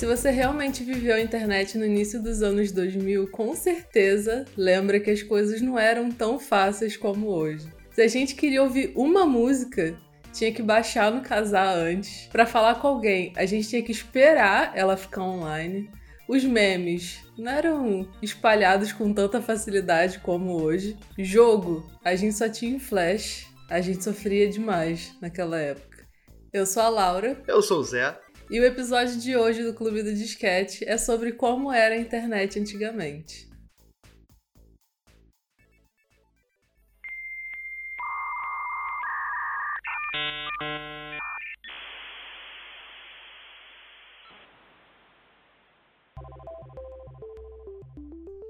Se 0.00 0.06
você 0.06 0.30
realmente 0.30 0.82
viveu 0.82 1.14
a 1.14 1.20
internet 1.20 1.76
no 1.76 1.84
início 1.84 2.22
dos 2.22 2.42
anos 2.42 2.72
2000, 2.72 3.28
com 3.28 3.54
certeza 3.54 4.46
lembra 4.56 4.98
que 4.98 5.10
as 5.10 5.22
coisas 5.22 5.60
não 5.60 5.78
eram 5.78 6.10
tão 6.10 6.38
fáceis 6.38 6.96
como 6.96 7.26
hoje. 7.26 7.70
Se 7.92 8.00
a 8.00 8.08
gente 8.08 8.34
queria 8.34 8.62
ouvir 8.62 8.94
uma 8.96 9.26
música, 9.26 9.94
tinha 10.32 10.50
que 10.54 10.62
baixar 10.62 11.12
no 11.12 11.20
casar 11.20 11.76
antes. 11.76 12.28
Para 12.28 12.46
falar 12.46 12.76
com 12.76 12.86
alguém, 12.86 13.34
a 13.36 13.44
gente 13.44 13.68
tinha 13.68 13.82
que 13.82 13.92
esperar 13.92 14.72
ela 14.74 14.96
ficar 14.96 15.22
online. 15.22 15.90
Os 16.26 16.44
memes 16.44 17.18
não 17.36 17.52
eram 17.52 18.08
espalhados 18.22 18.94
com 18.94 19.12
tanta 19.12 19.42
facilidade 19.42 20.18
como 20.20 20.62
hoje. 20.62 20.96
Jogo, 21.18 21.86
a 22.02 22.16
gente 22.16 22.36
só 22.36 22.48
tinha 22.48 22.74
em 22.74 22.78
flash. 22.78 23.48
A 23.68 23.82
gente 23.82 24.02
sofria 24.02 24.48
demais 24.48 25.14
naquela 25.20 25.60
época. 25.60 26.08
Eu 26.54 26.64
sou 26.64 26.82
a 26.84 26.88
Laura. 26.88 27.42
Eu 27.46 27.60
sou 27.60 27.80
o 27.80 27.84
Zé. 27.84 28.18
E 28.50 28.58
o 28.58 28.64
episódio 28.64 29.16
de 29.16 29.36
hoje 29.36 29.62
do 29.62 29.72
Clube 29.72 30.02
do 30.02 30.12
Disquete 30.12 30.84
é 30.84 30.98
sobre 30.98 31.30
como 31.30 31.72
era 31.72 31.94
a 31.94 31.98
internet 31.98 32.58
antigamente. 32.58 33.48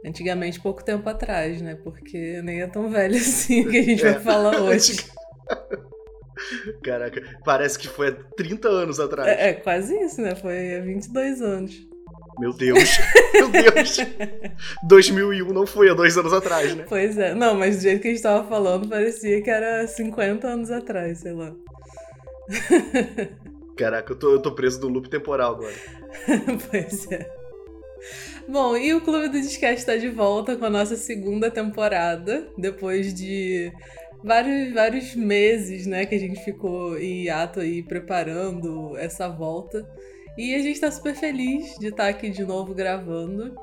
Antigamente, 0.02 0.58
pouco 0.60 0.82
tempo 0.82 1.06
atrás, 1.10 1.60
né? 1.60 1.74
Porque 1.74 2.40
nem 2.40 2.62
é 2.62 2.66
tão 2.66 2.88
velho 2.88 3.16
assim 3.20 3.68
que 3.68 3.76
a 3.76 3.82
gente 3.82 4.02
é. 4.02 4.12
vai 4.12 4.22
falar 4.22 4.62
hoje. 4.62 4.96
Caraca, 6.82 7.22
parece 7.44 7.78
que 7.78 7.88
foi 7.88 8.08
há 8.08 8.12
30 8.12 8.68
anos 8.68 9.00
atrás. 9.00 9.28
É, 9.28 9.50
é 9.50 9.52
quase 9.54 9.94
isso, 9.96 10.20
né? 10.20 10.34
Foi 10.34 10.76
há 10.76 10.80
22 10.80 11.42
anos. 11.42 11.90
Meu 12.38 12.52
Deus, 12.52 12.98
meu 13.34 13.50
Deus. 13.50 13.98
2001 14.84 15.52
não 15.52 15.66
foi 15.66 15.90
há 15.90 15.94
dois 15.94 16.16
anos 16.16 16.32
atrás, 16.32 16.74
né? 16.74 16.86
Pois 16.88 17.18
é. 17.18 17.34
Não, 17.34 17.54
mas 17.54 17.76
do 17.76 17.82
jeito 17.82 18.00
que 18.00 18.08
a 18.08 18.10
gente 18.12 18.22
tava 18.22 18.48
falando, 18.48 18.88
parecia 18.88 19.42
que 19.42 19.50
era 19.50 19.86
50 19.86 20.46
anos 20.46 20.70
atrás, 20.70 21.18
sei 21.18 21.32
lá. 21.32 21.52
Caraca, 23.76 24.12
eu 24.12 24.16
tô, 24.16 24.32
eu 24.32 24.42
tô 24.42 24.52
preso 24.52 24.80
no 24.80 24.88
loop 24.88 25.08
temporal 25.08 25.56
agora. 25.56 25.74
pois 26.70 27.10
é. 27.10 27.30
Bom, 28.48 28.76
e 28.76 28.94
o 28.94 29.00
Clube 29.00 29.28
do 29.28 29.40
Disquete 29.40 29.78
está 29.78 29.96
de 29.96 30.08
volta 30.08 30.56
com 30.56 30.64
a 30.64 30.70
nossa 30.70 30.96
segunda 30.96 31.50
temporada, 31.50 32.48
depois 32.56 33.14
de 33.14 33.72
vários, 34.22 34.72
vários 34.72 35.14
meses, 35.14 35.86
né, 35.86 36.06
que 36.06 36.14
a 36.14 36.18
gente 36.18 36.42
ficou 36.44 36.98
em 36.98 37.28
ato 37.28 37.60
aí 37.60 37.82
preparando 37.82 38.96
essa 38.96 39.28
volta. 39.28 39.88
E 40.36 40.54
a 40.54 40.58
gente 40.58 40.74
está 40.74 40.90
super 40.90 41.14
feliz 41.14 41.76
de 41.78 41.88
estar 41.88 42.04
tá 42.04 42.08
aqui 42.08 42.30
de 42.30 42.44
novo 42.44 42.74
gravando, 42.74 43.54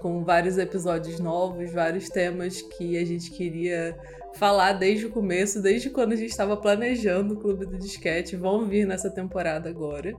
com 0.00 0.22
vários 0.22 0.58
episódios 0.58 1.18
novos, 1.18 1.72
vários 1.72 2.08
temas 2.08 2.62
que 2.62 2.96
a 2.96 3.04
gente 3.04 3.30
queria 3.30 3.98
falar 4.34 4.72
desde 4.72 5.06
o 5.06 5.10
começo, 5.10 5.62
desde 5.62 5.90
quando 5.90 6.12
a 6.12 6.16
gente 6.16 6.30
estava 6.30 6.56
planejando 6.56 7.34
o 7.34 7.36
Clube 7.38 7.66
do 7.66 7.78
Disquete, 7.78 8.36
vão 8.36 8.66
vir 8.66 8.86
nessa 8.86 9.10
temporada 9.10 9.68
agora. 9.68 10.14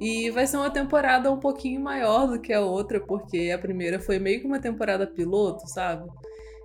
E 0.00 0.30
vai 0.30 0.46
ser 0.46 0.56
uma 0.56 0.70
temporada 0.70 1.30
um 1.30 1.38
pouquinho 1.38 1.80
maior 1.80 2.26
do 2.26 2.40
que 2.40 2.52
a 2.52 2.60
outra, 2.60 3.00
porque 3.00 3.52
a 3.54 3.58
primeira 3.58 4.00
foi 4.00 4.18
meio 4.18 4.40
que 4.40 4.46
uma 4.46 4.60
temporada 4.60 5.06
piloto, 5.06 5.66
sabe? 5.68 6.08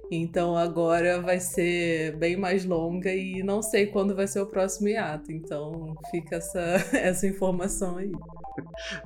Então 0.09 0.55
agora 0.55 1.19
vai 1.19 1.39
ser 1.39 2.15
bem 2.15 2.37
mais 2.37 2.63
longa 2.63 3.13
e 3.13 3.43
não 3.43 3.61
sei 3.61 3.87
quando 3.87 4.15
vai 4.15 4.25
ser 4.25 4.39
o 4.39 4.45
próximo 4.47 4.87
hiato. 4.87 5.31
Então 5.31 5.95
fica 6.09 6.37
essa, 6.37 6.59
essa 6.95 7.27
informação 7.27 7.97
aí. 7.97 8.11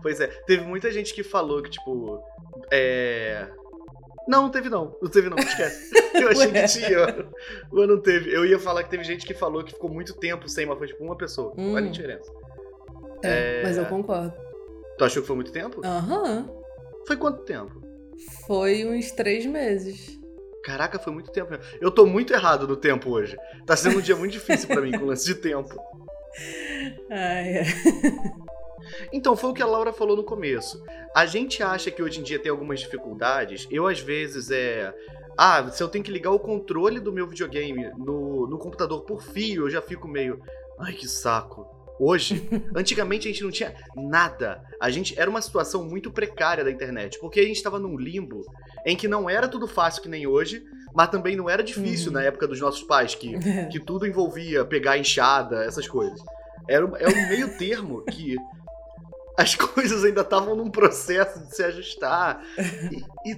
Pois 0.02 0.20
é, 0.20 0.28
teve 0.46 0.64
muita 0.64 0.92
gente 0.92 1.14
que 1.14 1.24
falou 1.24 1.62
que, 1.62 1.72
tipo, 1.72 2.22
é. 2.72 3.48
Não, 4.28 4.44
não 4.44 4.50
teve 4.50 4.70
não. 4.70 4.96
Não 5.02 5.10
teve 5.10 5.30
não, 5.30 5.38
esquece. 5.38 5.92
Eu 6.14 6.30
achei 6.30 6.52
que 6.52 6.68
tinha. 6.68 7.30
Mas 7.72 7.88
não 7.88 8.00
teve. 8.00 8.34
Eu 8.34 8.46
ia 8.46 8.60
falar 8.60 8.84
que 8.84 8.90
teve 8.90 9.04
gente 9.04 9.26
que 9.26 9.34
falou 9.34 9.64
que 9.64 9.74
ficou 9.74 9.90
muito 9.90 10.14
tempo 10.14 10.48
sem, 10.48 10.66
mas 10.66 10.78
foi 10.78 10.88
tipo 10.88 11.04
uma 11.04 11.18
pessoa. 11.18 11.54
Hum. 11.58 11.74
Olha 11.74 11.88
a 11.88 11.92
diferença. 11.92 12.32
É, 13.24 13.62
é, 13.62 13.64
mas 13.64 13.78
eu 13.78 13.86
concordo. 13.86 14.34
Tu 14.98 15.04
achou 15.04 15.22
que 15.22 15.28
foi 15.28 15.36
muito 15.36 15.52
tempo? 15.52 15.82
Aham. 15.84 16.48
Uhum. 16.48 16.62
Foi 17.08 17.18
quanto 17.18 17.44
tempo? 17.44 17.82
Foi 18.46 18.86
uns 18.86 19.12
três 19.12 19.46
meses. 19.46 20.21
Caraca, 20.64 21.00
foi 21.00 21.12
muito 21.12 21.32
tempo. 21.32 21.54
Eu 21.80 21.92
tô 21.92 22.06
muito 22.06 22.34
errado 22.34 22.68
no 22.68 22.76
tempo 22.76 23.10
hoje. 23.10 23.38
Tá 23.66 23.76
sendo 23.76 23.98
um 23.98 24.02
dia 24.02 24.16
muito 24.16 24.34
difícil 24.34 24.68
para 24.68 24.82
mim 24.82 24.92
com 24.92 25.06
o 25.06 25.08
lance 25.08 25.26
de 25.26 25.36
tempo. 25.36 25.76
Ai, 27.10 27.58
é. 27.58 27.64
Então, 29.12 29.36
foi 29.36 29.50
o 29.50 29.54
que 29.54 29.62
a 29.62 29.68
Laura 29.68 29.94
falou 29.94 30.16
no 30.16 30.24
começo. 30.24 30.84
A 31.16 31.26
gente 31.26 31.62
acha 31.62 31.92
que 31.92 32.02
hoje 32.02 32.20
em 32.20 32.24
dia 32.24 32.40
tem 32.40 32.52
algumas 32.52 32.80
dificuldades. 32.80 33.68
Eu, 33.70 33.88
às 33.88 34.00
vezes, 34.00 34.52
é. 34.52 34.94
Ah, 35.38 35.70
se 35.70 35.82
eu 35.82 35.88
tenho 35.88 36.04
que 36.04 36.12
ligar 36.12 36.32
o 36.32 36.40
controle 36.40 37.00
do 37.00 37.12
meu 37.12 37.28
videogame 37.28 37.90
no, 37.98 38.48
no 38.48 38.58
computador 38.58 39.02
por 39.02 39.22
fio, 39.22 39.66
eu 39.66 39.70
já 39.70 39.82
fico 39.82 40.08
meio. 40.08 40.42
Ai, 40.80 40.94
que 40.94 41.08
saco. 41.08 41.81
Hoje, 42.04 42.50
antigamente 42.76 43.28
a 43.28 43.32
gente 43.32 43.44
não 43.44 43.52
tinha 43.52 43.76
nada. 43.96 44.64
A 44.82 44.90
gente 44.90 45.18
era 45.20 45.30
uma 45.30 45.40
situação 45.40 45.84
muito 45.84 46.12
precária 46.12 46.64
da 46.64 46.72
internet, 46.72 47.20
porque 47.20 47.40
a 47.40 47.46
gente 47.46 47.58
estava 47.58 47.78
num 47.78 47.96
limbo 47.96 48.42
em 48.88 48.96
que 48.96 49.08
não 49.08 49.30
era 49.30 49.48
tudo 49.48 49.68
fácil 49.68 50.02
que 50.02 50.10
nem 50.10 50.26
hoje, 50.26 50.64
mas 50.96 51.10
também 51.10 51.36
não 51.36 51.48
era 51.48 51.64
difícil 51.64 52.08
uhum. 52.08 52.14
na 52.14 52.24
época 52.24 52.48
dos 52.48 52.60
nossos 52.60 52.82
pais, 52.82 53.14
que, 53.14 53.38
que 53.70 53.80
tudo 53.80 54.08
envolvia 54.08 54.66
pegar 54.66 54.98
enxada, 54.98 55.64
essas 55.64 55.88
coisas. 55.88 56.20
Era, 56.68 56.90
era 56.98 57.10
um 57.12 57.30
meio 57.30 57.56
termo 57.60 58.04
que 58.06 58.36
as 59.38 59.54
coisas 59.54 60.04
ainda 60.04 60.22
estavam 60.22 60.56
num 60.56 60.72
processo 60.72 61.40
de 61.46 61.56
se 61.56 61.64
ajustar. 61.64 62.44
E, 62.92 63.32
e, 63.32 63.38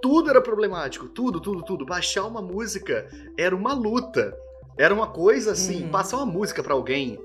tudo 0.00 0.30
era 0.30 0.40
problemático. 0.40 1.08
Tudo, 1.08 1.40
tudo, 1.40 1.64
tudo. 1.64 1.84
Baixar 1.84 2.24
uma 2.24 2.40
música 2.40 3.08
era 3.36 3.56
uma 3.56 3.72
luta. 3.72 4.36
Era 4.78 4.94
uma 4.94 5.08
coisa 5.08 5.52
assim, 5.52 5.84
uhum. 5.84 5.90
passar 5.90 6.18
uma 6.18 6.26
música 6.26 6.62
para 6.62 6.74
alguém 6.74 7.18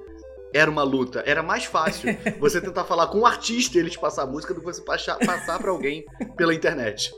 era 0.53 0.69
uma 0.69 0.83
luta. 0.83 1.23
Era 1.25 1.41
mais 1.41 1.65
fácil 1.65 2.15
você 2.39 2.61
tentar 2.61 2.83
falar 2.83 3.07
com 3.07 3.19
um 3.19 3.25
artista 3.25 3.77
e 3.77 3.79
ele 3.79 3.89
te 3.89 3.99
passar 3.99 4.23
a 4.23 4.27
música 4.27 4.53
do 4.53 4.59
que 4.59 4.65
você 4.65 4.81
passar, 4.81 5.17
passar 5.17 5.59
para 5.59 5.71
alguém 5.71 6.05
pela 6.35 6.53
internet. 6.53 7.11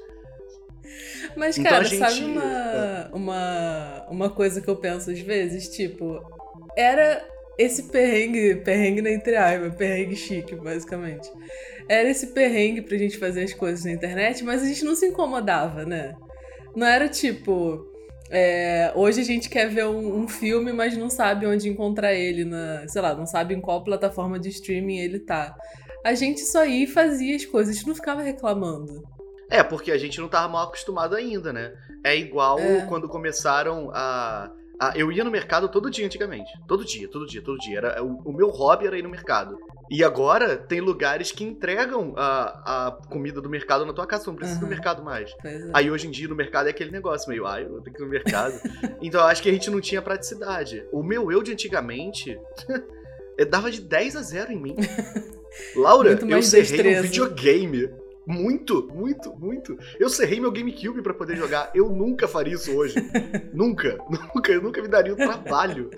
Mas, 1.35 1.57
então, 1.57 1.71
cara, 1.71 1.83
gente... 1.83 1.99
sabe 1.99 2.23
uma, 2.25 2.44
é. 2.44 3.09
uma, 3.13 4.05
uma 4.09 4.29
coisa 4.29 4.61
que 4.61 4.67
eu 4.67 4.75
penso 4.75 5.09
às 5.09 5.19
vezes? 5.19 5.69
Tipo, 5.69 6.21
era 6.77 7.25
esse 7.57 7.83
perrengue, 7.83 8.55
perrengue 8.57 9.01
na 9.01 9.11
entre 9.11 9.35
aspas, 9.35 9.75
perrengue 9.75 10.15
chique, 10.15 10.55
basicamente. 10.55 11.29
Era 11.88 12.09
esse 12.09 12.27
perrengue 12.27 12.81
pra 12.81 12.97
gente 12.97 13.17
fazer 13.17 13.44
as 13.44 13.53
coisas 13.53 13.83
na 13.85 13.91
internet, 13.91 14.44
mas 14.44 14.61
a 14.61 14.65
gente 14.65 14.85
não 14.85 14.95
se 14.95 15.07
incomodava, 15.07 15.85
né? 15.85 16.15
Não 16.75 16.88
era 16.88 17.07
tipo. 17.07 17.85
É, 18.35 18.91
hoje 18.95 19.21
a 19.21 19.23
gente 19.23 19.47
quer 19.47 19.69
ver 19.69 19.85
um, 19.85 20.21
um, 20.21 20.27
filme, 20.27 20.73
mas 20.73 20.97
não 20.97 21.07
sabe 21.07 21.45
onde 21.45 21.69
encontrar 21.69 22.16
ele, 22.16 22.44
na, 22.44 22.88
sei 22.88 22.99
lá, 22.99 23.13
não 23.13 23.27
sabe 23.27 23.53
em 23.53 23.61
qual 23.61 23.83
plataforma 23.83 24.39
de 24.39 24.49
streaming 24.49 24.97
ele 24.97 25.19
tá. 25.19 25.55
A 26.03 26.16
gente 26.16 26.39
só 26.41 26.66
ia 26.66 26.85
e 26.85 26.88
fazia 26.88 27.35
as 27.35 27.45
coisas, 27.45 27.75
a 27.75 27.77
gente 27.77 27.88
não 27.88 27.94
ficava 27.94 28.23
reclamando. 28.23 29.03
É, 29.51 29.61
porque 29.61 29.91
a 29.91 29.97
gente 29.99 30.19
não 30.19 30.27
tava 30.27 30.47
mal 30.47 30.66
acostumado 30.66 31.16
ainda, 31.16 31.53
né? 31.53 31.73
É 32.03 32.17
igual 32.17 32.57
é. 32.57 32.88
quando 32.88 33.07
começaram 33.07 33.91
a 33.94 34.51
ah, 34.79 34.91
eu 34.95 35.11
ia 35.11 35.23
no 35.23 35.31
mercado 35.31 35.69
todo 35.69 35.89
dia 35.89 36.05
antigamente. 36.05 36.51
Todo 36.67 36.83
dia, 36.83 37.07
todo 37.07 37.25
dia, 37.25 37.41
todo 37.41 37.57
dia. 37.59 37.77
Era, 37.77 38.03
o, 38.03 38.17
o 38.25 38.33
meu 38.33 38.50
hobby 38.50 38.88
era 38.88 38.97
ir 38.97 39.03
no 39.03 39.09
mercado. 39.09 39.57
E 39.89 40.03
agora 40.03 40.57
tem 40.57 40.79
lugares 40.79 41.31
que 41.31 41.44
entregam 41.44 42.13
a, 42.16 42.88
a 42.88 42.91
comida 43.09 43.41
do 43.41 43.49
mercado 43.49 43.85
na 43.85 43.94
tua 43.94 44.07
casa, 44.07 44.23
tu 44.23 44.27
não 44.31 44.35
precisa 44.35 44.59
uhum. 44.59 44.66
do 44.66 44.69
mercado 44.69 45.03
mais. 45.03 45.33
É. 45.44 45.69
Aí 45.73 45.91
hoje 45.91 46.07
em 46.07 46.11
dia 46.11 46.27
no 46.27 46.35
mercado 46.35 46.67
é 46.67 46.69
aquele 46.69 46.91
negócio 46.91 47.29
meio, 47.29 47.45
ai, 47.45 47.66
eu 47.66 47.81
tenho 47.81 47.95
que 47.95 48.01
ir 48.01 48.05
no 48.05 48.09
mercado. 48.09 48.53
então 49.01 49.21
eu 49.21 49.27
acho 49.27 49.41
que 49.41 49.49
a 49.49 49.53
gente 49.53 49.69
não 49.69 49.81
tinha 49.81 50.01
praticidade. 50.01 50.85
O 50.91 51.03
meu 51.03 51.31
eu 51.31 51.44
de 51.44 51.51
antigamente 51.51 52.39
dava 53.50 53.69
de 53.69 53.81
10 53.81 54.15
a 54.15 54.21
0 54.21 54.51
em 54.51 54.62
mim. 54.62 54.75
Laura, 55.75 56.18
eu 56.27 56.41
cerrei 56.41 57.00
um 57.00 57.01
videogame. 57.03 57.89
Muito, 58.25 58.88
muito, 58.88 59.36
muito. 59.36 59.77
Eu 60.00 60.09
cerrei 60.09 60.39
meu 60.39 60.50
GameCube 60.50 61.01
para 61.01 61.13
poder 61.13 61.36
jogar. 61.36 61.69
Eu 61.75 61.89
nunca 61.89 62.25
faria 62.25 62.53
isso 62.53 62.71
hoje. 62.71 62.95
nunca, 63.53 63.97
nunca. 64.09 64.51
Eu 64.51 64.62
nunca 64.62 64.81
me 64.81 64.88
daria 64.88 65.12
o 65.12 65.18
trabalho 65.18 65.89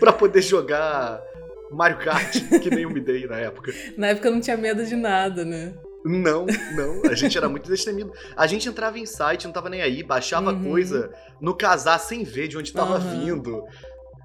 para 0.00 0.10
poder 0.10 0.40
jogar 0.40 1.22
Mario 1.70 1.98
Kart, 1.98 2.32
que 2.62 2.70
nem 2.70 2.84
eu 2.84 2.90
me 2.90 3.00
dei 3.00 3.26
na 3.26 3.36
época. 3.36 3.72
Na 3.96 4.08
época 4.08 4.28
eu 4.28 4.32
não 4.32 4.40
tinha 4.40 4.56
medo 4.56 4.84
de 4.84 4.96
nada, 4.96 5.44
né? 5.44 5.74
Não, 6.04 6.46
não. 6.74 7.10
A 7.10 7.14
gente 7.14 7.36
era 7.36 7.48
muito 7.48 7.68
destemido. 7.68 8.12
A 8.36 8.46
gente 8.46 8.68
entrava 8.68 8.98
em 8.98 9.06
site, 9.06 9.46
não 9.46 9.52
tava 9.52 9.68
nem 9.68 9.82
aí, 9.82 10.02
baixava 10.02 10.52
uhum. 10.52 10.70
coisa 10.70 11.12
no 11.40 11.54
casar 11.54 11.98
sem 11.98 12.24
ver 12.24 12.48
de 12.48 12.56
onde 12.56 12.72
tava 12.72 12.98
uhum. 12.98 13.20
vindo. 13.20 13.64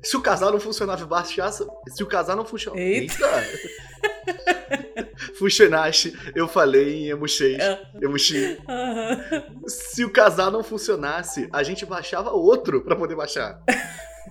Se 0.04 0.18
o 0.18 0.22
casal 0.22 0.52
não 0.52 0.60
funcionava, 0.60 1.06
baixasse. 1.06 1.66
Se 1.88 2.04
o 2.04 2.08
casal 2.08 2.36
não 2.36 2.46
funcionava. 2.46 2.82
Eita! 2.82 3.26
Eita. 3.26 3.94
Eu 6.36 6.48
falei 6.48 7.06
em 7.06 7.10
emuxês. 7.10 7.60
É. 7.60 7.82
Emuxi. 8.02 8.58
Uhum. 8.68 9.68
Se 9.68 10.04
o 10.04 10.10
casal 10.12 10.52
não 10.52 10.64
funcionasse, 10.64 11.50
a 11.52 11.64
gente 11.64 11.86
baixava 11.86 12.32
outro 12.32 12.82
pra 12.82 12.96
poder 12.96 13.16
baixar. 13.16 13.62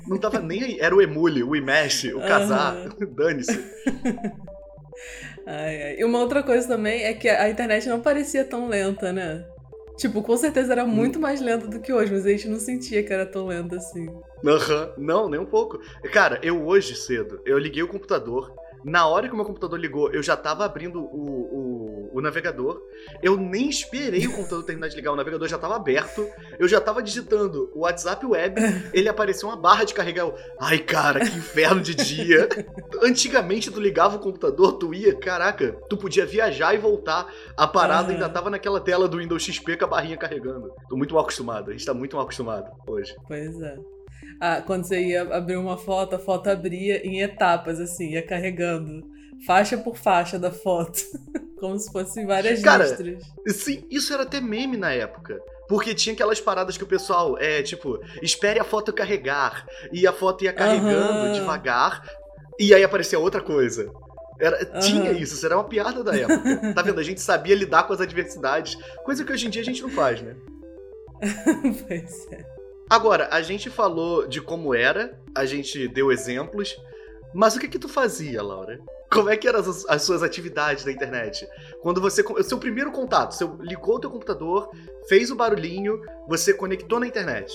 Não 0.06 0.18
tava 0.18 0.40
nem 0.40 0.62
aí. 0.62 0.80
Era 0.80 0.94
o 0.94 1.02
emule, 1.02 1.42
o 1.42 1.54
imesh, 1.54 2.04
o 2.14 2.20
casar. 2.20 2.76
Uhum. 2.76 3.06
Dane-se. 3.14 3.64
Ai, 5.46 5.82
ai. 5.82 5.96
E 5.98 6.04
uma 6.04 6.18
outra 6.20 6.42
coisa 6.42 6.66
também 6.68 7.04
é 7.04 7.12
que 7.14 7.28
a 7.28 7.48
internet 7.48 7.88
não 7.88 8.00
parecia 8.00 8.44
tão 8.44 8.68
lenta, 8.68 9.12
né? 9.12 9.44
Tipo, 9.96 10.22
com 10.22 10.36
certeza 10.36 10.72
era 10.72 10.86
muito 10.86 11.20
mais 11.20 11.40
lenta 11.40 11.66
do 11.66 11.78
que 11.80 11.92
hoje, 11.92 12.12
mas 12.12 12.24
a 12.26 12.30
gente 12.30 12.48
não 12.48 12.58
sentia 12.58 13.02
que 13.02 13.12
era 13.12 13.26
tão 13.26 13.46
lenta 13.46 13.76
assim. 13.76 14.08
Aham, 14.44 14.92
não, 14.96 15.28
nem 15.28 15.38
um 15.38 15.46
pouco. 15.46 15.78
Cara, 16.12 16.40
eu 16.42 16.66
hoje 16.66 16.96
cedo, 16.96 17.40
eu 17.44 17.58
liguei 17.58 17.82
o 17.82 17.88
computador, 17.88 18.52
na 18.84 19.06
hora 19.06 19.28
que 19.28 19.34
o 19.34 19.36
meu 19.36 19.44
computador 19.44 19.78
ligou, 19.78 20.12
eu 20.12 20.22
já 20.22 20.36
tava 20.36 20.64
abrindo 20.64 21.00
o, 21.00 22.10
o, 22.10 22.10
o, 22.14 22.20
navegador. 22.20 22.82
Eu 23.22 23.36
nem 23.36 23.68
esperei 23.68 24.26
o 24.26 24.32
computador 24.32 24.64
terminar 24.64 24.88
de 24.88 24.96
ligar, 24.96 25.12
o 25.12 25.16
navegador 25.16 25.48
já 25.48 25.58
tava 25.58 25.76
aberto. 25.76 26.26
Eu 26.58 26.66
já 26.66 26.80
tava 26.80 27.02
digitando 27.02 27.70
o 27.74 27.80
WhatsApp 27.80 28.24
web, 28.26 28.60
ele 28.92 29.08
apareceu 29.08 29.48
uma 29.48 29.56
barra 29.56 29.84
de 29.84 29.94
carregar. 29.94 30.22
Eu, 30.22 30.34
Ai, 30.60 30.78
cara, 30.78 31.20
que 31.20 31.36
inferno 31.36 31.80
de 31.80 31.94
dia. 31.94 32.48
Antigamente, 33.02 33.70
tu 33.70 33.80
ligava 33.80 34.16
o 34.16 34.20
computador, 34.20 34.72
tu 34.72 34.92
ia, 34.92 35.14
caraca, 35.14 35.76
tu 35.88 35.96
podia 35.96 36.26
viajar 36.26 36.74
e 36.74 36.78
voltar. 36.78 37.32
A 37.56 37.66
parada 37.66 38.08
uhum. 38.08 38.14
ainda 38.14 38.28
tava 38.28 38.50
naquela 38.50 38.80
tela 38.80 39.08
do 39.08 39.18
Windows 39.18 39.42
XP 39.42 39.76
com 39.76 39.84
a 39.84 39.88
barrinha 39.88 40.16
carregando. 40.16 40.72
Tô 40.88 40.96
muito 40.96 41.14
mal 41.14 41.22
acostumado, 41.22 41.70
a 41.70 41.72
gente 41.72 41.86
tá 41.86 41.94
muito 41.94 42.16
mal 42.16 42.24
acostumado 42.24 42.70
hoje. 42.86 43.14
Pois 43.28 43.60
é 43.60 43.91
ah, 44.40 44.62
quando 44.64 44.84
você 44.84 45.00
ia 45.00 45.22
abrir 45.22 45.56
uma 45.56 45.76
foto, 45.76 46.16
a 46.16 46.18
foto 46.18 46.48
abria 46.48 47.06
em 47.06 47.20
etapas, 47.20 47.80
assim, 47.80 48.10
ia 48.10 48.22
carregando 48.26 49.12
faixa 49.46 49.76
por 49.76 49.96
faixa 49.96 50.38
da 50.38 50.50
foto. 50.50 51.00
Como 51.58 51.78
se 51.78 51.92
fossem 51.92 52.26
várias 52.26 52.60
Cara, 52.60 52.84
listras. 52.84 53.22
Sim, 53.48 53.84
isso 53.90 54.12
era 54.12 54.24
até 54.24 54.40
meme 54.40 54.76
na 54.76 54.92
época. 54.92 55.40
Porque 55.68 55.94
tinha 55.94 56.12
aquelas 56.12 56.40
paradas 56.40 56.76
que 56.76 56.82
o 56.82 56.88
pessoal, 56.88 57.38
é, 57.38 57.62
tipo, 57.62 58.00
espere 58.20 58.58
a 58.58 58.64
foto 58.64 58.92
carregar. 58.92 59.64
E 59.92 60.06
a 60.06 60.12
foto 60.12 60.44
ia 60.44 60.52
carregando 60.52 61.26
uhum. 61.26 61.32
devagar. 61.32 62.02
E 62.58 62.74
aí 62.74 62.82
aparecia 62.82 63.18
outra 63.18 63.40
coisa. 63.40 63.90
Era, 64.40 64.58
uhum. 64.74 64.80
Tinha 64.80 65.12
isso, 65.12 65.34
isso 65.34 65.46
era 65.46 65.56
uma 65.56 65.64
piada 65.64 66.02
da 66.02 66.16
época. 66.16 66.74
tá 66.74 66.82
vendo? 66.82 66.98
A 66.98 67.04
gente 67.04 67.20
sabia 67.20 67.54
lidar 67.54 67.84
com 67.84 67.92
as 67.92 68.00
adversidades. 68.00 68.76
Coisa 69.04 69.24
que 69.24 69.32
hoje 69.32 69.46
em 69.46 69.50
dia 69.50 69.62
a 69.62 69.64
gente 69.64 69.82
não 69.82 69.90
faz, 69.90 70.20
né? 70.20 70.34
pois 71.86 72.32
é. 72.32 72.51
Agora, 72.92 73.28
a 73.32 73.40
gente 73.40 73.70
falou 73.70 74.28
de 74.28 74.42
como 74.42 74.74
era, 74.74 75.18
a 75.34 75.46
gente 75.46 75.88
deu 75.88 76.12
exemplos, 76.12 76.76
mas 77.32 77.56
o 77.56 77.58
que 77.58 77.66
que 77.66 77.78
tu 77.78 77.88
fazia, 77.88 78.42
Laura? 78.42 78.78
Como 79.10 79.30
é 79.30 79.36
que 79.38 79.48
eram 79.48 79.60
as, 79.60 79.86
as 79.88 80.02
suas 80.02 80.22
atividades 80.22 80.84
na 80.84 80.92
internet? 80.92 81.48
Quando 81.80 82.02
você. 82.02 82.20
O 82.20 82.42
seu 82.42 82.58
primeiro 82.58 82.92
contato, 82.92 83.32
você 83.32 83.48
ligou 83.60 83.96
o 83.96 83.98
teu 83.98 84.10
computador, 84.10 84.68
fez 85.08 85.30
o 85.30 85.34
barulhinho, 85.34 86.02
você 86.28 86.52
conectou 86.52 87.00
na 87.00 87.06
internet. 87.06 87.50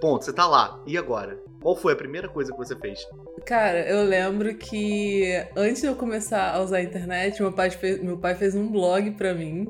Ponto, 0.00 0.24
você 0.24 0.32
tá 0.32 0.46
lá. 0.46 0.80
E 0.86 0.96
agora? 0.96 1.36
Qual 1.60 1.74
foi 1.74 1.94
a 1.94 1.96
primeira 1.96 2.28
coisa 2.28 2.52
que 2.52 2.58
você 2.58 2.76
fez? 2.76 3.04
Cara, 3.44 3.80
eu 3.88 4.04
lembro 4.04 4.54
que 4.54 5.44
antes 5.56 5.82
de 5.82 5.88
eu 5.88 5.96
começar 5.96 6.54
a 6.54 6.62
usar 6.62 6.76
a 6.76 6.82
internet, 6.84 7.42
meu 7.42 7.52
pai 7.52 7.70
fez, 7.70 8.00
meu 8.00 8.18
pai 8.18 8.36
fez 8.36 8.54
um 8.54 8.70
blog 8.70 9.10
pra 9.16 9.34
mim, 9.34 9.66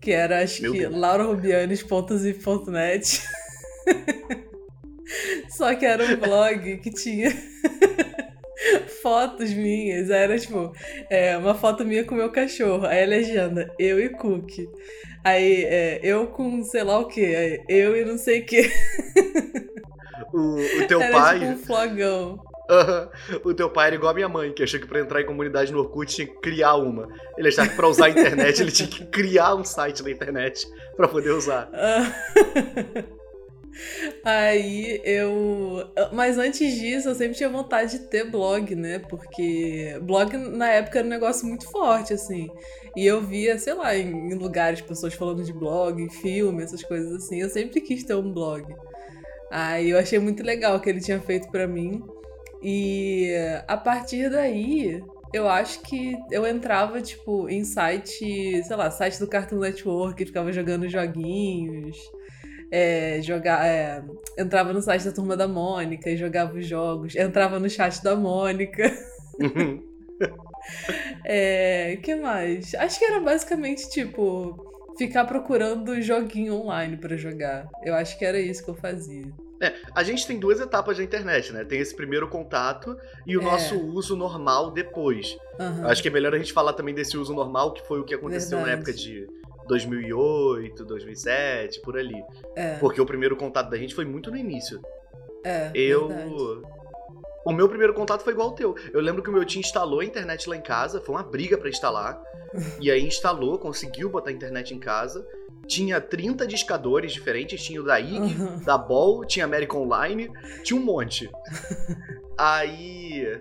que 0.00 0.10
era 0.10 0.42
acho 0.42 0.62
meu 0.62 0.72
que 0.72 0.86
laurarubianes.zip.net. 0.86 3.22
Só 5.50 5.74
que 5.74 5.86
era 5.86 6.04
um 6.04 6.16
blog 6.16 6.78
que 6.78 6.90
tinha 6.90 7.30
fotos 9.02 9.52
minhas. 9.52 10.10
Era 10.10 10.38
tipo, 10.38 10.72
é, 11.10 11.36
uma 11.36 11.54
foto 11.54 11.84
minha 11.84 12.04
com 12.04 12.14
meu 12.14 12.30
cachorro. 12.30 12.86
Aí 12.86 13.02
a 13.02 13.06
legenda, 13.06 13.72
eu 13.78 13.98
e 13.98 14.08
Cook. 14.10 14.68
Aí 15.24 15.64
é, 15.64 16.00
eu 16.02 16.28
com 16.28 16.62
sei 16.62 16.84
lá 16.84 16.98
o 16.98 17.06
que. 17.06 17.62
Eu 17.68 17.96
e 17.96 18.04
não 18.04 18.18
sei 18.18 18.40
o 18.40 18.46
que. 18.46 18.70
O, 20.30 20.56
o 20.82 20.86
teu 20.86 21.00
era, 21.00 21.12
pai. 21.12 21.38
Tipo 21.38 21.50
um 21.52 21.56
flogão. 21.56 22.38
O 23.44 23.54
teu 23.54 23.70
pai 23.70 23.86
era 23.86 23.96
igual 23.96 24.10
a 24.10 24.14
minha 24.14 24.28
mãe, 24.28 24.52
que 24.52 24.62
achou 24.62 24.78
que 24.78 24.86
pra 24.86 25.00
entrar 25.00 25.22
em 25.22 25.26
comunidade 25.26 25.72
no 25.72 25.78
Orkut 25.78 26.14
tinha 26.14 26.26
que 26.26 26.38
criar 26.40 26.74
uma. 26.74 27.08
Ele 27.38 27.48
achava 27.48 27.68
que 27.68 27.74
pra 27.74 27.88
usar 27.88 28.06
a 28.06 28.10
internet 28.10 28.60
ele 28.60 28.70
tinha 28.70 28.88
que 28.88 29.06
criar 29.06 29.54
um 29.54 29.64
site 29.64 30.02
na 30.02 30.10
internet 30.10 30.66
pra 30.96 31.08
poder 31.08 31.30
usar. 31.30 31.70
Aí 34.24 35.00
eu. 35.04 35.90
Mas 36.12 36.38
antes 36.38 36.74
disso, 36.74 37.08
eu 37.08 37.14
sempre 37.14 37.36
tinha 37.36 37.48
vontade 37.48 37.92
de 37.92 37.98
ter 38.08 38.30
blog, 38.30 38.74
né? 38.74 38.98
Porque 38.98 39.98
blog 40.02 40.36
na 40.36 40.68
época 40.68 40.98
era 40.98 41.06
um 41.06 41.10
negócio 41.10 41.46
muito 41.46 41.70
forte, 41.70 42.12
assim. 42.12 42.48
E 42.96 43.06
eu 43.06 43.20
via, 43.20 43.58
sei 43.58 43.74
lá, 43.74 43.96
em 43.96 44.34
lugares 44.34 44.80
pessoas 44.80 45.14
falando 45.14 45.44
de 45.44 45.52
blog, 45.52 46.02
em 46.02 46.10
filme, 46.10 46.62
essas 46.62 46.82
coisas 46.82 47.12
assim. 47.12 47.40
Eu 47.40 47.48
sempre 47.48 47.80
quis 47.80 48.04
ter 48.04 48.14
um 48.14 48.32
blog. 48.32 48.64
Aí 49.50 49.90
eu 49.90 49.98
achei 49.98 50.18
muito 50.18 50.42
legal 50.42 50.76
o 50.76 50.80
que 50.80 50.90
ele 50.90 51.00
tinha 51.00 51.20
feito 51.20 51.50
para 51.50 51.66
mim. 51.66 52.02
E 52.62 53.32
a 53.68 53.76
partir 53.76 54.28
daí, 54.30 55.02
eu 55.32 55.48
acho 55.48 55.80
que 55.82 56.16
eu 56.30 56.46
entrava, 56.46 57.00
tipo, 57.00 57.48
em 57.48 57.64
site, 57.64 58.62
sei 58.64 58.76
lá, 58.76 58.90
site 58.90 59.18
do 59.20 59.28
Cartoon 59.28 59.60
Network, 59.60 60.24
ficava 60.26 60.52
jogando 60.52 60.88
joguinhos 60.88 61.96
é, 62.70 63.20
jogar, 63.22 63.66
é, 63.66 64.02
entrava 64.36 64.72
no 64.72 64.82
site 64.82 65.04
da 65.04 65.12
Turma 65.12 65.36
da 65.36 65.48
Mônica 65.48 66.08
e 66.10 66.16
jogava 66.16 66.56
os 66.56 66.66
jogos, 66.66 67.14
entrava 67.16 67.58
no 67.58 67.68
chat 67.68 68.02
da 68.02 68.14
Mônica. 68.14 68.92
Uhum. 69.40 69.82
é, 71.24 71.96
que 72.02 72.14
mais? 72.14 72.74
Acho 72.74 72.98
que 72.98 73.04
era 73.04 73.20
basicamente 73.20 73.88
tipo 73.90 74.66
ficar 74.98 75.24
procurando 75.24 76.00
joguinho 76.02 76.54
online 76.54 76.96
para 76.96 77.16
jogar. 77.16 77.68
Eu 77.84 77.94
acho 77.94 78.18
que 78.18 78.24
era 78.24 78.38
isso 78.38 78.64
que 78.64 78.70
eu 78.70 78.74
fazia. 78.74 79.26
É, 79.60 79.74
a 79.94 80.04
gente 80.04 80.26
tem 80.26 80.38
duas 80.38 80.60
etapas 80.60 80.98
na 80.98 81.04
internet, 81.04 81.52
né? 81.52 81.64
Tem 81.64 81.80
esse 81.80 81.94
primeiro 81.94 82.28
contato 82.28 82.96
e 83.26 83.36
o 83.36 83.40
é. 83.40 83.44
nosso 83.44 83.76
uso 83.76 84.16
normal 84.16 84.70
depois. 84.70 85.36
Uhum. 85.58 85.86
Acho 85.86 86.02
que 86.02 86.08
é 86.08 86.10
melhor 86.10 86.34
a 86.34 86.38
gente 86.38 86.52
falar 86.52 86.72
também 86.74 86.94
desse 86.94 87.16
uso 87.16 87.34
normal, 87.34 87.72
que 87.72 87.86
foi 87.86 88.00
o 88.00 88.04
que 88.04 88.14
aconteceu 88.14 88.58
Verdade. 88.58 88.66
na 88.66 88.72
época 88.76 88.92
de 88.92 89.26
2008, 89.68 90.84
2007, 90.84 91.80
por 91.82 91.96
ali. 91.96 92.20
É. 92.56 92.76
Porque 92.78 93.00
o 93.00 93.06
primeiro 93.06 93.36
contato 93.36 93.70
da 93.70 93.76
gente 93.76 93.94
foi 93.94 94.04
muito 94.04 94.30
no 94.30 94.36
início. 94.36 94.80
É. 95.44 95.70
Eu. 95.74 96.08
Verdade. 96.08 96.78
O 97.44 97.52
meu 97.52 97.68
primeiro 97.68 97.94
contato 97.94 98.22
foi 98.22 98.32
igual 98.32 98.48
ao 98.48 98.54
teu. 98.54 98.74
Eu 98.92 99.00
lembro 99.00 99.22
que 99.22 99.30
o 99.30 99.32
meu 99.32 99.44
tio 99.44 99.60
instalou 99.60 100.00
a 100.00 100.04
internet 100.04 100.48
lá 100.48 100.56
em 100.56 100.60
casa, 100.60 101.00
foi 101.00 101.14
uma 101.14 101.22
briga 101.22 101.56
para 101.56 101.68
instalar. 101.68 102.20
e 102.80 102.90
aí 102.90 103.06
instalou, 103.06 103.58
conseguiu 103.58 104.10
botar 104.10 104.30
a 104.30 104.32
internet 104.32 104.74
em 104.74 104.78
casa. 104.78 105.26
Tinha 105.66 106.00
30 106.00 106.46
discadores 106.46 107.12
diferentes, 107.12 107.62
tinha 107.62 107.80
o 107.80 107.84
da 107.84 108.00
IG, 108.00 108.18
uhum. 108.18 108.58
da 108.64 108.76
Ball, 108.76 109.24
tinha 109.24 109.44
American 109.44 109.82
Online, 109.82 110.30
tinha 110.62 110.78
um 110.78 110.84
monte. 110.84 111.30
aí. 112.36 113.40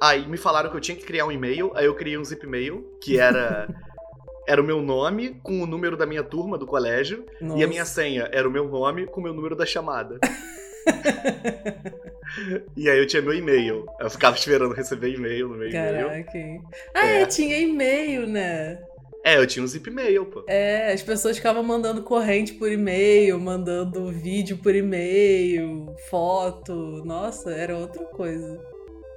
Aí 0.00 0.26
me 0.26 0.36
falaram 0.36 0.70
que 0.70 0.76
eu 0.76 0.80
tinha 0.80 0.96
que 0.96 1.04
criar 1.04 1.24
um 1.24 1.32
e-mail, 1.32 1.70
aí 1.74 1.86
eu 1.86 1.94
criei 1.94 2.18
um 2.18 2.24
zip 2.24 2.44
mail, 2.46 2.84
que 3.00 3.18
era 3.18 3.68
era 4.46 4.60
o 4.60 4.64
meu 4.64 4.82
nome 4.82 5.40
com 5.42 5.62
o 5.62 5.66
número 5.66 5.96
da 5.96 6.06
minha 6.06 6.22
turma 6.22 6.58
do 6.58 6.66
colégio. 6.66 7.24
Nossa. 7.40 7.58
E 7.58 7.64
a 7.64 7.66
minha 7.66 7.84
senha 7.84 8.28
era 8.32 8.48
o 8.48 8.50
meu 8.50 8.68
nome 8.68 9.06
com 9.06 9.20
o 9.20 9.24
meu 9.24 9.32
número 9.32 9.56
da 9.56 9.64
chamada. 9.64 10.18
e 12.76 12.90
aí 12.90 12.98
eu 12.98 13.06
tinha 13.06 13.22
meu 13.22 13.34
e-mail. 13.34 13.86
Eu 13.98 14.10
ficava 14.10 14.36
esperando 14.36 14.74
receber 14.74 15.14
e-mail 15.14 15.48
no 15.48 15.56
meu 15.56 15.68
e-mail. 15.68 16.08
Caraca. 16.08 16.38
Ah, 16.94 17.06
é. 17.06 17.26
tinha 17.26 17.58
e-mail, 17.58 18.26
né? 18.26 18.78
É, 19.24 19.38
eu 19.38 19.46
tinha 19.46 19.64
um 19.64 19.66
zip 19.66 19.90
mail, 19.90 20.26
pô. 20.26 20.44
É, 20.46 20.92
as 20.92 21.02
pessoas 21.02 21.38
ficavam 21.38 21.62
mandando 21.62 22.02
corrente 22.02 22.52
por 22.52 22.70
e-mail, 22.70 23.40
mandando 23.40 24.12
vídeo 24.12 24.58
por 24.58 24.74
e-mail, 24.74 25.86
foto. 26.10 26.74
Nossa, 27.06 27.50
era 27.50 27.74
outra 27.74 28.04
coisa. 28.04 28.60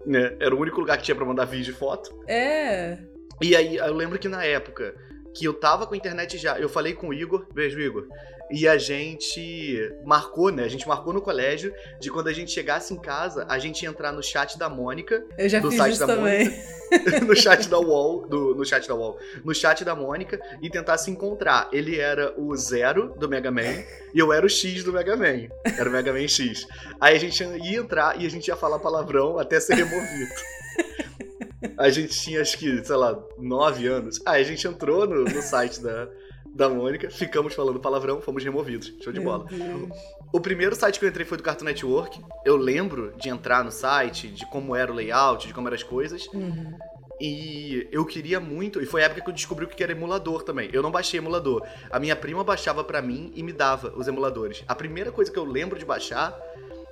É, 0.10 0.46
era 0.46 0.56
o 0.56 0.62
único 0.62 0.80
lugar 0.80 0.98
que 0.98 1.04
tinha 1.04 1.16
pra 1.16 1.26
mandar 1.26 1.44
vídeo 1.44 1.72
e 1.72 1.76
foto. 1.76 2.18
É. 2.26 2.98
E 3.42 3.54
aí, 3.54 3.76
eu 3.76 3.94
lembro 3.94 4.18
que 4.18 4.30
na 4.30 4.46
época 4.46 4.96
que 5.38 5.46
eu 5.46 5.54
tava 5.54 5.86
com 5.86 5.94
a 5.94 5.98
internet 5.98 6.38
já. 6.38 6.58
Eu 6.58 6.68
falei 6.68 6.94
com 6.94 7.10
o 7.10 7.14
Igor, 7.14 7.46
beijo, 7.54 7.80
Igor. 7.80 8.08
E 8.50 8.68
a 8.68 8.78
gente 8.78 9.94
marcou, 10.06 10.52
né? 10.52 10.64
A 10.64 10.70
gente 10.70 10.88
marcou 10.88 11.14
no 11.14 11.22
colégio 11.22 11.74
de 12.00 12.10
quando 12.10 12.30
a 12.30 12.34
gente 12.34 12.50
chegasse 12.50 12.94
em 12.94 12.98
casa, 12.98 13.46
a 13.50 13.60
gente 13.60 13.84
ia 13.84 13.90
entrar 13.90 14.12
no 14.12 14.24
chat 14.24 14.58
da 14.58 14.70
Mônica. 14.70 15.24
Eu 15.38 15.50
já 15.50 15.60
do 15.60 15.70
fiz 15.70 15.78
site 15.78 15.92
isso 15.92 16.08
da 16.08 16.16
também. 16.16 16.46
Mônica, 16.46 17.20
no 17.28 17.36
chat 17.36 17.70
da 17.70 17.78
UOL, 17.78 18.26
do, 18.26 18.56
no 18.56 18.66
chat 18.66 18.88
da 18.88 18.96
UOL, 18.96 19.20
no 19.44 19.54
chat 19.54 19.84
da 19.84 19.94
Mônica 19.94 20.40
e 20.62 20.70
tentar 20.70 20.98
se 20.98 21.12
encontrar. 21.12 21.70
Ele 21.74 22.00
era 22.00 22.34
o 22.40 22.56
zero 22.56 23.14
do 23.18 23.28
Mega 23.28 23.52
Man 23.52 23.84
e 24.14 24.20
eu 24.20 24.32
era 24.32 24.46
o 24.46 24.50
X 24.50 24.84
do 24.84 24.94
Mega 24.94 25.16
Man. 25.18 25.50
Era 25.78 25.90
o 25.90 25.92
Mega 25.92 26.14
Man 26.14 26.28
X. 26.28 26.66
Aí 27.02 27.16
a 27.16 27.20
gente 27.20 27.44
ia 27.44 27.78
entrar 27.78 28.20
e 28.20 28.26
a 28.26 28.30
gente 28.30 28.48
ia 28.48 28.56
falar 28.56 28.80
palavrão 28.80 29.38
até 29.38 29.60
ser 29.60 29.76
removido. 29.76 30.32
A 31.78 31.90
gente 31.90 32.20
tinha, 32.20 32.42
acho 32.42 32.58
que, 32.58 32.84
sei 32.84 32.96
lá, 32.96 33.20
nove 33.38 33.88
anos. 33.88 34.22
Aí 34.26 34.42
a 34.42 34.46
gente 34.46 34.68
entrou 34.68 35.08
no, 35.08 35.24
no 35.24 35.42
site 35.42 35.82
da, 35.82 36.08
da 36.46 36.70
Mônica, 36.70 37.10
ficamos 37.10 37.54
falando 37.54 37.80
palavrão, 37.80 38.22
fomos 38.22 38.44
removidos. 38.44 38.94
Show 39.02 39.14
de 39.14 39.20
bola. 39.20 39.46
O 40.32 40.40
primeiro 40.40 40.76
site 40.76 41.00
que 41.00 41.06
eu 41.06 41.10
entrei 41.10 41.26
foi 41.26 41.38
do 41.38 41.44
Cartoon 41.44 41.66
Network. 41.66 42.20
Eu 42.46 42.58
lembro 42.58 43.14
de 43.18 43.30
entrar 43.30 43.64
no 43.64 43.72
site, 43.72 44.28
de 44.28 44.46
como 44.48 44.76
era 44.76 44.92
o 44.92 44.96
layout, 44.96 45.48
de 45.48 45.54
como 45.54 45.68
eram 45.68 45.76
as 45.76 45.84
coisas. 45.84 46.28
Uhum. 46.34 46.78
E 47.20 47.88
eu 47.92 48.06
queria 48.06 48.40
muito, 48.40 48.80
e 48.80 48.86
foi 48.86 49.02
a 49.02 49.06
época 49.06 49.22
que 49.22 49.30
eu 49.30 49.34
descobri 49.34 49.66
o 49.66 49.68
que 49.68 49.82
era 49.82 49.92
emulador 49.92 50.44
também. 50.44 50.70
Eu 50.72 50.84
não 50.84 50.92
baixei 50.92 51.20
emulador. 51.20 51.66
A 51.90 52.00
minha 52.00 52.16
prima 52.16 52.44
baixava 52.44 52.84
para 52.84 53.02
mim 53.02 53.32
e 53.36 53.42
me 53.42 53.52
dava 53.52 53.92
os 53.96 54.08
emuladores. 54.08 54.64
A 54.68 54.76
primeira 54.76 55.12
coisa 55.12 55.32
que 55.32 55.40
eu 55.40 55.46
lembro 55.46 55.80
de 55.80 55.86
baixar 55.86 56.38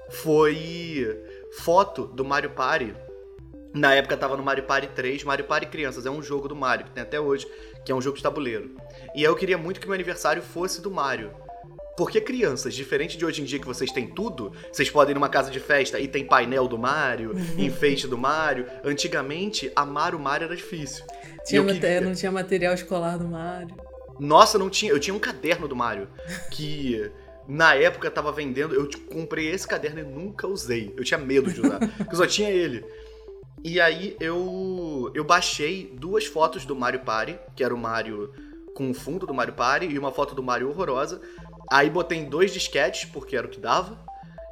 foi 0.09 1.07
foto 1.59 2.07
do 2.07 2.25
Mario 2.25 2.51
Party 2.51 2.93
Na 3.75 3.93
época 3.93 4.15
tava 4.15 4.37
no 4.37 4.43
Mario 4.43 4.63
Party 4.63 4.87
3, 4.87 5.25
Mario 5.25 5.43
Party 5.43 5.67
Crianças, 5.67 6.05
é 6.05 6.09
um 6.09 6.23
jogo 6.23 6.47
do 6.47 6.55
Mario, 6.55 6.85
que 6.85 6.91
tem 6.91 7.03
até 7.03 7.19
hoje, 7.19 7.45
que 7.83 7.91
é 7.91 7.95
um 7.95 8.01
jogo 8.01 8.15
de 8.15 8.23
tabuleiro. 8.23 8.77
E 9.13 9.19
aí 9.19 9.23
eu 9.25 9.35
queria 9.35 9.57
muito 9.57 9.81
que 9.81 9.85
meu 9.85 9.93
aniversário 9.93 10.41
fosse 10.41 10.81
do 10.81 10.89
Mario. 10.89 11.31
Porque 11.97 12.21
crianças, 12.21 12.73
diferente 12.73 13.17
de 13.17 13.25
hoje 13.25 13.41
em 13.41 13.45
dia 13.45 13.59
que 13.59 13.65
vocês 13.65 13.91
têm 13.91 14.07
tudo, 14.07 14.53
vocês 14.71 14.89
podem 14.89 15.11
ir 15.11 15.15
numa 15.15 15.27
casa 15.27 15.51
de 15.51 15.59
festa 15.59 15.99
e 15.99 16.07
tem 16.07 16.25
painel 16.25 16.69
do 16.69 16.77
Mario, 16.77 17.33
enfeite 17.57 18.07
do 18.07 18.17
Mario. 18.17 18.65
Antigamente, 18.83 19.69
amar 19.75 20.15
o 20.15 20.19
Mario 20.19 20.45
era 20.45 20.55
difícil. 20.55 21.05
Tinha 21.45 21.63
queria... 21.63 22.01
Não 22.01 22.13
tinha 22.13 22.31
material 22.31 22.73
escolar 22.73 23.17
do 23.17 23.27
Mario. 23.27 23.75
Nossa, 24.19 24.57
não 24.57 24.69
tinha. 24.69 24.91
Eu 24.91 24.99
tinha 24.99 25.13
um 25.13 25.19
caderno 25.19 25.67
do 25.67 25.75
Mario 25.75 26.07
que 26.51 27.11
na 27.47 27.75
época 27.75 28.09
tava 28.09 28.31
vendendo. 28.31 28.73
Eu 28.73 28.89
comprei 29.11 29.49
esse 29.49 29.67
caderno 29.67 29.99
e 29.99 30.03
nunca 30.03 30.47
usei. 30.47 30.93
Eu 30.97 31.03
tinha 31.03 31.17
medo 31.17 31.51
de 31.51 31.61
usar, 31.61 31.79
porque 31.79 32.13
eu 32.13 32.17
só 32.17 32.27
tinha 32.27 32.49
ele. 32.49 32.83
E 33.65 33.81
aí 33.81 34.15
eu 34.19 35.11
eu 35.15 35.23
baixei 35.23 35.91
duas 35.99 36.27
fotos 36.27 36.65
do 36.65 36.75
Mario 36.75 36.99
Party, 36.99 37.35
que 37.55 37.63
era 37.63 37.73
o 37.73 37.77
Mario 37.77 38.31
com 38.75 38.91
o 38.91 38.93
fundo 38.93 39.25
do 39.25 39.33
Mario 39.33 39.55
Party 39.55 39.87
e 39.87 39.97
uma 39.97 40.11
foto 40.11 40.35
do 40.35 40.43
Mario 40.43 40.69
horrorosa. 40.69 41.19
Aí 41.71 41.89
botei 41.89 42.19
em 42.19 42.29
dois 42.29 42.53
disquetes, 42.53 43.05
porque 43.05 43.35
era 43.35 43.47
o 43.47 43.49
que 43.49 43.59
dava, 43.59 43.97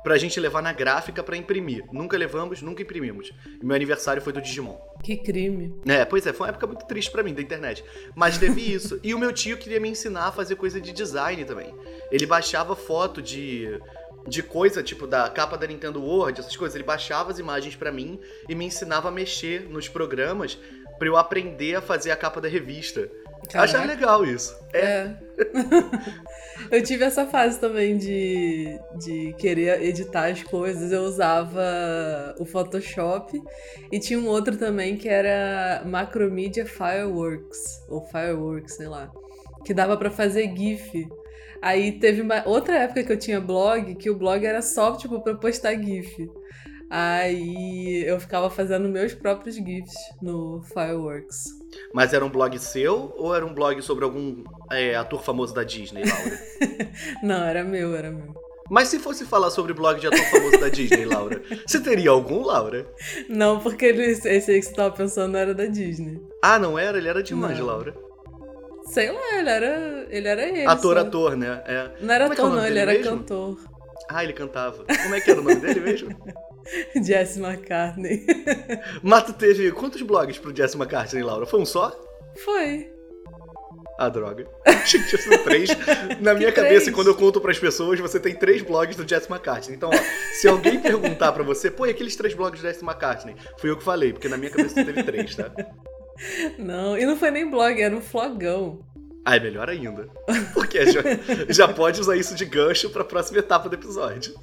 pra 0.01 0.17
gente 0.17 0.39
levar 0.39 0.63
na 0.63 0.74
gráfica 0.74 1.22
para 1.22 1.38
imprimir. 1.38 1.86
Nunca 1.91 2.17
levamos, 2.17 2.63
nunca 2.63 2.82
imprimimos. 2.82 3.32
E 3.62 3.63
meu 3.63 3.75
aniversário 3.75 4.20
foi 4.20 4.34
do 4.34 4.41
Digimon. 4.41 4.79
Que 5.03 5.15
crime. 5.15 5.79
É, 5.86 6.03
pois 6.05 6.25
é, 6.25 6.34
foi 6.34 6.48
uma 6.48 6.50
época 6.50 6.65
muito 6.65 6.88
triste 6.88 7.12
para 7.12 7.22
mim 7.22 7.36
da 7.36 7.41
internet. 7.41 7.86
Mas 8.15 8.39
teve 8.39 8.62
isso. 8.74 9.00
E 9.03 9.13
o 9.13 9.20
meu 9.20 9.32
tio 9.32 9.58
queria 9.58 9.79
me 9.79 9.89
ensinar 9.89 10.29
a 10.29 10.32
fazer 10.32 10.55
coisa 10.55 10.82
de 10.82 10.91
design 10.91 11.46
também. 11.46 11.72
Ele 12.10 12.25
baixava 12.25 12.75
foto 12.75 13.22
de 13.22 13.79
de 14.27 14.42
coisa, 14.42 14.82
tipo 14.82 15.06
da 15.06 15.30
capa 15.30 15.58
da 15.58 15.68
Nintendo 15.68 16.01
World, 16.01 16.39
essas 16.39 16.56
coisas. 16.56 16.75
Ele 16.75 16.84
baixava 16.84 17.32
as 17.32 17.39
imagens 17.39 17.75
para 17.75 17.92
mim 17.92 18.20
e 18.48 18.56
me 18.56 18.65
ensinava 18.65 19.10
a 19.10 19.12
mexer 19.12 19.68
nos 19.70 19.88
programas 19.88 20.58
para 20.98 21.08
eu 21.08 21.18
aprender 21.18 21.75
a 21.75 21.82
fazer 21.82 22.12
a 22.12 22.15
capa 22.15 22.39
da 22.39 22.48
revista. 22.48 23.10
Caraca. 23.51 23.84
legal 23.86 24.25
isso. 24.25 24.56
É. 24.74 24.80
é. 24.80 25.18
eu 26.72 26.82
tive 26.84 27.03
essa 27.03 27.27
fase 27.27 27.60
também 27.60 27.98
de, 27.98 28.80
de 28.98 29.34
querer 29.38 29.84
editar 29.84 30.27
as 30.32 30.42
coisas. 30.44 30.92
Eu 30.92 31.03
usava 31.03 32.36
o 32.39 32.46
Photoshop 32.46 33.38
e 33.92 34.00
tinha 34.00 34.20
um 34.20 34.27
outro 34.27 34.56
também 34.56 34.96
que 34.96 35.10
era 35.10 35.84
Macromedia 35.86 36.65
Fireworks, 36.65 37.84
ou 37.89 38.01
Fireworks, 38.08 38.75
sei 38.75 38.88
lá, 38.88 39.12
que 39.65 39.74
dava 39.74 39.98
para 39.98 40.10
fazer 40.10 40.53
GIF. 40.56 41.08
Aí 41.63 41.93
teve 41.93 42.22
uma 42.22 42.46
outra 42.46 42.75
época 42.79 43.05
que 43.05 43.12
eu 43.13 43.17
tinha 43.17 43.39
blog, 43.39 43.96
que 43.96 44.10
o 44.10 44.17
blog 44.17 44.46
era 44.46 44.62
só 44.62 44.98
tipo 44.98 45.22
para 45.22 45.34
postar 45.36 45.74
GIF. 45.75 46.29
Aí 46.89 48.03
eu 48.05 48.20
ficava 48.20 48.50
fazendo 48.50 48.89
meus 48.89 49.13
próprios 49.13 49.55
GIFs 49.55 49.93
no 50.22 50.62
Fireworks. 50.74 51.46
Mas 51.93 52.13
era 52.13 52.25
um 52.25 52.29
blog 52.29 52.60
seu 52.60 53.13
ou 53.15 53.34
era 53.34 53.46
um 53.46 53.53
blog 53.53 53.82
sobre 53.82 54.03
algum 54.03 54.43
é, 54.70 54.93
ator 54.93 55.24
famoso 55.24 55.53
da 55.53 55.63
Disney, 55.63 56.03
Laura? 56.03 56.39
Não, 57.24 57.43
era 57.46 57.63
meu, 57.63 57.96
era 57.96 58.12
meu. 58.12 58.34
Mas 58.70 58.89
se 58.89 59.00
fosse 59.00 59.25
falar 59.25 59.50
sobre 59.50 59.74
blog 59.74 60.01
de 60.01 60.08
ator 60.08 60.25
famoso 60.25 60.60
da 60.60 60.67
Disney, 60.67 61.05
Laura, 61.05 61.41
você 61.65 61.79
teria 61.79 62.10
algum, 62.10 62.43
Laura? 62.43 62.86
Não, 63.29 63.62
porque 63.62 63.86
esse 63.86 64.27
aí 64.51 64.60
que 64.60 64.65
você 64.65 64.74
tava 64.74 64.93
pensando 64.93 65.38
era 65.38 65.53
da 65.53 65.65
Disney. 65.65 66.22
Ah, 66.41 66.60
não 66.60 66.77
era? 66.77 66.98
Ele 66.98 67.08
era 67.08 67.24
de 67.24 67.34
onde, 67.34 67.62
Laura? 67.62 67.96
Sei 68.93 69.12
lá, 69.12 69.39
ele 69.39 69.50
era. 69.50 70.07
Ele 70.09 70.27
era 70.27 70.47
ele. 70.47 70.65
Ator, 70.67 70.95
sabe? 70.95 71.07
ator, 71.07 71.35
né? 71.35 71.63
É. 71.65 71.91
Não 72.00 72.13
era 72.13 72.29
Como 72.29 72.33
é 72.33 72.38
é 72.38 72.45
ator, 72.45 72.51
é 72.51 72.55
não, 72.62 72.67
ele 72.67 72.79
era 72.79 72.91
mesmo? 72.93 73.17
cantor. 73.17 73.57
Ah, 74.07 74.23
ele 74.23 74.33
cantava. 74.33 74.83
Como 74.83 75.15
é 75.15 75.21
que 75.21 75.31
era 75.31 75.39
o 75.41 75.43
nome 75.43 75.55
dele 75.55 75.79
mesmo? 75.79 76.09
Jesse 77.03 77.41
McCartney. 77.41 78.25
Mas 79.01 79.23
tu 79.23 79.33
teve 79.33 79.71
quantos 79.71 80.01
blogs 80.01 80.38
pro 80.38 80.55
Jesse 80.55 80.77
McCartney, 80.77 81.23
Laura? 81.23 81.45
Foi 81.45 81.59
um 81.59 81.65
só? 81.65 81.91
Foi. 82.43 82.89
Ah, 83.97 84.09
droga. 84.09 84.47
Achei 84.65 85.00
que 85.01 85.07
tinha 85.09 85.21
sido 85.21 85.43
três. 85.43 85.69
Na 86.19 86.33
minha 86.33 86.51
cabeça, 86.51 86.91
quando 86.91 87.07
eu 87.07 87.15
conto 87.15 87.39
pras 87.39 87.59
pessoas, 87.59 88.00
você 88.00 88.19
tem 88.19 88.35
três 88.35 88.62
blogs 88.62 88.95
do 88.95 89.07
Jesse 89.07 89.29
McCartney. 89.31 89.75
Então, 89.75 89.89
ó, 89.89 89.97
se 90.33 90.47
alguém 90.47 90.79
perguntar 90.79 91.31
pra 91.31 91.43
você, 91.43 91.69
pô, 91.69 91.85
e 91.85 91.91
aqueles 91.91 92.15
três 92.15 92.33
blogs 92.33 92.59
do 92.59 92.67
Jesse 92.67 92.83
McCartney? 92.83 93.35
Fui 93.57 93.69
eu 93.69 93.77
que 93.77 93.83
falei, 93.83 94.12
porque 94.13 94.27
na 94.27 94.38
minha 94.38 94.51
cabeça 94.51 94.75
você 94.75 94.83
teve 94.85 95.03
três, 95.03 95.35
tá? 95.35 95.51
Não, 96.58 96.98
e 96.98 97.05
não 97.05 97.17
foi 97.17 97.32
nem 97.32 97.50
blog, 97.50 97.82
era 97.82 97.96
um 97.96 98.01
flogão. 98.01 98.79
Ah, 99.25 99.38
é 99.38 99.39
melhor 99.39 99.70
ainda. 99.70 100.10
Porque 100.53 100.86
já, 100.86 101.01
já 101.48 101.67
pode 101.67 102.01
usar 102.01 102.17
isso 102.17 102.36
de 102.36 102.43
gancho 102.43 102.89
pra 102.89 103.05
próxima 103.05 103.39
etapa 103.39 103.70
do 103.70 103.75
episódio. 103.75 104.34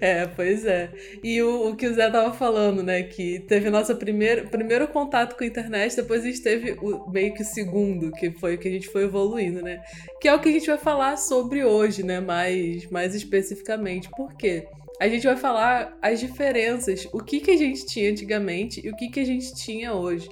É, 0.00 0.24
pois 0.28 0.64
é. 0.64 0.90
E 1.22 1.42
o, 1.42 1.70
o 1.70 1.76
que 1.76 1.88
o 1.88 1.94
Zé 1.94 2.08
tava 2.08 2.32
falando, 2.32 2.80
né? 2.80 3.02
Que 3.02 3.40
teve 3.40 3.68
nosso 3.70 3.94
primeiro, 3.96 4.48
primeiro 4.48 4.86
contato 4.86 5.36
com 5.36 5.42
a 5.42 5.46
internet, 5.46 5.96
depois 5.96 6.22
a 6.22 6.26
gente 6.26 6.42
teve 6.42 6.78
o, 6.80 7.10
meio 7.10 7.34
que 7.34 7.42
o 7.42 7.44
segundo, 7.44 8.12
que 8.12 8.30
foi 8.30 8.54
o 8.54 8.58
que 8.58 8.68
a 8.68 8.70
gente 8.70 8.88
foi 8.88 9.02
evoluindo, 9.02 9.62
né? 9.62 9.82
Que 10.20 10.28
é 10.28 10.34
o 10.34 10.38
que 10.38 10.48
a 10.48 10.52
gente 10.52 10.66
vai 10.66 10.78
falar 10.78 11.16
sobre 11.16 11.64
hoje, 11.64 12.04
né? 12.04 12.20
Mais, 12.20 12.88
mais 12.88 13.16
especificamente. 13.16 14.08
Por 14.10 14.32
quê? 14.36 14.68
A 15.00 15.08
gente 15.08 15.26
vai 15.26 15.36
falar 15.36 15.98
as 16.00 16.20
diferenças, 16.20 17.08
o 17.12 17.18
que, 17.18 17.40
que 17.40 17.50
a 17.50 17.56
gente 17.56 17.84
tinha 17.84 18.10
antigamente 18.10 18.86
e 18.86 18.90
o 18.90 18.96
que, 18.96 19.08
que 19.08 19.18
a 19.18 19.24
gente 19.24 19.52
tinha 19.54 19.92
hoje. 19.92 20.28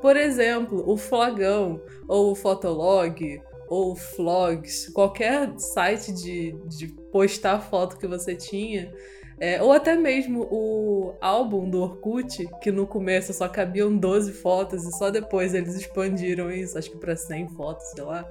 Por 0.00 0.16
exemplo, 0.16 0.82
o 0.86 0.96
Flogão, 0.96 1.82
ou 2.08 2.32
o 2.32 2.34
Fotolog, 2.34 3.40
ou 3.68 3.94
Vlogs, 3.94 4.88
qualquer 4.92 5.52
site 5.58 6.12
de, 6.12 6.52
de 6.66 6.88
postar 7.12 7.60
foto 7.60 7.98
que 7.98 8.06
você 8.06 8.34
tinha, 8.34 8.92
é, 9.38 9.62
ou 9.62 9.72
até 9.72 9.96
mesmo 9.96 10.46
o 10.50 11.14
álbum 11.20 11.70
do 11.70 11.80
Orkut, 11.80 12.46
que 12.60 12.70
no 12.72 12.86
começo 12.86 13.32
só 13.32 13.48
cabiam 13.48 13.96
12 13.96 14.32
fotos 14.34 14.84
e 14.84 14.98
só 14.98 15.08
depois 15.10 15.54
eles 15.54 15.74
expandiram 15.76 16.50
isso, 16.50 16.76
acho 16.76 16.90
que 16.90 16.98
para 16.98 17.16
100 17.16 17.48
fotos, 17.50 17.86
sei 17.94 18.04
lá. 18.04 18.28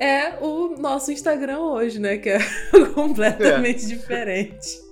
É 0.00 0.38
o 0.40 0.76
nosso 0.76 1.10
Instagram 1.10 1.60
hoje, 1.60 1.98
né? 1.98 2.18
Que 2.18 2.30
é 2.30 2.38
completamente 2.94 3.84
é. 3.84 3.88
diferente. 3.88 4.87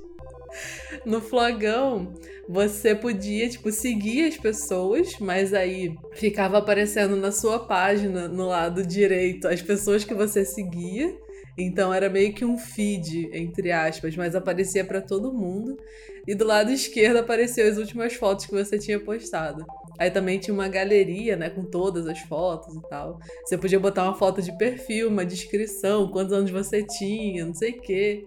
No 1.05 1.21
Flogão, 1.21 2.15
você 2.49 2.95
podia, 2.95 3.49
tipo, 3.49 3.71
seguir 3.71 4.27
as 4.27 4.37
pessoas, 4.37 5.19
mas 5.21 5.53
aí 5.53 5.95
ficava 6.13 6.59
aparecendo 6.59 7.17
na 7.17 7.31
sua 7.31 7.61
página, 7.61 8.29
no 8.29 8.47
lado 8.47 8.85
direito, 8.85 9.49
as 9.49 9.63
pessoas 9.63 10.05
que 10.05 10.15
você 10.15 10.45
seguia. 10.45 11.17
Então 11.59 11.93
era 11.93 12.11
meio 12.11 12.35
que 12.35 12.45
um 12.45 12.59
feed, 12.59 13.31
entre 13.33 13.73
aspas, 13.73 14.15
mas 14.15 14.35
aparecia 14.35 14.85
para 14.85 15.01
todo 15.01 15.33
mundo. 15.33 15.77
E 16.27 16.35
do 16.35 16.45
lado 16.45 16.71
esquerdo 16.71 17.19
apareceu 17.19 17.67
as 17.71 17.79
últimas 17.79 18.15
fotos 18.15 18.47
que 18.47 18.53
você 18.53 18.79
tinha 18.79 19.01
postado. 19.01 19.65
Aí 19.99 20.11
também 20.11 20.39
tinha 20.39 20.53
uma 20.53 20.69
galeria, 20.69 21.37
né, 21.37 21.49
com 21.49 21.65
todas 21.65 22.07
as 22.07 22.19
fotos 22.21 22.75
e 22.75 22.83
tal. 22.89 23.19
Você 23.45 23.57
podia 23.57 23.81
botar 23.81 24.05
uma 24.05 24.19
foto 24.19 24.43
de 24.43 24.57
perfil, 24.59 25.09
uma 25.09 25.25
descrição, 25.25 26.11
quantos 26.11 26.33
anos 26.33 26.51
você 26.51 26.83
tinha, 26.83 27.47
não 27.47 27.55
sei 27.55 27.71
o 27.71 27.81
quê. 27.81 28.27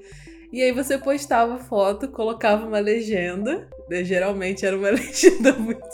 E 0.52 0.64
aí 0.64 0.72
você 0.72 0.98
postava 0.98 1.60
foto, 1.60 2.08
colocava 2.08 2.66
uma 2.66 2.80
legenda. 2.80 3.68
Né? 3.90 4.04
Geralmente 4.04 4.66
era 4.66 4.76
uma 4.78 4.90
legenda 4.92 5.54
muito, 5.54 5.88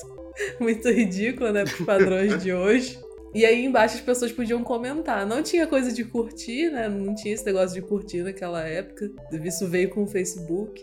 muito 0.59 0.89
ridícula, 0.89 1.51
né? 1.51 1.65
Para 1.65 1.85
padrões 1.85 2.41
de 2.41 2.53
hoje. 2.53 2.99
E 3.33 3.45
aí 3.45 3.65
embaixo 3.65 3.95
as 3.95 4.01
pessoas 4.01 4.31
podiam 4.31 4.63
comentar. 4.63 5.25
Não 5.25 5.43
tinha 5.43 5.67
coisa 5.67 5.91
de 5.91 6.05
curtir, 6.05 6.69
né? 6.69 6.87
Não 6.87 7.13
tinha 7.13 7.33
esse 7.33 7.45
negócio 7.45 7.75
de 7.75 7.85
curtir 7.85 8.23
naquela 8.23 8.65
época. 8.65 9.11
Isso 9.43 9.67
veio 9.67 9.89
com 9.89 10.03
o 10.03 10.07
Facebook. 10.07 10.81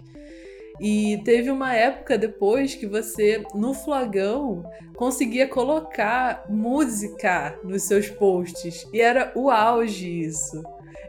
E 0.78 1.22
teve 1.24 1.50
uma 1.50 1.74
época 1.74 2.18
depois 2.18 2.74
que 2.74 2.86
você, 2.86 3.42
no 3.54 3.72
flagão, 3.72 4.64
conseguia 4.96 5.46
colocar 5.46 6.44
música 6.48 7.58
nos 7.64 7.84
seus 7.84 8.10
posts. 8.10 8.86
E 8.92 9.00
era 9.00 9.32
o 9.34 9.48
auge 9.48 10.08
isso 10.08 10.62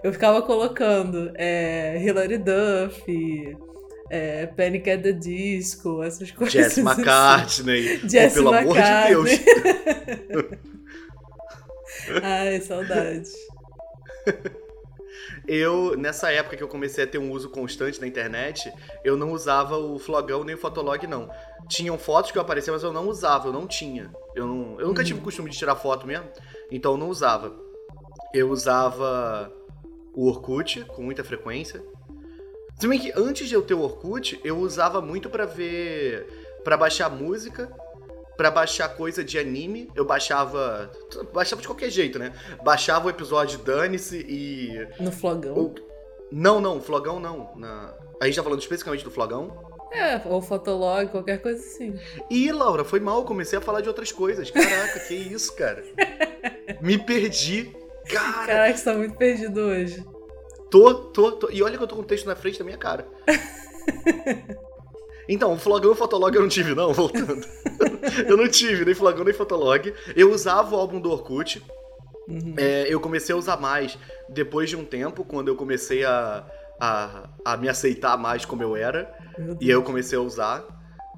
eu 0.04 0.12
ficava 0.12 0.42
colocando 0.42 1.32
é, 1.36 1.98
Hilary 2.04 2.38
Duff, 2.38 3.58
é, 4.10 4.46
Panic 4.48 4.90
at 4.90 5.02
the 5.02 5.14
Disco, 5.14 6.04
essas 6.04 6.30
coisas. 6.32 6.54
Jess 6.54 6.78
assim. 6.78 6.82
McCartney. 6.82 8.02
Jess 8.08 8.34
pelo 8.34 8.54
McCartney. 8.54 9.14
amor 9.14 9.28
de 9.28 9.36
Deus. 10.28 10.50
Ai, 12.22 12.60
saudade. 12.60 13.30
Eu, 15.46 15.98
nessa 15.98 16.32
época 16.32 16.56
que 16.56 16.64
eu 16.64 16.70
comecei 16.70 17.04
a 17.04 17.08
ter 17.08 17.18
um 17.18 17.30
uso 17.32 17.50
constante 17.50 18.00
na 18.00 18.08
internet, 18.08 18.72
eu 19.04 19.18
não 19.18 19.34
usava 19.34 19.78
o 19.78 20.00
Flogão 20.00 20.42
nem 20.42 20.56
o 20.56 20.58
Fotolog, 20.58 21.06
não. 21.06 21.30
Tinham 21.68 21.98
fotos 21.98 22.32
que 22.32 22.38
eu 22.38 22.42
aparecia, 22.42 22.72
mas 22.72 22.82
eu 22.82 22.94
não 22.94 23.10
usava, 23.10 23.50
eu 23.50 23.54
não 23.54 23.68
tinha. 23.68 24.10
Eu, 24.34 24.48
não, 24.48 24.80
eu 24.80 24.88
nunca 24.88 25.02
uhum. 25.02 25.06
tive 25.06 25.20
o 25.20 25.22
costume 25.22 25.50
de 25.50 25.58
tirar 25.58 25.76
foto 25.76 26.08
mesmo, 26.08 26.30
então 26.72 26.94
eu 26.94 26.98
não 26.98 27.10
usava. 27.10 27.54
Eu 28.34 28.50
usava 28.50 29.52
o 30.14 30.28
Orkut 30.28 30.86
com 30.86 31.02
muita 31.02 31.24
frequência. 31.24 31.84
Se 32.80 32.88
bem 32.88 33.00
que 33.00 33.12
antes 33.16 33.48
de 33.48 33.56
eu 33.56 33.62
ter 33.62 33.74
o 33.74 33.82
Orkut, 33.82 34.40
eu 34.44 34.58
usava 34.60 35.02
muito 35.02 35.30
para 35.30 35.46
ver. 35.46 36.28
para 36.64 36.78
baixar 36.78 37.10
música, 37.10 37.72
para 38.36 38.50
baixar 38.50 38.90
coisa 38.90 39.24
de 39.24 39.38
anime. 39.38 39.90
Eu 39.96 40.06
baixava. 40.06 40.92
Baixava 41.34 41.62
de 41.62 41.68
qualquer 41.68 41.90
jeito, 41.90 42.18
né? 42.20 42.34
Baixava 42.64 43.08
o 43.08 43.10
episódio 43.10 43.60
Dane-se 43.60 44.26
e. 44.28 44.88
No 45.00 45.12
Flogão? 45.12 45.56
O... 45.58 45.76
Não, 46.32 46.60
não, 46.60 46.82
Flogão 46.82 47.20
não. 47.20 47.56
Na... 47.56 47.94
A 48.20 48.26
gente 48.26 48.36
tá 48.36 48.44
falando 48.44 48.62
especificamente 48.62 49.04
do 49.04 49.12
Flogão? 49.12 49.72
É, 49.92 50.20
ou 50.26 50.42
Fotolog, 50.42 51.08
qualquer 51.12 51.40
coisa 51.40 51.60
assim. 51.60 52.00
E, 52.30 52.52
Laura, 52.52 52.84
foi 52.84 53.00
mal, 53.00 53.24
comecei 53.26 53.60
a 53.60 53.62
falar 53.62 53.82
de 53.82 53.88
outras 53.88 54.12
coisas. 54.12 54.50
Caraca, 54.50 55.00
que 55.02 55.14
isso, 55.14 55.56
cara? 55.56 55.84
Me 56.82 56.98
perdi. 56.98 57.72
Cara. 58.10 58.48
Caraca, 58.48 58.78
você 58.78 58.84
tá 58.84 58.94
muito 58.94 59.16
perdido 59.16 59.62
hoje. 59.62 60.06
Tô, 60.70 60.94
tô, 60.94 61.32
tô. 61.34 61.50
E 61.52 61.62
olha 61.62 61.78
que 61.78 61.84
eu 61.84 61.88
tô 61.88 61.96
com 61.96 62.02
o 62.02 62.06
texto 62.06 62.26
na 62.26 62.36
frente 62.36 62.60
da 62.60 62.66
minha 62.66 62.78
cara. 62.78 63.08
Então, 65.28 65.54
o 65.54 65.58
Flogão 65.58 65.92
e 65.92 65.94
o 65.94 65.96
Fotolog 65.96 66.36
eu 66.36 66.42
não 66.42 66.50
tive, 66.50 66.76
não, 66.76 66.92
voltando. 66.94 67.46
eu 68.28 68.36
não 68.36 68.48
tive 68.48 68.84
nem 68.84 68.94
Flogão 68.94 69.24
nem 69.24 69.34
Fotolog. 69.34 69.94
Eu 70.16 70.32
usava 70.32 70.76
o 70.76 70.80
álbum 70.80 71.00
do 71.00 71.10
Orkut. 71.12 71.64
Uhum. 72.28 72.56
É, 72.58 72.86
eu 72.90 73.00
comecei 73.00 73.34
a 73.34 73.38
usar 73.38 73.58
mais 73.58 73.98
depois 74.30 74.70
de 74.70 74.76
um 74.76 74.86
tempo, 74.86 75.24
quando 75.24 75.48
eu 75.48 75.56
comecei 75.56 76.04
a, 76.04 76.46
a, 76.80 77.30
a 77.46 77.58
me 77.58 77.70
aceitar 77.70 78.18
mais 78.18 78.46
como 78.46 78.64
eu 78.64 78.76
era. 78.76 79.14
E 79.60 79.66
aí 79.66 79.72
eu 79.72 79.84
comecei 79.84 80.18
a 80.18 80.22
usar. 80.22 80.66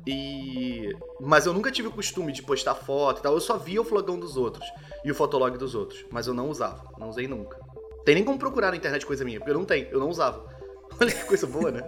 E. 0.07 0.95
Mas 1.19 1.45
eu 1.45 1.53
nunca 1.53 1.71
tive 1.71 1.87
o 1.87 1.91
costume 1.91 2.31
de 2.31 2.43
postar 2.43 2.75
foto 2.75 3.19
e 3.19 3.23
tal. 3.23 3.33
Eu 3.33 3.41
só 3.41 3.57
via 3.57 3.81
o 3.81 3.85
flogão 3.85 4.19
dos 4.19 4.37
outros 4.37 4.65
e 5.03 5.11
o 5.11 5.15
fotolog 5.15 5.57
dos 5.57 5.75
outros. 5.75 6.05
Mas 6.11 6.27
eu 6.27 6.33
não 6.33 6.49
usava. 6.49 6.91
Não 6.99 7.09
usei 7.09 7.27
nunca. 7.27 7.57
Tem 8.05 8.15
nem 8.15 8.23
como 8.23 8.37
procurar 8.37 8.71
na 8.71 8.77
internet 8.77 9.05
coisa 9.05 9.25
minha, 9.25 9.39
porque 9.39 9.51
eu 9.51 9.57
não 9.57 9.65
tenho, 9.65 9.87
eu 9.89 9.99
não 9.99 10.09
usava. 10.09 10.45
Olha 11.01 11.11
que 11.11 11.25
coisa 11.25 11.47
boa, 11.47 11.71
né? 11.71 11.81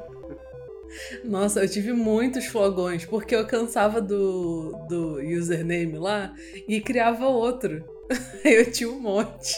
Nossa, 1.23 1.63
eu 1.63 1.69
tive 1.69 1.93
muitos 1.93 2.45
flogões, 2.45 3.05
porque 3.05 3.35
eu 3.35 3.45
cansava 3.45 4.01
do, 4.01 4.73
do 4.87 5.19
username 5.21 5.97
lá 5.97 6.33
e 6.67 6.81
criava 6.81 7.27
outro. 7.27 7.83
eu 8.43 8.71
tinha 8.71 8.89
um 8.89 8.99
monte. 8.99 9.53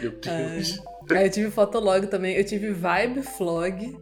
Meu 0.00 0.12
Deus. 0.12 0.80
Aí 1.10 1.26
eu 1.26 1.30
tive 1.30 1.50
Fotolog 1.50 2.06
também, 2.06 2.36
eu 2.36 2.44
tive 2.44 2.70
Vibe 2.72 3.22
Flog, 3.22 3.98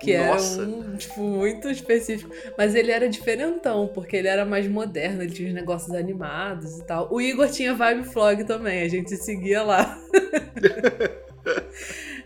que 0.00 0.16
Nossa. 0.16 0.62
era 0.62 0.70
um, 0.70 0.96
tipo, 0.96 1.20
muito 1.20 1.68
específico. 1.68 2.30
Mas 2.56 2.74
ele 2.74 2.90
era 2.90 3.08
diferentão, 3.08 3.88
porque 3.88 4.16
ele 4.16 4.28
era 4.28 4.44
mais 4.44 4.66
moderno, 4.68 5.22
ele 5.22 5.32
tinha 5.32 5.48
os 5.48 5.54
negócios 5.54 5.94
animados 5.94 6.78
e 6.78 6.84
tal. 6.84 7.08
O 7.12 7.20
Igor 7.20 7.48
tinha 7.48 7.74
Vibe 7.74 8.04
Flog 8.04 8.44
também, 8.44 8.82
a 8.82 8.88
gente 8.88 9.16
seguia 9.16 9.62
lá. 9.62 9.98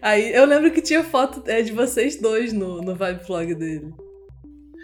Aí 0.01 0.33
eu 0.33 0.45
lembro 0.45 0.71
que 0.71 0.81
tinha 0.81 1.03
foto 1.03 1.43
é, 1.47 1.61
de 1.61 1.73
vocês 1.73 2.21
dois 2.21 2.53
no, 2.53 2.81
no 2.81 2.95
Vibe 2.95 3.25
Vlog 3.27 3.55
dele. 3.55 3.93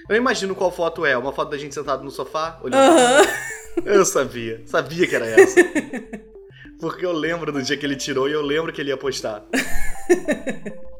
Eu 0.08 0.16
imagino 0.16 0.54
qual 0.54 0.70
foto 0.70 1.06
é. 1.06 1.16
Uma 1.16 1.32
foto 1.32 1.50
da 1.50 1.56
gente 1.56 1.74
sentado 1.74 2.04
no 2.04 2.10
sofá, 2.10 2.60
olhando. 2.62 2.90
Uhum. 2.90 3.82
Eu 3.84 4.04
sabia. 4.04 4.62
Sabia 4.66 5.06
que 5.06 5.14
era 5.14 5.26
essa. 5.26 5.60
Porque 6.78 7.06
eu 7.06 7.12
lembro 7.12 7.50
do 7.50 7.62
dia 7.62 7.76
que 7.76 7.86
ele 7.86 7.96
tirou 7.96 8.28
e 8.28 8.32
eu 8.32 8.42
lembro 8.42 8.72
que 8.72 8.80
ele 8.80 8.90
ia 8.90 8.96
postar. 8.96 9.44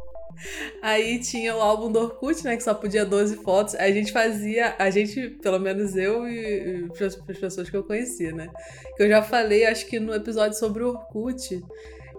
Aí 0.82 1.18
tinha 1.18 1.54
o 1.56 1.60
álbum 1.60 1.90
do 1.90 2.00
Orkut, 2.00 2.44
né? 2.44 2.56
Que 2.56 2.62
só 2.62 2.74
podia 2.74 3.04
12 3.04 3.36
fotos. 3.36 3.74
A 3.74 3.90
gente 3.90 4.12
fazia, 4.12 4.74
a 4.78 4.90
gente, 4.90 5.30
pelo 5.42 5.58
menos 5.58 5.96
eu 5.96 6.28
e, 6.28 6.88
e 6.88 7.04
as 7.04 7.16
pessoas 7.16 7.70
que 7.70 7.76
eu 7.76 7.84
conhecia, 7.84 8.32
né? 8.32 8.48
Que 8.96 9.02
eu 9.04 9.08
já 9.08 9.22
falei, 9.22 9.66
acho 9.66 9.86
que 9.86 9.98
no 9.98 10.14
episódio 10.14 10.58
sobre 10.58 10.82
o 10.82 10.90
Orkut, 10.90 11.64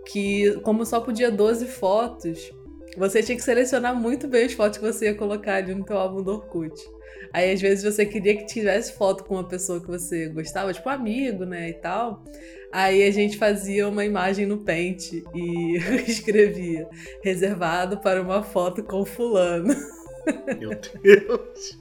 que 0.07 0.59
como 0.61 0.85
só 0.85 0.99
podia 0.99 1.31
12 1.31 1.65
fotos, 1.67 2.51
você 2.97 3.21
tinha 3.21 3.35
que 3.35 3.43
selecionar 3.43 3.95
muito 3.95 4.27
bem 4.27 4.45
as 4.45 4.53
fotos 4.53 4.77
que 4.77 4.85
você 4.85 5.05
ia 5.05 5.15
colocar 5.15 5.55
ali 5.55 5.73
no 5.73 5.83
teu 5.83 5.97
álbum 5.97 6.23
do 6.23 6.31
Orkut. 6.31 6.94
Aí 7.33 7.51
às 7.51 7.61
vezes 7.61 7.83
você 7.83 8.05
queria 8.05 8.35
que 8.37 8.45
tivesse 8.45 8.93
foto 8.93 9.23
com 9.23 9.35
uma 9.35 9.47
pessoa 9.47 9.81
que 9.81 9.87
você 9.87 10.29
gostava, 10.29 10.73
tipo 10.73 10.87
amigo, 10.89 11.45
né, 11.45 11.69
e 11.69 11.73
tal. 11.73 12.23
Aí 12.71 13.03
a 13.03 13.11
gente 13.11 13.37
fazia 13.37 13.87
uma 13.87 14.03
imagem 14.03 14.45
no 14.45 14.57
pente 14.57 15.23
e 15.33 15.77
escrevia 16.07 16.87
reservado 17.23 17.99
para 17.99 18.21
uma 18.21 18.43
foto 18.43 18.83
com 18.83 19.05
fulano. 19.05 19.73
Meu 20.59 20.71
Deus. 21.01 21.79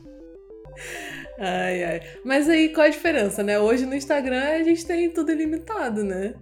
Ai, 1.38 1.84
ai. 1.84 2.00
Mas 2.24 2.48
aí 2.48 2.68
qual 2.68 2.86
a 2.86 2.90
diferença, 2.90 3.42
né? 3.42 3.58
Hoje 3.58 3.86
no 3.86 3.94
Instagram 3.94 4.42
a 4.42 4.62
gente 4.62 4.86
tem 4.86 5.10
tudo 5.10 5.32
ilimitado, 5.32 6.04
né? 6.04 6.34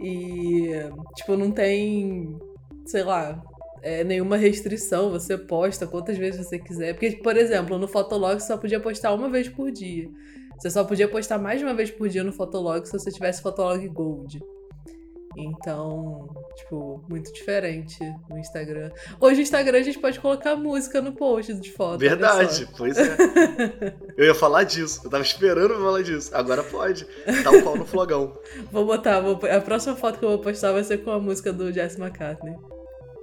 E, 0.00 0.70
tipo, 1.14 1.36
não 1.36 1.50
tem, 1.50 2.38
sei 2.86 3.02
lá, 3.02 3.42
é, 3.82 4.04
nenhuma 4.04 4.36
restrição. 4.36 5.10
Você 5.10 5.36
posta 5.36 5.86
quantas 5.86 6.16
vezes 6.16 6.46
você 6.46 6.58
quiser. 6.58 6.94
Porque, 6.94 7.12
por 7.22 7.36
exemplo, 7.36 7.78
no 7.78 7.88
Fotolog 7.88 8.40
você 8.40 8.46
só 8.46 8.56
podia 8.56 8.80
postar 8.80 9.12
uma 9.12 9.28
vez 9.28 9.48
por 9.48 9.70
dia. 9.70 10.08
Você 10.58 10.70
só 10.70 10.84
podia 10.84 11.08
postar 11.08 11.38
mais 11.38 11.58
de 11.58 11.64
uma 11.64 11.74
vez 11.74 11.90
por 11.90 12.08
dia 12.08 12.22
no 12.22 12.32
Fotolog 12.32 12.84
se 12.84 12.92
você 12.92 13.10
tivesse 13.10 13.42
Fotolog 13.42 13.86
Gold. 13.88 14.40
Então, 15.36 16.28
tipo, 16.56 17.04
muito 17.08 17.32
diferente 17.32 17.98
no 18.28 18.36
Instagram. 18.36 18.90
Hoje 19.20 19.36
no 19.36 19.42
Instagram 19.42 19.78
a 19.78 19.82
gente 19.82 19.98
pode 19.98 20.18
colocar 20.18 20.56
música 20.56 21.00
no 21.00 21.12
post 21.12 21.54
de 21.54 21.72
foto. 21.72 21.98
Verdade, 21.98 22.68
pois 22.76 22.98
é. 22.98 23.16
eu 24.18 24.26
ia 24.26 24.34
falar 24.34 24.64
disso. 24.64 25.02
Eu 25.04 25.10
tava 25.10 25.22
esperando 25.22 25.74
falar 25.74 26.02
disso. 26.02 26.34
Agora 26.34 26.64
pode. 26.64 27.06
Tal 27.44 27.62
qual 27.62 27.76
no 27.76 27.86
flogão. 27.86 28.36
Vou 28.72 28.84
botar, 28.84 29.20
vou, 29.20 29.38
a 29.50 29.60
próxima 29.60 29.94
foto 29.94 30.18
que 30.18 30.24
eu 30.24 30.30
vou 30.30 30.40
postar 30.40 30.72
vai 30.72 30.82
ser 30.82 30.98
com 30.98 31.12
a 31.12 31.18
música 31.20 31.52
do 31.52 31.72
Jesse 31.72 32.00
McCartney. 32.00 32.56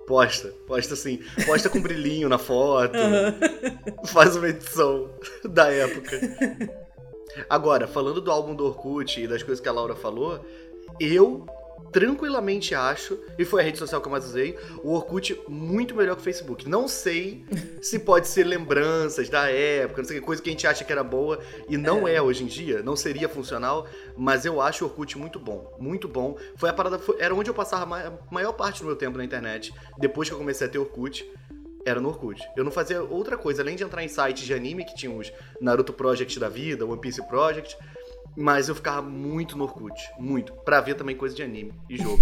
Posta, 0.08 0.54
posta 0.66 0.94
assim. 0.94 1.20
Posta 1.46 1.70
com 1.70 1.82
brilhinho 1.82 2.30
na 2.30 2.38
foto. 2.38 2.98
Uhum. 2.98 4.06
Faz 4.08 4.38
uma 4.38 4.48
edição 4.48 5.10
da 5.44 5.70
época. 5.70 6.18
Agora, 7.50 7.86
falando 7.88 8.22
do 8.22 8.32
álbum 8.32 8.56
do 8.56 8.66
Orkut 8.66 9.22
e 9.22 9.28
das 9.28 9.44
coisas 9.44 9.62
que 9.62 9.68
a 9.68 9.72
Laura 9.74 9.96
falou, 9.96 10.40
eu 10.98 11.46
tranquilamente 11.92 12.76
acho, 12.76 13.18
e 13.38 13.46
foi 13.46 13.62
a 13.62 13.64
rede 13.64 13.78
social 13.78 14.02
que 14.02 14.08
eu 14.08 14.12
mais 14.12 14.26
usei, 14.26 14.58
o 14.84 14.94
Orkut 14.94 15.40
muito 15.48 15.96
melhor 15.96 16.16
que 16.16 16.22
o 16.22 16.24
Facebook. 16.24 16.68
Não 16.68 16.88
sei 16.88 17.46
se 17.82 18.00
pode 18.00 18.28
ser 18.28 18.44
lembranças 18.44 19.30
da 19.30 19.50
época, 19.50 20.02
não 20.02 20.08
sei 20.08 20.20
que 20.20 20.26
coisa 20.26 20.42
que 20.42 20.50
a 20.50 20.52
gente 20.52 20.68
acha 20.68 20.84
que 20.84 20.92
era 20.92 21.04
boa 21.04 21.40
e 21.70 21.78
não 21.78 22.08
é, 22.08 22.16
é 22.16 22.22
hoje 22.22 22.44
em 22.44 22.48
dia, 22.48 22.82
não 22.82 22.96
seria 22.96 23.30
funcional, 23.30 23.88
mas 24.16 24.46
eu 24.46 24.62
acho 24.62 24.86
o 24.86 24.88
Orkut 24.88 25.18
muito 25.18 25.40
bom, 25.40 25.76
muito 25.80 26.08
bom. 26.08 26.38
Foi 26.56 26.70
a 26.70 26.74
parada, 26.74 27.00
foi, 27.00 27.18
era 27.20 27.34
onde 27.34 27.50
eu 27.50 27.54
passava 27.54 27.84
a 27.84 28.14
maior 28.32 28.54
parte 28.54 28.82
do 28.82 28.86
meu 28.86 28.96
tempo 28.96 29.18
na 29.18 29.24
internet, 29.24 29.74
depois 29.98 30.28
que 30.28 30.34
eu 30.34 30.40
comecei 30.40 30.68
a 30.68 30.70
ter 30.70 30.78
Orkut 30.78 31.30
era 31.90 32.02
no 32.02 32.10
Orkut. 32.10 32.42
Eu 32.56 32.66
não 32.66 32.72
fazia 32.72 33.02
outra 33.02 33.38
coisa, 33.38 33.62
além 33.62 33.76
de 33.76 33.84
entrar 33.84 34.04
em 34.04 34.10
sites 34.10 34.44
de 34.44 34.54
anime, 34.54 34.84
que 34.84 34.94
tinha 34.94 35.12
os 35.12 35.32
Naruto 35.62 35.94
Project 35.94 36.38
da 36.38 36.50
vida, 36.50 36.86
One 36.86 37.00
Piece 37.00 37.26
Project, 37.28 37.78
mas 38.38 38.70
eu 38.70 38.76
ficava 38.76 39.02
muito 39.02 39.58
no 39.58 39.64
Orkut, 39.64 40.00
muito, 40.20 40.54
pra 40.64 40.80
ver 40.80 40.94
também 40.94 41.16
coisa 41.16 41.36
de 41.36 41.42
anime 41.42 41.74
e 41.90 41.98
jogo. 41.98 42.22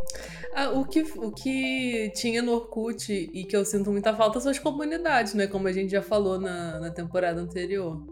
ah, 0.56 0.70
o, 0.70 0.86
que, 0.86 1.02
o 1.02 1.30
que 1.30 2.10
tinha 2.16 2.40
no 2.40 2.52
Orkut 2.52 3.12
e 3.12 3.44
que 3.44 3.54
eu 3.54 3.62
sinto 3.62 3.92
muita 3.92 4.16
falta 4.16 4.40
são 4.40 4.50
as 4.50 4.58
comunidades, 4.58 5.34
né? 5.34 5.46
Como 5.46 5.68
a 5.68 5.72
gente 5.72 5.90
já 5.90 6.00
falou 6.00 6.40
na, 6.40 6.80
na 6.80 6.90
temporada 6.90 7.38
anterior. 7.38 8.02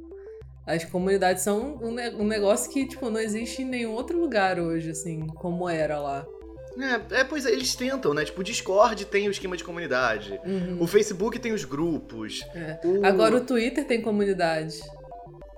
As 0.66 0.84
comunidades 0.84 1.42
são 1.42 1.78
um, 1.82 1.96
um 2.20 2.26
negócio 2.26 2.70
que, 2.70 2.86
tipo, 2.86 3.08
não 3.08 3.18
existe 3.18 3.62
em 3.62 3.64
nenhum 3.64 3.92
outro 3.92 4.20
lugar 4.20 4.60
hoje, 4.60 4.90
assim, 4.90 5.26
como 5.28 5.66
era 5.66 5.98
lá. 5.98 6.26
É, 6.78 7.20
é, 7.20 7.24
pois 7.24 7.46
é, 7.46 7.50
eles 7.50 7.74
tentam, 7.74 8.12
né? 8.12 8.26
Tipo, 8.26 8.42
o 8.42 8.44
Discord 8.44 9.06
tem 9.06 9.26
o 9.26 9.30
esquema 9.30 9.56
de 9.56 9.64
comunidade. 9.64 10.38
Uhum. 10.44 10.82
O 10.82 10.86
Facebook 10.86 11.38
tem 11.38 11.52
os 11.52 11.64
grupos. 11.64 12.46
É. 12.54 12.78
O... 12.84 13.06
Agora 13.06 13.36
o 13.36 13.40
Twitter 13.40 13.86
tem 13.86 14.02
comunidade. 14.02 14.78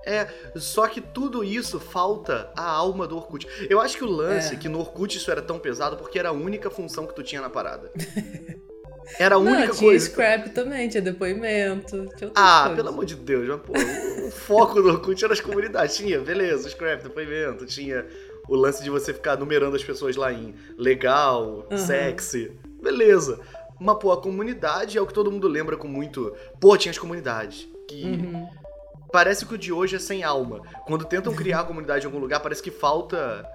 É, 0.05 0.27
só 0.55 0.87
que 0.87 0.99
tudo 0.99 1.43
isso 1.43 1.79
falta 1.79 2.51
a 2.55 2.63
alma 2.63 3.07
do 3.07 3.15
Orkut. 3.15 3.47
Eu 3.69 3.79
acho 3.79 3.97
que 3.97 4.03
o 4.03 4.09
lance, 4.09 4.55
é. 4.55 4.57
que 4.57 4.67
no 4.67 4.79
Orkut 4.79 5.15
isso 5.15 5.29
era 5.29 5.41
tão 5.41 5.59
pesado, 5.59 5.97
porque 5.97 6.17
era 6.17 6.29
a 6.29 6.33
única 6.33 6.69
função 6.69 7.05
que 7.05 7.15
tu 7.15 7.23
tinha 7.23 7.41
na 7.41 7.49
parada. 7.49 7.91
Era 9.19 9.35
a 9.35 9.37
única 9.37 9.67
Não, 9.67 9.73
tinha 9.73 9.89
coisa. 9.89 10.05
Tinha 10.05 10.13
scrap 10.13 10.49
também, 10.51 10.87
tinha 10.87 11.01
depoimento. 11.01 12.07
Tinha 12.15 12.31
ah, 12.33 12.61
coisas. 12.61 12.75
pelo 12.77 12.89
amor 12.89 13.05
de 13.05 13.15
Deus, 13.15 13.47
mas, 13.47 13.59
pô, 13.59 13.73
o 14.27 14.31
foco 14.31 14.81
do 14.81 14.87
Orkut 14.87 15.21
era 15.21 15.33
as 15.33 15.41
comunidades. 15.41 15.97
Tinha, 15.97 16.19
beleza, 16.19 16.69
scrap, 16.69 17.03
depoimento, 17.03 17.65
tinha 17.65 18.05
o 18.47 18.55
lance 18.55 18.81
de 18.81 18.89
você 18.89 19.13
ficar 19.13 19.37
numerando 19.37 19.75
as 19.75 19.83
pessoas 19.83 20.15
lá 20.15 20.31
em 20.31 20.53
legal, 20.77 21.67
uhum. 21.69 21.77
sexy. 21.77 22.51
Beleza. 22.81 23.39
Mas, 23.79 23.97
pô, 23.97 24.13
a 24.13 24.21
comunidade 24.21 24.97
é 24.97 25.01
o 25.01 25.07
que 25.07 25.13
todo 25.13 25.31
mundo 25.31 25.47
lembra 25.47 25.75
com 25.75 25.87
muito. 25.87 26.33
Pô, 26.59 26.77
tinha 26.77 26.91
as 26.91 26.97
comunidades. 26.97 27.67
Que. 27.87 28.03
Uhum 28.03 28.61
parece 29.11 29.45
que 29.45 29.55
o 29.55 29.57
de 29.57 29.71
hoje 29.71 29.95
é 29.95 29.99
sem 29.99 30.23
alma. 30.23 30.61
Quando 30.85 31.05
tentam 31.05 31.33
criar 31.33 31.61
a 31.61 31.63
comunidade 31.63 32.05
em 32.05 32.07
algum 32.07 32.19
lugar, 32.19 32.39
parece 32.39 32.61
que 32.61 32.71
falta. 32.71 33.45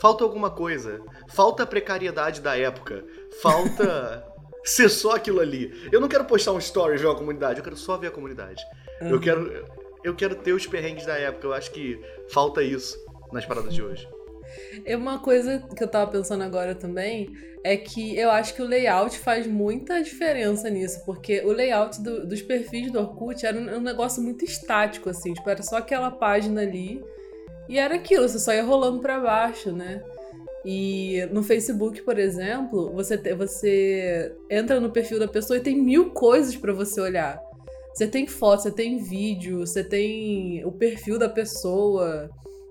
Falta 0.00 0.24
alguma 0.24 0.50
coisa. 0.50 1.00
Falta 1.28 1.62
a 1.62 1.66
precariedade 1.66 2.40
da 2.40 2.56
época. 2.56 3.04
Falta. 3.40 4.24
ser 4.64 4.88
só 4.88 5.14
aquilo 5.14 5.40
ali. 5.40 5.88
Eu 5.92 6.00
não 6.00 6.08
quero 6.08 6.24
postar 6.24 6.52
um 6.52 6.58
story 6.58 6.94
e 6.94 6.98
ver 6.98 7.06
uma 7.06 7.14
comunidade, 7.14 7.58
eu 7.58 7.64
quero 7.64 7.76
só 7.76 7.98
ver 7.98 8.08
a 8.08 8.10
comunidade. 8.10 8.64
Uhum. 9.02 9.10
Eu 9.10 9.20
quero. 9.20 9.84
Eu 10.02 10.14
quero 10.14 10.34
ter 10.34 10.52
os 10.52 10.66
perrengues 10.66 11.06
da 11.06 11.16
época. 11.16 11.46
Eu 11.46 11.54
acho 11.54 11.70
que 11.70 12.00
falta 12.30 12.62
isso 12.62 12.98
nas 13.32 13.46
paradas 13.46 13.74
de 13.74 13.82
hoje. 13.82 14.06
É 14.84 14.96
uma 14.96 15.18
coisa 15.18 15.62
que 15.76 15.82
eu 15.82 15.88
tava 15.88 16.10
pensando 16.10 16.42
agora 16.42 16.74
também 16.74 17.28
é 17.64 17.78
que 17.78 18.16
eu 18.18 18.30
acho 18.30 18.54
que 18.54 18.60
o 18.60 18.66
layout 18.66 19.18
faz 19.18 19.46
muita 19.46 20.02
diferença 20.02 20.68
nisso, 20.68 21.02
porque 21.06 21.40
o 21.40 21.50
layout 21.50 22.00
do, 22.02 22.26
dos 22.26 22.42
perfis 22.42 22.92
do 22.92 23.00
Orkut 23.00 23.44
era 23.46 23.56
um, 23.56 23.78
um, 23.78 23.80
negócio 23.80 24.22
muito 24.22 24.44
estático, 24.44 25.08
assim, 25.08 25.32
tipo, 25.32 25.48
era 25.48 25.62
só 25.62 25.78
aquela 25.78 26.10
página 26.10 26.60
ali 26.60 27.02
e 27.66 27.78
era 27.78 27.94
aquilo, 27.94 28.28
você 28.28 28.38
só 28.38 28.52
ia 28.52 28.62
rolando 28.62 29.00
para 29.00 29.18
baixo, 29.18 29.72
né? 29.72 30.02
E 30.62 31.26
no 31.30 31.42
Facebook, 31.42 32.02
por 32.02 32.18
exemplo, 32.18 32.90
você, 32.92 33.16
te, 33.16 33.34
você 33.34 34.34
entra 34.50 34.78
no 34.78 34.90
perfil 34.90 35.18
da 35.18 35.28
pessoa 35.28 35.58
e 35.58 35.62
tem 35.62 35.80
mil 35.80 36.10
coisas 36.10 36.56
para 36.56 36.72
você 36.72 37.00
olhar. 37.00 37.40
Você 37.94 38.06
tem 38.06 38.26
foto, 38.26 38.62
você 38.62 38.70
tem 38.70 38.98
vídeo, 38.98 39.60
você 39.60 39.84
tem 39.84 40.64
o 40.64 40.72
perfil 40.72 41.18
da 41.18 41.28
pessoa. 41.28 42.28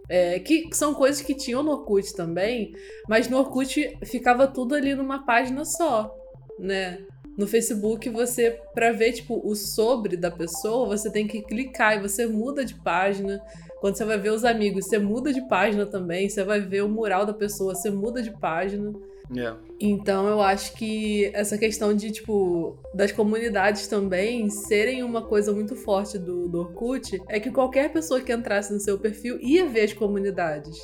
É, 0.10 0.38
que 0.39 0.70
são 0.74 0.94
coisas 0.94 1.22
que 1.22 1.34
tinham 1.34 1.63
no 1.63 1.72
Orkut 1.72 2.13
também, 2.13 2.74
mas 3.08 3.30
no 3.30 3.38
Orkut 3.38 3.98
ficava 4.04 4.48
tudo 4.48 4.76
ali 4.76 4.94
numa 4.94 5.26
página 5.26 5.63
só, 5.63 6.13
né? 6.60 7.00
No 7.38 7.48
Facebook, 7.48 8.10
você, 8.10 8.60
para 8.76 8.92
ver, 8.92 9.13
tipo, 9.13 9.42
o 9.44 9.56
sobre 9.56 10.16
da 10.16 10.30
pessoa, 10.30 10.96
você 10.96 11.12
tem 11.12 11.26
que 11.26 11.42
clicar 11.42 11.98
e 11.98 12.02
você 12.02 12.28
muda 12.28 12.63
de 12.63 12.76
página. 12.76 13.42
Quando 13.82 13.98
você 13.98 14.06
vai 14.06 14.20
ver 14.20 14.30
os 14.32 14.46
amigos, 14.46 14.86
você 14.86 15.00
muda 15.00 15.34
de 15.34 15.42
página 15.48 15.86
também. 15.86 16.30
Você 16.30 16.44
vai 16.44 16.62
ver 16.62 16.84
o 16.84 16.89
mural 16.89 17.26
da 17.26 17.34
pessoa, 17.34 17.74
você 17.74 17.89
muda 17.89 18.22
de 18.22 18.30
página. 18.39 18.94
Yeah. 19.32 19.60
Então 19.80 20.28
eu 20.28 20.42
acho 20.42 20.74
que 20.74 21.32
essa 21.34 21.58
questão 21.58 21.94
de, 21.94 22.12
tipo, 22.12 22.78
das 22.94 23.12
comunidades 23.12 23.88
também 23.88 24.50
serem 24.50 25.02
uma 25.04 25.22
coisa 25.22 25.52
muito 25.54 25.76
forte 25.76 26.20
do, 26.20 26.48
do 26.48 26.60
Orkut 26.60 27.22
é 27.30 27.40
que 27.40 27.50
qualquer 27.52 27.92
pessoa 27.92 28.22
que 28.22 28.34
entrasse 28.34 28.74
no 28.74 28.80
seu 28.80 29.00
perfil 29.00 29.40
ia 29.42 29.68
ver 29.68 29.82
as 29.86 29.94
comunidades. 29.94 30.78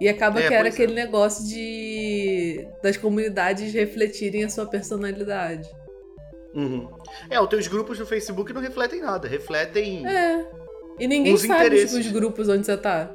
E 0.00 0.08
acaba 0.08 0.40
É, 0.40 0.48
que 0.48 0.54
era 0.54 0.68
é. 0.68 0.70
aquele 0.70 0.94
negócio 0.94 1.46
de 1.46 2.66
das 2.82 2.96
comunidades 2.96 3.72
refletirem 3.72 4.44
a 4.44 4.48
sua 4.48 4.66
personalidade. 4.66 5.68
Uhum. 6.54 6.88
É, 7.30 7.40
os 7.40 7.48
teus 7.48 7.68
grupos 7.68 7.98
no 7.98 8.06
Facebook 8.06 8.52
não 8.52 8.60
refletem 8.60 9.00
nada, 9.00 9.28
refletem. 9.28 10.06
É. 10.06 10.46
E 10.98 11.06
ninguém 11.06 11.34
Os 11.34 11.42
sabe 11.42 11.52
tipo, 11.52 11.66
interesses. 11.66 12.06
os 12.06 12.12
grupos 12.12 12.48
onde 12.48 12.64
você 12.64 12.76
tá. 12.76 13.14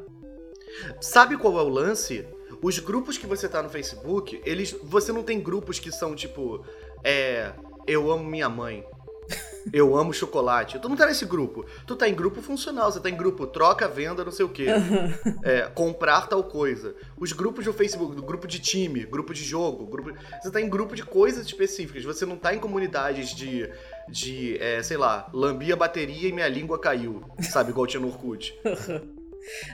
Sabe 0.99 1.35
qual 1.37 1.57
é 1.59 1.63
o 1.63 1.67
lance? 1.69 2.25
Os 2.61 2.77
grupos 2.77 3.17
que 3.17 3.25
você 3.25 3.49
tá 3.49 3.61
no 3.63 3.69
Facebook, 3.69 4.41
eles. 4.45 4.75
Você 4.83 5.11
não 5.11 5.23
tem 5.23 5.39
grupos 5.39 5.79
que 5.79 5.91
são 5.91 6.15
tipo. 6.15 6.63
É. 7.03 7.51
Eu 7.87 8.11
amo 8.11 8.23
minha 8.23 8.47
mãe. 8.47 8.85
Eu 9.73 9.95
amo 9.95 10.13
chocolate. 10.13 10.79
Tu 10.79 10.89
não 10.89 10.95
tá 10.95 11.05
nesse 11.05 11.25
grupo. 11.25 11.65
Tu 11.85 11.95
tá 11.95 12.07
em 12.07 12.13
grupo 12.13 12.41
funcional. 12.41 12.91
Você 12.91 12.99
tá 12.99 13.09
em 13.09 13.15
grupo 13.15 13.47
troca, 13.47 13.87
venda, 13.87 14.23
não 14.23 14.31
sei 14.31 14.45
o 14.45 14.49
quê. 14.49 14.67
É, 15.43 15.61
comprar 15.73 16.27
tal 16.27 16.43
coisa. 16.43 16.95
Os 17.17 17.31
grupos 17.31 17.65
do 17.65 17.73
Facebook, 17.73 18.15
do 18.15 18.21
grupo 18.21 18.47
de 18.47 18.59
time, 18.59 19.05
grupo 19.05 19.33
de 19.33 19.43
jogo, 19.43 19.85
grupo. 19.85 20.13
Você 20.41 20.51
tá 20.51 20.61
em 20.61 20.69
grupo 20.69 20.95
de 20.95 21.03
coisas 21.03 21.45
específicas. 21.45 22.03
Você 22.03 22.25
não 22.25 22.37
tá 22.37 22.53
em 22.53 22.59
comunidades 22.59 23.33
de. 23.35 23.69
de. 24.07 24.57
é, 24.59 24.83
sei 24.83 24.97
lá, 24.97 25.29
lambi 25.33 25.71
a 25.71 25.75
bateria 25.75 26.29
e 26.29 26.31
minha 26.31 26.47
língua 26.47 26.79
caiu. 26.79 27.23
Sabe, 27.41 27.71
igual 27.71 27.87
tinha 27.87 28.01
no 28.01 28.07
Orkut. 28.07 28.53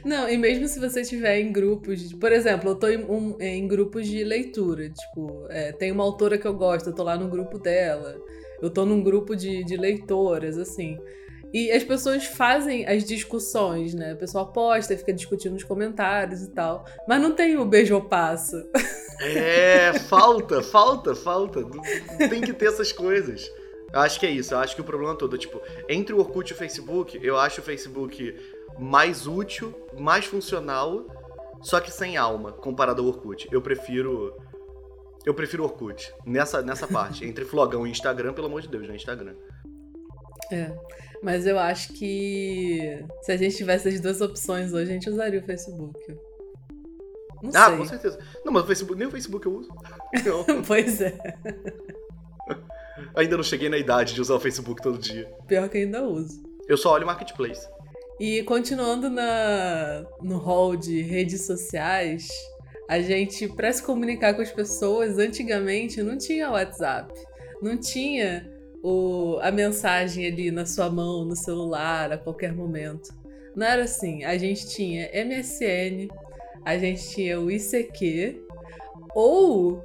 Não, 0.06 0.30
e 0.30 0.38
mesmo 0.38 0.68
se 0.68 0.80
você 0.80 1.02
estiver 1.02 1.40
em 1.40 1.52
grupos, 1.52 2.14
por 2.14 2.32
exemplo, 2.32 2.70
eu 2.72 2.76
tô 2.76 2.88
em, 2.88 3.04
um- 3.04 3.36
em 3.40 3.68
grupos 3.68 4.08
de 4.08 4.24
leitura, 4.24 4.90
tipo, 4.90 5.46
é, 5.50 5.72
tem 5.72 5.92
uma 5.92 6.04
autora 6.04 6.38
que 6.38 6.48
eu 6.48 6.54
gosto, 6.54 6.90
eu 6.90 6.96
tô 6.96 7.04
lá 7.04 7.18
no 7.18 7.28
grupo 7.28 7.60
dela, 7.60 8.16
eu 8.62 8.70
tô 8.70 8.86
num 8.86 9.04
grupo 9.04 9.36
de, 9.36 9.64
de 9.64 9.76
leitoras, 9.76 10.58
assim. 10.58 10.98
E 11.54 11.72
as 11.72 11.84
pessoas 11.84 12.26
fazem 12.26 12.86
as 12.86 13.06
discussões, 13.06 13.94
né? 13.94 14.14
O 14.14 14.18
pessoal 14.18 14.52
posta, 14.52 14.98
fica 14.98 15.14
discutindo 15.14 15.54
nos 15.54 15.64
comentários 15.64 16.42
e 16.42 16.52
tal. 16.52 16.84
Mas 17.08 17.22
não 17.22 17.34
tem 17.34 17.56
o 17.58 17.64
beijo 17.64 17.96
ou 17.96 18.02
passo. 18.02 18.56
É, 19.22 19.94
falta, 19.94 20.62
falta, 20.62 21.16
falta. 21.16 21.64
Tem 22.30 22.42
que 22.42 22.52
ter 22.54 22.66
essas 22.68 22.92
coisas. 22.92 23.50
Eu 23.94 24.02
acho 24.02 24.20
que 24.20 24.26
é 24.26 24.30
isso. 24.30 24.54
Eu 24.54 24.60
acho 24.60 24.76
que 24.76 24.82
o 24.82 24.84
problema 24.84 25.16
todo, 25.18 25.38
tipo, 25.38 25.62
entre 25.88 26.14
o 26.14 26.20
Orkut 26.20 26.52
e 26.52 26.54
o 26.54 26.58
Facebook, 26.58 27.18
eu 27.24 27.38
acho 27.38 27.62
o 27.62 27.64
Facebook 27.64 28.36
mais 28.80 29.26
útil, 29.28 29.74
mais 29.98 30.26
funcional, 30.26 31.06
só 31.62 31.80
que 31.80 31.92
sem 31.92 32.18
alma, 32.18 32.52
comparado 32.52 33.02
ao 33.02 33.08
Orkut. 33.08 33.48
Eu 33.52 33.62
prefiro. 33.62 34.36
Eu 35.26 35.34
prefiro 35.34 35.64
o 35.64 35.66
Orkut. 35.66 36.14
Nessa, 36.26 36.62
nessa 36.62 36.88
parte. 36.88 37.26
Entre 37.26 37.44
Flogão 37.46 37.86
e 37.86 37.92
Instagram, 37.92 38.34
pelo 38.34 38.48
amor 38.48 38.62
de 38.62 38.68
Deus, 38.68 38.88
né? 38.88 38.96
Instagram. 38.96 39.36
É. 40.52 40.72
Mas 41.22 41.46
eu 41.48 41.58
acho 41.58 41.94
que 41.94 43.04
se 43.24 43.32
a 43.32 43.38
gente 43.38 43.58
tivesse 43.58 43.90
as 43.90 44.00
duas 44.00 44.22
opções 44.22 44.72
hoje, 44.72 44.92
a 44.92 44.94
gente 44.94 45.10
usaria 45.10 45.40
o 45.40 45.44
Facebook. 45.44 46.00
Não 47.42 47.52
Ah, 47.54 47.66
sei. 47.70 47.78
com 47.78 47.86
certeza. 47.86 48.20
Não, 48.46 48.54
mas 48.54 48.64
o 48.64 48.68
Facebook, 48.68 48.98
nem 49.00 49.08
o 49.08 49.12
Facebook 49.12 49.46
eu 49.46 49.54
uso. 49.58 49.70
Pois 50.66 51.02
é. 51.02 51.18
ainda 53.16 53.36
não 53.36 53.44
cheguei 53.44 53.68
na 53.70 53.78
idade 53.78 54.14
de 54.14 54.22
usar 54.22 54.36
o 54.36 54.40
Facebook 54.40 54.82
todo 54.82 54.98
dia. 54.98 55.26
Pior 55.48 55.68
que 55.70 55.78
ainda 55.80 56.04
uso. 56.04 56.42
Eu 56.68 56.78
só 56.78 56.94
olho 56.94 57.06
Marketplace. 57.06 57.68
E 58.20 58.42
continuando 58.44 59.10
na, 59.10 60.06
no 60.22 60.38
hall 60.38 60.76
de 60.76 61.02
redes 61.04 61.46
sociais, 61.46 62.28
a 62.90 63.00
gente, 63.00 63.48
para 63.48 63.72
se 63.72 63.84
comunicar 63.84 64.34
com 64.34 64.42
as 64.42 64.52
pessoas, 64.52 65.20
antigamente 65.20 66.02
não 66.02 66.18
tinha 66.18 66.50
WhatsApp. 66.50 67.14
Não 67.62 67.78
tinha 67.78 68.50
o, 68.82 69.38
a 69.42 69.52
mensagem 69.52 70.26
ali 70.26 70.50
na 70.50 70.66
sua 70.66 70.90
mão, 70.90 71.26
no 71.26 71.36
celular, 71.36 72.12
a 72.12 72.18
qualquer 72.18 72.54
momento. 72.54 73.14
Não 73.56 73.66
era 73.66 73.84
assim. 73.84 74.24
A 74.24 74.38
gente 74.38 74.68
tinha 74.68 75.10
MSN, 75.14 76.08
a 76.66 76.78
gente 76.78 77.10
tinha 77.10 77.40
o 77.40 77.52
ICQ, 77.52 78.42
ou 79.14 79.84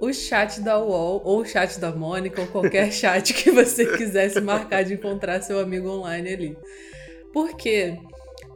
o 0.00 0.12
chat 0.12 0.60
da 0.60 0.78
UOL, 0.78 1.20
ou 1.24 1.40
o 1.40 1.44
chat 1.44 1.78
da 1.78 1.92
Mônica, 1.92 2.40
ou 2.40 2.46
qualquer 2.46 2.90
chat 2.92 3.34
que 3.34 3.50
você 3.50 3.84
quisesse 3.96 4.40
marcar 4.40 4.82
de 4.82 4.94
encontrar 4.94 5.42
seu 5.42 5.58
amigo 5.58 5.90
online 5.90 6.32
ali. 6.32 6.58
Porque 7.32 7.98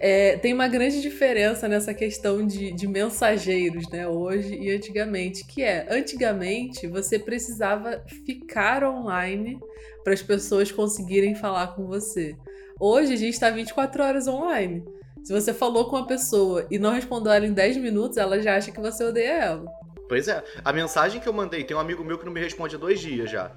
é, 0.00 0.36
tem 0.36 0.52
uma 0.52 0.68
grande 0.68 1.00
diferença 1.00 1.68
nessa 1.68 1.94
questão 1.94 2.46
de, 2.46 2.72
de 2.72 2.86
mensageiros, 2.86 3.88
né, 3.88 4.06
hoje 4.06 4.54
e 4.54 4.70
antigamente, 4.70 5.46
que 5.46 5.62
é, 5.62 5.86
antigamente 5.90 6.86
você 6.86 7.18
precisava 7.18 8.02
ficar 8.26 8.84
online 8.84 9.58
para 10.02 10.12
as 10.12 10.22
pessoas 10.22 10.70
conseguirem 10.70 11.34
falar 11.34 11.68
com 11.68 11.86
você. 11.86 12.36
Hoje 12.78 13.12
a 13.12 13.16
gente 13.16 13.34
está 13.34 13.50
24 13.50 14.02
horas 14.02 14.26
online. 14.26 14.84
Se 15.22 15.32
você 15.32 15.54
falou 15.54 15.88
com 15.88 15.96
uma 15.96 16.06
pessoa 16.06 16.66
e 16.70 16.78
não 16.78 16.92
respondeu 16.92 17.32
ela 17.32 17.46
em 17.46 17.52
10 17.52 17.78
minutos, 17.78 18.18
ela 18.18 18.42
já 18.42 18.56
acha 18.56 18.70
que 18.70 18.80
você 18.80 19.04
odeia 19.04 19.32
ela. 19.32 19.64
Pois 20.06 20.28
é. 20.28 20.44
A 20.62 20.72
mensagem 20.72 21.20
que 21.20 21.26
eu 21.26 21.32
mandei, 21.32 21.64
tem 21.64 21.74
um 21.74 21.80
amigo 21.80 22.04
meu 22.04 22.18
que 22.18 22.26
não 22.26 22.32
me 22.32 22.40
responde 22.40 22.76
há 22.76 22.78
dois 22.78 23.00
dias 23.00 23.30
já. 23.30 23.50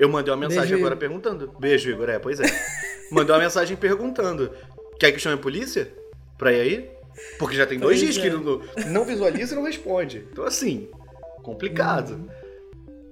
Eu 0.00 0.08
mandei 0.08 0.32
uma 0.32 0.40
mensagem 0.40 0.70
Beijo, 0.70 0.76
agora 0.84 0.96
perguntando. 0.96 1.54
Beijo, 1.60 1.90
Igor. 1.90 2.08
É, 2.08 2.18
pois 2.18 2.40
é. 2.40 2.44
mandei 3.12 3.34
uma 3.34 3.42
mensagem 3.42 3.76
perguntando. 3.76 4.50
Quer 4.98 5.12
que 5.12 5.18
chame 5.18 5.34
a 5.34 5.38
polícia? 5.38 5.92
Pra 6.38 6.52
ir 6.52 6.60
aí? 6.60 6.90
Porque 7.38 7.54
já 7.54 7.66
tem 7.66 7.78
dois 7.78 8.00
Pois 8.00 8.14
dias 8.14 8.16
é. 8.16 8.20
que 8.20 8.34
ele 8.34 8.42
não, 8.42 8.92
não 8.92 9.04
visualiza 9.04 9.52
e 9.52 9.56
não 9.56 9.64
responde. 9.64 10.26
Então, 10.32 10.44
assim, 10.44 10.88
complicado. 11.42 12.30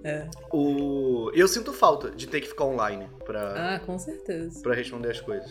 É. 0.03 0.27
O... 0.51 1.31
Eu 1.35 1.47
sinto 1.47 1.73
falta 1.75 2.11
de 2.11 2.27
ter 2.27 2.41
que 2.41 2.49
ficar 2.49 2.65
online 2.65 3.07
pra, 3.27 3.75
Ah, 3.75 3.81
com 3.81 3.99
certeza. 3.99 4.63
pra 4.63 4.73
responder 4.75 5.11
as 5.11 5.21
coisas. 5.21 5.51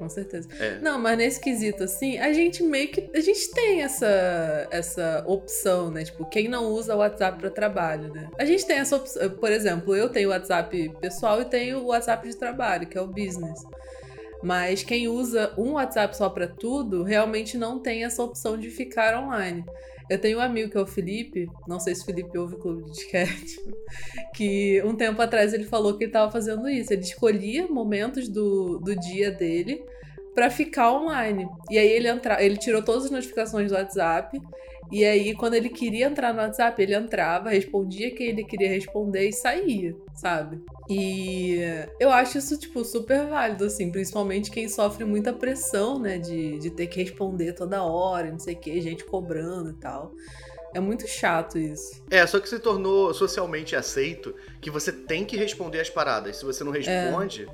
Com 0.00 0.08
certeza. 0.08 0.48
É. 0.58 0.78
Não, 0.78 0.98
mas 0.98 1.18
nesse 1.18 1.38
quesito, 1.38 1.84
assim, 1.84 2.16
a 2.16 2.32
gente 2.32 2.62
meio 2.62 2.88
que. 2.88 3.10
A 3.14 3.20
gente 3.20 3.50
tem 3.50 3.82
essa, 3.82 4.66
essa 4.70 5.22
opção, 5.26 5.90
né? 5.90 6.04
Tipo, 6.04 6.24
quem 6.24 6.48
não 6.48 6.68
usa 6.72 6.94
o 6.96 7.00
WhatsApp 7.00 7.38
para 7.38 7.50
trabalho, 7.50 8.10
né? 8.10 8.30
A 8.38 8.46
gente 8.46 8.64
tem 8.64 8.78
essa 8.78 8.96
opção. 8.96 9.28
Por 9.28 9.52
exemplo, 9.52 9.94
eu 9.94 10.08
tenho 10.08 10.30
o 10.30 10.32
WhatsApp 10.32 10.90
pessoal 11.02 11.42
e 11.42 11.44
tenho 11.44 11.80
o 11.80 11.88
WhatsApp 11.88 12.26
de 12.26 12.34
trabalho, 12.34 12.86
que 12.86 12.96
é 12.96 13.00
o 13.02 13.06
business. 13.06 13.62
Mas 14.42 14.82
quem 14.82 15.08
usa 15.08 15.52
um 15.56 15.72
WhatsApp 15.72 16.16
só 16.16 16.28
para 16.30 16.48
tudo, 16.48 17.02
realmente 17.02 17.58
não 17.58 17.78
tem 17.78 18.04
essa 18.04 18.22
opção 18.22 18.56
de 18.56 18.70
ficar 18.70 19.22
online. 19.22 19.64
Eu 20.08 20.18
tenho 20.18 20.38
um 20.38 20.40
amigo 20.40 20.70
que 20.70 20.76
é 20.76 20.80
o 20.80 20.86
Felipe, 20.86 21.48
não 21.68 21.78
sei 21.78 21.94
se 21.94 22.02
o 22.02 22.04
Felipe 22.04 22.36
ouve 22.36 22.56
o 22.56 22.58
Clube 22.58 22.82
de 22.84 22.90
Disquete, 22.90 23.60
que 24.34 24.82
um 24.82 24.96
tempo 24.96 25.22
atrás 25.22 25.54
ele 25.54 25.64
falou 25.64 25.96
que 25.96 26.04
ele 26.04 26.10
estava 26.10 26.32
fazendo 26.32 26.68
isso. 26.68 26.92
Ele 26.92 27.02
escolhia 27.02 27.68
momentos 27.68 28.28
do, 28.28 28.78
do 28.78 28.96
dia 28.96 29.30
dele 29.30 29.84
para 30.34 30.50
ficar 30.50 30.92
online. 30.92 31.48
E 31.70 31.78
aí 31.78 31.88
ele 31.88 32.08
entra, 32.08 32.42
ele 32.42 32.56
tirou 32.56 32.82
todas 32.82 33.04
as 33.04 33.10
notificações 33.10 33.70
do 33.70 33.76
WhatsApp. 33.76 34.40
E 34.90 35.04
aí, 35.04 35.34
quando 35.34 35.54
ele 35.54 35.68
queria 35.68 36.06
entrar 36.06 36.32
no 36.32 36.40
WhatsApp, 36.40 36.82
ele 36.82 36.94
entrava, 36.94 37.50
respondia 37.50 38.14
quem 38.14 38.28
ele 38.28 38.44
queria 38.44 38.68
responder 38.68 39.28
e 39.28 39.32
saía, 39.32 39.94
sabe? 40.14 40.60
E 40.88 41.60
eu 42.00 42.10
acho 42.10 42.38
isso, 42.38 42.58
tipo, 42.58 42.84
super 42.84 43.26
válido, 43.26 43.64
assim, 43.64 43.90
principalmente 43.90 44.50
quem 44.50 44.68
sofre 44.68 45.04
muita 45.04 45.32
pressão, 45.32 45.98
né, 45.98 46.18
de, 46.18 46.58
de 46.58 46.70
ter 46.70 46.88
que 46.88 47.00
responder 47.00 47.52
toda 47.52 47.84
hora, 47.84 48.30
não 48.30 48.38
sei 48.38 48.54
o 48.54 48.58
que, 48.58 48.80
gente 48.80 49.04
cobrando 49.04 49.70
e 49.70 49.74
tal. 49.74 50.12
É 50.74 50.80
muito 50.80 51.06
chato 51.06 51.58
isso. 51.58 52.02
É, 52.10 52.24
só 52.26 52.38
que 52.38 52.48
se 52.48 52.58
tornou 52.58 53.12
socialmente 53.12 53.74
aceito 53.74 54.34
que 54.60 54.70
você 54.70 54.92
tem 54.92 55.24
que 55.24 55.36
responder 55.36 55.80
as 55.80 55.90
paradas. 55.90 56.36
Se 56.36 56.44
você 56.44 56.62
não 56.62 56.70
responde, 56.70 57.48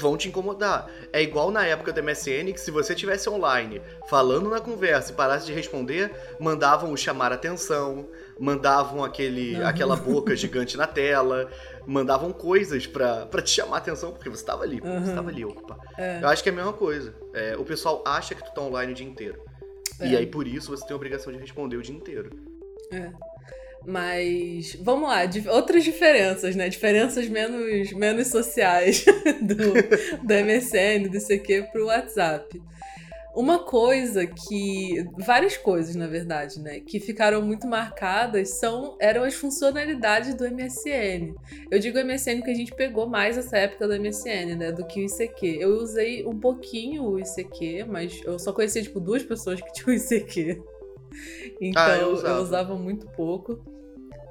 vão 0.00 0.16
te 0.16 0.28
incomodar. 0.28 0.88
É 1.12 1.22
igual 1.22 1.50
na 1.50 1.64
época 1.66 1.92
do 1.92 2.02
MSN 2.02 2.52
que 2.52 2.60
se 2.60 2.70
você 2.70 2.94
tivesse 2.94 3.28
online 3.30 3.80
falando 4.08 4.50
na 4.50 4.60
conversa 4.60 5.12
e 5.12 5.14
parasse 5.14 5.46
de 5.46 5.52
responder, 5.52 6.12
mandavam 6.38 6.92
o 6.92 6.96
chamar 6.96 7.32
atenção, 7.32 8.08
mandavam 8.38 9.02
aquele, 9.04 9.62
aquela 9.62 9.96
boca 9.96 10.36
gigante 10.36 10.76
na 10.76 10.86
tela, 10.86 11.50
mandavam 11.86 12.32
coisas 12.32 12.86
pra, 12.86 13.26
pra 13.26 13.40
te 13.42 13.50
chamar 13.50 13.78
atenção, 13.78 14.12
porque 14.12 14.28
você 14.28 14.44
tava 14.44 14.64
ali, 14.64 14.80
Uhum. 14.80 15.04
você 15.04 15.14
tava 15.14 15.30
ali, 15.30 15.44
ocupa. 15.44 15.78
É. 15.96 16.20
Eu 16.22 16.28
acho 16.28 16.42
que 16.42 16.48
é 16.48 16.52
a 16.52 16.54
mesma 16.54 16.72
coisa. 16.72 17.14
É, 17.32 17.56
o 17.56 17.64
pessoal 17.64 18.02
acha 18.06 18.34
que 18.34 18.44
tu 18.44 18.52
tá 18.54 18.60
online 18.60 18.92
o 18.92 18.94
dia 18.94 19.06
inteiro. 19.06 19.40
E 20.02 20.14
É. 20.14 20.18
aí, 20.18 20.26
por 20.26 20.46
isso, 20.46 20.70
você 20.76 20.84
tem 20.84 20.92
a 20.92 20.96
obrigação 20.96 21.32
de 21.32 21.38
responder 21.38 21.76
o 21.76 21.82
dia 21.82 21.94
inteiro. 21.94 22.30
É. 22.92 23.10
Mas 23.86 24.76
vamos 24.80 25.08
lá, 25.08 25.20
outras 25.52 25.84
diferenças, 25.84 26.56
né? 26.56 26.68
Diferenças 26.68 27.28
menos, 27.28 27.92
menos 27.92 28.28
sociais 28.28 29.04
do, 29.42 29.56
do 30.26 30.34
MSN, 30.34 31.08
do 31.10 31.20
CQ 31.20 31.68
pro 31.70 31.86
WhatsApp. 31.86 32.62
Uma 33.34 33.58
coisa 33.58 34.26
que. 34.26 35.04
Várias 35.18 35.56
coisas, 35.56 35.96
na 35.96 36.06
verdade, 36.06 36.60
né? 36.60 36.78
Que 36.78 37.00
ficaram 37.00 37.42
muito 37.42 37.66
marcadas 37.66 38.50
são 38.60 38.96
eram 39.00 39.24
as 39.24 39.34
funcionalidades 39.34 40.34
do 40.34 40.48
MSN. 40.48 41.34
Eu 41.68 41.80
digo 41.80 41.98
MSN 41.98 42.36
porque 42.36 42.52
a 42.52 42.54
gente 42.54 42.72
pegou 42.72 43.08
mais 43.08 43.36
essa 43.36 43.58
época 43.58 43.88
do 43.88 44.00
MSN, 44.00 44.54
né? 44.56 44.70
Do 44.70 44.86
que 44.86 45.00
o 45.00 45.04
ICQ. 45.04 45.58
Eu 45.60 45.78
usei 45.78 46.24
um 46.24 46.38
pouquinho 46.38 47.02
o 47.02 47.18
ICQ, 47.18 47.84
mas 47.88 48.20
eu 48.24 48.38
só 48.38 48.52
conhecia, 48.52 48.82
tipo, 48.82 49.00
duas 49.00 49.24
pessoas 49.24 49.60
que 49.60 49.70
tinham 49.74 49.88
o 49.88 50.00
ICQ. 50.00 50.62
Então 51.60 51.82
ah, 51.82 51.96
eu, 51.96 52.12
usava. 52.12 52.38
eu, 52.38 52.42
usava. 52.42 52.74
muito 52.76 53.06
pouco. 53.08 53.73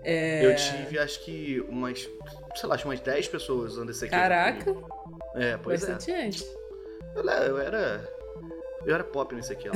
É... 0.03 0.45
Eu 0.45 0.55
tive, 0.55 0.99
acho 0.99 1.23
que 1.23 1.61
umas. 1.69 2.09
Sei 2.55 2.69
lá, 2.69 2.77
umas 2.85 2.99
10 2.99 3.27
pessoas 3.27 3.73
usando 3.73 3.89
esse 3.89 4.05
aqui. 4.05 4.15
Caraca! 4.15 4.75
É, 5.35 5.57
pois 5.57 5.81
Bastante 5.81 6.11
é. 6.11 6.21
gente. 6.21 6.45
Eu, 7.15 7.23
eu 7.23 7.59
era 7.59 8.07
eu 8.85 8.93
era 8.93 9.03
pop 9.03 9.33
no 9.33 9.41
ICQ 9.41 9.69
lá. 9.69 9.75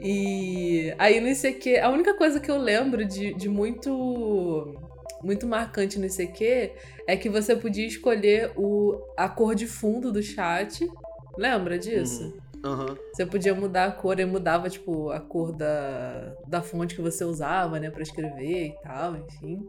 e 0.00 0.92
aí 0.98 1.20
no 1.20 1.28
ICQ, 1.28 1.78
a 1.78 1.90
única 1.90 2.14
coisa 2.14 2.40
que 2.40 2.50
eu 2.50 2.58
lembro 2.58 3.04
de, 3.04 3.34
de 3.34 3.48
muito 3.48 4.74
muito 5.22 5.46
marcante 5.46 5.98
no 5.98 6.06
ICQ 6.06 6.72
é 7.06 7.16
que 7.16 7.28
você 7.28 7.56
podia 7.56 7.86
escolher 7.86 8.52
o, 8.56 9.00
a 9.16 9.28
cor 9.28 9.54
de 9.54 9.66
fundo 9.66 10.12
do 10.12 10.22
chat. 10.22 10.88
Lembra 11.36 11.78
disso? 11.78 12.24
Uhum. 12.24 12.47
Uhum. 12.64 12.96
Você 13.12 13.24
podia 13.24 13.54
mudar 13.54 13.84
a 13.84 13.92
cor 13.92 14.18
e 14.18 14.24
mudava, 14.24 14.68
tipo, 14.68 15.10
a 15.10 15.20
cor 15.20 15.52
da, 15.52 16.34
da 16.46 16.62
fonte 16.62 16.94
que 16.94 17.02
você 17.02 17.24
usava, 17.24 17.78
né, 17.78 17.90
pra 17.90 18.02
escrever 18.02 18.68
e 18.68 18.74
tal, 18.82 19.16
enfim. 19.16 19.68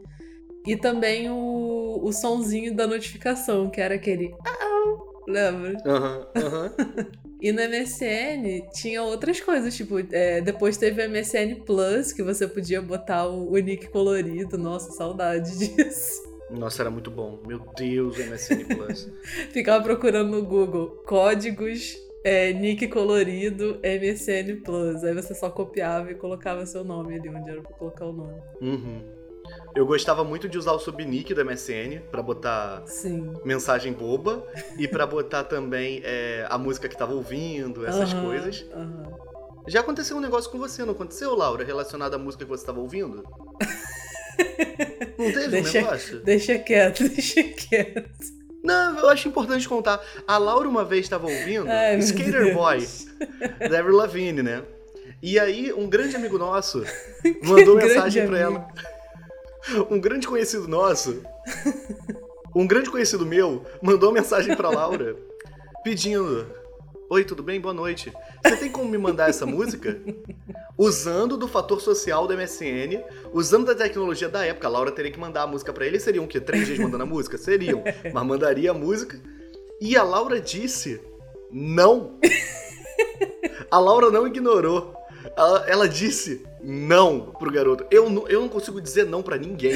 E 0.65 0.75
também 0.75 1.29
o, 1.29 1.99
o 2.03 2.11
sonzinho 2.11 2.75
da 2.75 2.85
notificação, 2.85 3.69
que 3.69 3.79
era 3.79 3.95
aquele. 3.95 4.33
Lembra? 5.27 5.77
Aham, 5.85 6.27
uhum, 6.35 6.43
aham. 6.43 6.75
E 7.41 7.53
no 7.53 7.61
MSN 7.61 8.67
tinha 8.73 9.01
outras 9.01 9.39
coisas, 9.39 9.73
tipo, 9.73 9.97
é, 10.11 10.41
depois 10.41 10.75
teve 10.75 11.01
o 11.01 11.09
MSN 11.09 11.63
Plus, 11.65 12.11
que 12.11 12.21
você 12.21 12.45
podia 12.45 12.81
botar 12.81 13.27
o, 13.27 13.53
o 13.53 13.57
nick 13.57 13.87
colorido. 13.87 14.57
Nossa, 14.57 14.91
saudade 14.91 15.49
disso. 15.57 16.21
Nossa, 16.51 16.83
era 16.83 16.91
muito 16.91 17.09
bom. 17.09 17.41
Meu 17.47 17.59
Deus, 17.77 18.17
o 18.17 18.21
MSN 18.23 18.65
Plus. 18.65 19.09
Ficava 19.53 19.81
procurando 19.81 20.31
no 20.31 20.45
Google 20.45 21.01
códigos, 21.07 21.95
é, 22.23 22.51
nick 22.53 22.87
colorido, 22.87 23.79
MSN 23.83 24.61
Plus. 24.63 25.03
Aí 25.03 25.13
você 25.13 25.33
só 25.33 25.49
copiava 25.49 26.11
e 26.11 26.15
colocava 26.15 26.65
seu 26.65 26.83
nome 26.83 27.15
ali 27.15 27.29
onde 27.29 27.49
era 27.49 27.61
pra 27.61 27.73
colocar 27.73 28.05
o 28.05 28.13
nome. 28.13 28.41
Uhum. 28.61 29.19
Eu 29.75 29.85
gostava 29.85 30.23
muito 30.23 30.47
de 30.47 30.57
usar 30.57 30.73
o 30.73 30.79
subnick 30.79 31.33
do 31.33 31.43
MSN 31.43 32.01
para 32.11 32.21
botar 32.21 32.83
Sim. 32.85 33.33
mensagem 33.45 33.93
boba 33.93 34.45
e 34.77 34.87
para 34.87 35.05
botar 35.07 35.43
também 35.43 36.01
é, 36.03 36.45
a 36.49 36.57
música 36.57 36.87
que 36.87 36.97
tava 36.97 37.13
ouvindo, 37.13 37.85
essas 37.85 38.13
uhum, 38.13 38.25
coisas. 38.25 38.65
Uhum. 38.75 39.03
Já 39.67 39.81
aconteceu 39.81 40.17
um 40.17 40.19
negócio 40.19 40.49
com 40.51 40.57
você, 40.57 40.83
não 40.83 40.93
aconteceu, 40.93 41.35
Laura, 41.35 41.63
relacionado 41.63 42.15
à 42.15 42.17
música 42.17 42.43
que 42.43 42.49
você 42.49 42.63
estava 42.63 42.79
ouvindo? 42.79 43.23
não 45.17 45.31
teve 45.31 45.47
deixa, 45.47 45.79
um 45.79 45.81
negócio? 45.81 46.19
Deixa 46.21 46.59
quieto, 46.59 47.03
deixa 47.09 47.43
quieto. 47.43 48.38
Não, 48.69 48.99
eu 48.99 49.09
acho 49.09 49.27
importante 49.27 49.67
contar. 49.67 49.99
A 50.27 50.37
Laura 50.37 50.69
uma 50.69 50.85
vez 50.85 51.01
estava 51.01 51.25
ouvindo 51.25 51.67
Ai, 51.67 51.97
Skater 51.97 52.53
Boy, 52.53 52.87
da 53.67 53.79
Avril 53.79 53.95
Lavigne, 53.95 54.43
né? 54.43 54.61
E 55.21 55.39
aí, 55.39 55.73
um 55.73 55.89
grande 55.89 56.15
amigo 56.15 56.37
nosso 56.37 56.83
mandou 57.43 57.75
mensagem 57.75 58.27
para 58.27 58.37
ela. 58.37 58.67
Um 59.89 59.99
grande 59.99 60.27
conhecido 60.27 60.67
nosso, 60.67 61.21
um 62.55 62.65
grande 62.65 62.89
conhecido 62.89 63.25
meu, 63.25 63.65
mandou 63.81 64.11
mensagem 64.11 64.55
pra 64.55 64.69
Laura 64.69 65.15
pedindo: 65.83 66.47
Oi, 67.11 67.23
tudo 67.23 67.41
bem? 67.41 67.59
Boa 67.59 67.73
noite. 67.73 68.13
Você 68.43 68.55
tem 68.55 68.71
como 68.71 68.87
me 68.87 68.97
mandar 68.97 69.31
essa 69.31 69.43
música? 69.43 69.99
Usando 70.77 71.37
do 71.37 71.47
fator 71.47 71.81
social 71.81 72.27
do 72.27 72.37
MSN, 72.37 73.03
usando 73.33 73.65
da 73.65 73.73
tecnologia 73.73 74.29
da 74.29 74.45
época, 74.45 74.67
a 74.67 74.69
Laura 74.69 74.91
teria 74.91 75.11
que 75.11 75.19
mandar 75.19 75.41
a 75.41 75.47
música 75.47 75.73
para 75.73 75.87
ele. 75.87 75.99
Seriam 75.99 76.25
o 76.25 76.27
quê? 76.27 76.39
Três 76.39 76.67
dias 76.67 76.77
mandando 76.77 77.01
a 77.01 77.07
música? 77.07 77.35
Seriam. 77.35 77.83
Mas 78.13 78.25
mandaria 78.27 78.69
a 78.69 78.75
música. 78.75 79.19
E 79.81 79.97
a 79.97 80.03
Laura 80.03 80.39
disse: 80.39 81.01
Não. 81.51 82.19
A 83.71 83.79
Laura 83.79 84.11
não 84.11 84.27
ignorou. 84.27 84.95
Ela, 85.35 85.65
ela 85.67 85.89
disse 85.89 86.45
não 86.61 87.31
pro 87.39 87.51
garoto. 87.51 87.85
Eu, 87.89 88.05
eu 88.27 88.41
não 88.41 88.49
consigo 88.49 88.79
dizer 88.79 89.05
não 89.05 89.23
para 89.23 89.37
ninguém. 89.37 89.75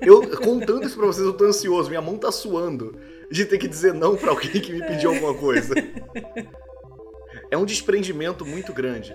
Eu, 0.00 0.22
contando 0.38 0.86
isso 0.86 0.96
pra 0.96 1.06
vocês, 1.06 1.26
eu 1.26 1.32
tô 1.32 1.44
ansioso. 1.44 1.88
Minha 1.88 2.00
mão 2.00 2.16
tá 2.16 2.30
suando 2.30 2.96
de 3.30 3.44
ter 3.44 3.58
que 3.58 3.68
dizer 3.68 3.92
não 3.92 4.16
para 4.16 4.30
alguém 4.30 4.60
que 4.60 4.72
me 4.72 4.82
pediu 4.86 5.10
alguma 5.10 5.34
coisa. 5.34 5.74
É 7.50 7.56
um 7.56 7.64
desprendimento 7.64 8.44
muito 8.44 8.74
grande. 8.74 9.14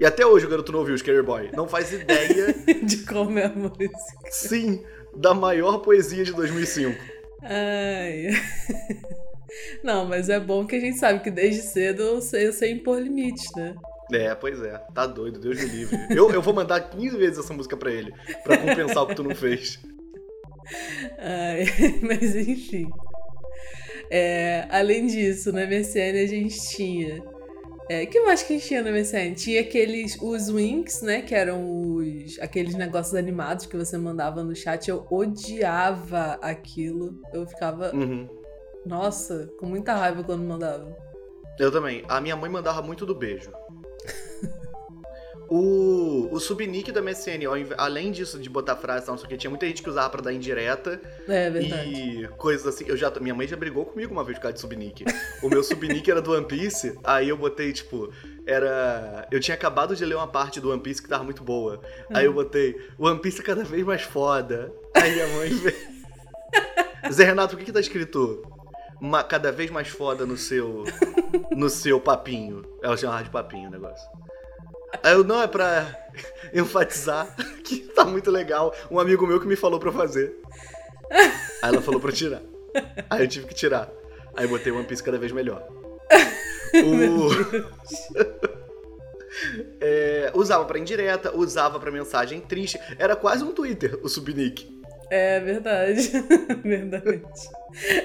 E 0.00 0.06
até 0.06 0.24
hoje 0.24 0.46
o 0.46 0.48
garoto 0.48 0.72
não 0.72 0.78
ouviu 0.78 0.94
o 0.94 0.98
Scary 0.98 1.22
Boy. 1.22 1.50
Não 1.52 1.68
faz 1.68 1.92
ideia. 1.92 2.54
de 2.82 3.04
como 3.04 3.38
é 3.38 3.44
a 3.44 3.50
música. 3.50 3.94
Sim, 4.30 4.82
da 5.14 5.34
maior 5.34 5.78
poesia 5.78 6.24
de 6.24 6.32
2005. 6.32 6.98
Ai. 7.42 8.28
Não, 9.82 10.06
mas 10.06 10.28
é 10.28 10.38
bom 10.38 10.66
que 10.66 10.76
a 10.76 10.80
gente 10.80 10.98
sabe 10.98 11.20
que 11.20 11.30
desde 11.30 11.62
cedo 11.62 12.02
eu 12.02 12.20
sei, 12.20 12.46
eu 12.46 12.52
sei 12.52 12.72
impor 12.72 13.00
limites, 13.00 13.46
né? 13.56 13.74
É, 14.12 14.34
pois 14.34 14.62
é. 14.62 14.78
Tá 14.94 15.06
doido, 15.06 15.38
Deus 15.38 15.58
me 15.58 15.66
livre. 15.66 15.98
Eu, 16.10 16.30
eu 16.30 16.40
vou 16.40 16.54
mandar 16.54 16.80
15 16.80 17.16
vezes 17.16 17.38
essa 17.38 17.52
música 17.52 17.76
pra 17.76 17.90
ele, 17.90 18.12
pra 18.44 18.56
compensar 18.56 19.02
o 19.02 19.06
que 19.06 19.14
tu 19.14 19.22
não 19.22 19.34
fez. 19.34 19.78
Ai, 21.18 21.64
mas 22.02 22.34
enfim. 22.34 22.88
É, 24.10 24.66
além 24.70 25.06
disso, 25.06 25.52
na 25.52 25.66
MSN 25.66 26.22
a 26.22 26.26
gente 26.26 26.58
tinha. 26.68 27.22
É, 27.90 28.04
que 28.04 28.20
mais 28.20 28.42
que 28.42 28.52
a 28.52 28.56
gente 28.56 28.68
tinha 28.68 28.82
na 28.82 28.90
MSN? 28.90 29.34
Tinha 29.34 29.60
aqueles. 29.60 30.18
Os 30.20 30.50
Winks, 30.50 31.02
né? 31.02 31.22
Que 31.22 31.34
eram 31.34 31.96
os. 31.96 32.38
aqueles 32.38 32.74
negócios 32.74 33.14
animados 33.14 33.66
que 33.66 33.76
você 33.76 33.96
mandava 33.96 34.42
no 34.42 34.54
chat. 34.54 34.88
Eu 34.88 35.06
odiava 35.10 36.38
aquilo. 36.42 37.18
Eu 37.32 37.46
ficava. 37.46 37.94
Uhum. 37.94 38.28
Nossa, 38.84 39.50
com 39.58 39.66
muita 39.66 39.94
raiva 39.94 40.22
quando 40.22 40.44
mandava. 40.44 40.96
Eu 41.58 41.72
também. 41.72 42.04
A 42.08 42.20
minha 42.20 42.36
mãe 42.36 42.50
mandava 42.50 42.82
muito 42.82 43.04
do 43.04 43.14
beijo. 43.14 43.50
O, 45.50 46.28
o 46.30 46.38
subnick 46.38 46.92
do 46.92 47.02
MSN, 47.02 47.40
além 47.78 48.12
disso 48.12 48.38
de 48.38 48.50
botar 48.50 48.76
frase 48.76 49.08
não 49.08 49.16
sei 49.16 49.24
o 49.24 49.28
que, 49.30 49.36
tinha 49.38 49.48
muita 49.48 49.66
gente 49.66 49.82
que 49.82 49.88
usava 49.88 50.10
pra 50.10 50.20
dar 50.20 50.32
indireta. 50.32 51.00
É 51.26 51.48
verdade. 51.48 51.90
E 51.90 52.28
coisas 52.36 52.66
assim. 52.66 52.84
Eu 52.86 52.98
já, 52.98 53.10
minha 53.18 53.34
mãe 53.34 53.48
já 53.48 53.56
brigou 53.56 53.86
comigo 53.86 54.12
uma 54.12 54.22
vez 54.22 54.36
por 54.36 54.42
causa 54.42 54.54
de 54.54 54.60
subnick. 54.60 55.06
o 55.42 55.48
meu 55.48 55.64
subnick 55.64 56.10
era 56.10 56.20
do 56.20 56.32
One 56.32 56.44
Piece, 56.44 56.98
aí 57.02 57.30
eu 57.30 57.36
botei, 57.36 57.72
tipo, 57.72 58.12
era. 58.46 59.26
Eu 59.30 59.40
tinha 59.40 59.54
acabado 59.54 59.96
de 59.96 60.04
ler 60.04 60.16
uma 60.16 60.28
parte 60.28 60.60
do 60.60 60.70
One 60.70 60.82
Piece 60.82 61.00
que 61.00 61.08
tava 61.08 61.24
muito 61.24 61.42
boa. 61.42 61.80
Aí 62.12 62.26
eu 62.26 62.32
botei, 62.34 62.76
One 62.98 63.18
Piece 63.18 63.40
é 63.40 63.44
cada 63.44 63.64
vez 63.64 63.84
mais 63.86 64.02
foda. 64.02 64.70
Aí 64.94 65.12
minha 65.12 65.28
mãe 65.28 65.48
veio. 65.48 65.98
Zé 67.10 67.24
Renato, 67.24 67.54
o 67.54 67.58
que, 67.58 67.64
que 67.64 67.72
tá 67.72 67.80
escrito? 67.80 68.42
Uma, 69.00 69.24
cada 69.24 69.50
vez 69.50 69.70
mais 69.70 69.88
foda 69.88 70.26
no 70.26 70.36
seu. 70.36 70.84
no 71.56 71.70
seu 71.70 71.98
papinho. 71.98 72.62
Ela 72.82 72.96
chamava 72.98 73.24
de 73.24 73.30
papinho 73.30 73.68
o 73.68 73.72
negócio. 73.72 74.06
Aí 75.02 75.12
eu, 75.12 75.22
não, 75.24 75.42
é 75.42 75.46
pra 75.46 75.94
enfatizar 76.52 77.34
que 77.64 77.80
tá 77.80 78.04
muito 78.04 78.30
legal. 78.30 78.74
Um 78.90 78.98
amigo 78.98 79.26
meu 79.26 79.40
que 79.40 79.46
me 79.46 79.56
falou 79.56 79.78
pra 79.78 79.92
fazer. 79.92 80.36
Aí 81.10 81.70
ela 81.70 81.82
falou 81.82 82.00
pra 82.00 82.12
tirar. 82.12 82.42
Aí 83.10 83.22
eu 83.22 83.28
tive 83.28 83.46
que 83.46 83.54
tirar. 83.54 83.90
Aí 84.36 84.44
eu 84.44 84.48
botei 84.48 84.72
One 84.72 84.84
Piece 84.84 85.02
cada 85.02 85.18
vez 85.18 85.32
melhor. 85.32 85.66
O... 86.84 87.30
é, 89.80 90.30
usava 90.34 90.66
pra 90.66 90.78
indireta, 90.78 91.34
usava 91.34 91.80
pra 91.80 91.90
mensagem 91.90 92.42
triste. 92.42 92.78
Era 92.98 93.16
quase 93.16 93.42
um 93.42 93.52
Twitter, 93.52 93.98
o 94.02 94.08
subnick. 94.08 94.77
É 95.10 95.40
verdade. 95.40 96.10
verdade. 96.62 97.22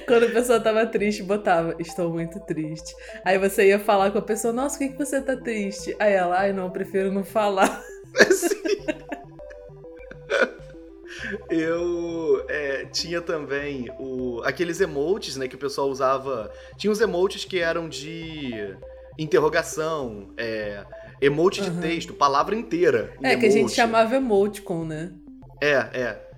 Quando 0.07 0.25
a 0.25 0.29
pessoa 0.29 0.59
tava 0.59 0.85
triste, 0.85 1.23
botava, 1.23 1.75
estou 1.79 2.11
muito 2.11 2.39
triste. 2.41 2.95
Aí 3.25 3.37
você 3.37 3.67
ia 3.67 3.79
falar 3.79 4.11
com 4.11 4.19
a 4.19 4.21
pessoa, 4.21 4.53
nossa, 4.53 4.77
por 4.77 4.85
que, 4.87 4.93
que 4.93 4.97
você 4.97 5.21
tá 5.21 5.35
triste? 5.35 5.95
Aí 5.99 6.13
ela, 6.13 6.39
ai 6.39 6.53
não, 6.53 6.69
prefiro 6.69 7.11
não 7.11 7.23
falar. 7.23 7.83
Eu 11.49 12.45
é, 12.47 12.85
tinha 12.85 13.21
também 13.21 13.89
o, 13.99 14.41
aqueles 14.43 14.81
emotes, 14.81 15.35
né, 15.35 15.47
que 15.47 15.55
o 15.55 15.59
pessoal 15.59 15.89
usava. 15.89 16.51
Tinha 16.77 16.91
os 16.91 17.01
emotes 17.01 17.45
que 17.45 17.59
eram 17.59 17.87
de 17.89 18.75
interrogação, 19.17 20.29
é, 20.37 20.83
emote 21.21 21.61
de 21.61 21.69
uhum. 21.69 21.81
texto, 21.81 22.13
palavra 22.13 22.55
inteira. 22.55 23.13
É, 23.23 23.33
emote. 23.33 23.39
que 23.39 23.45
a 23.45 23.49
gente 23.51 23.71
chamava 23.71 24.15
emoticon, 24.15 24.85
né? 24.85 25.11
É, 25.61 25.89
é. 25.93 26.32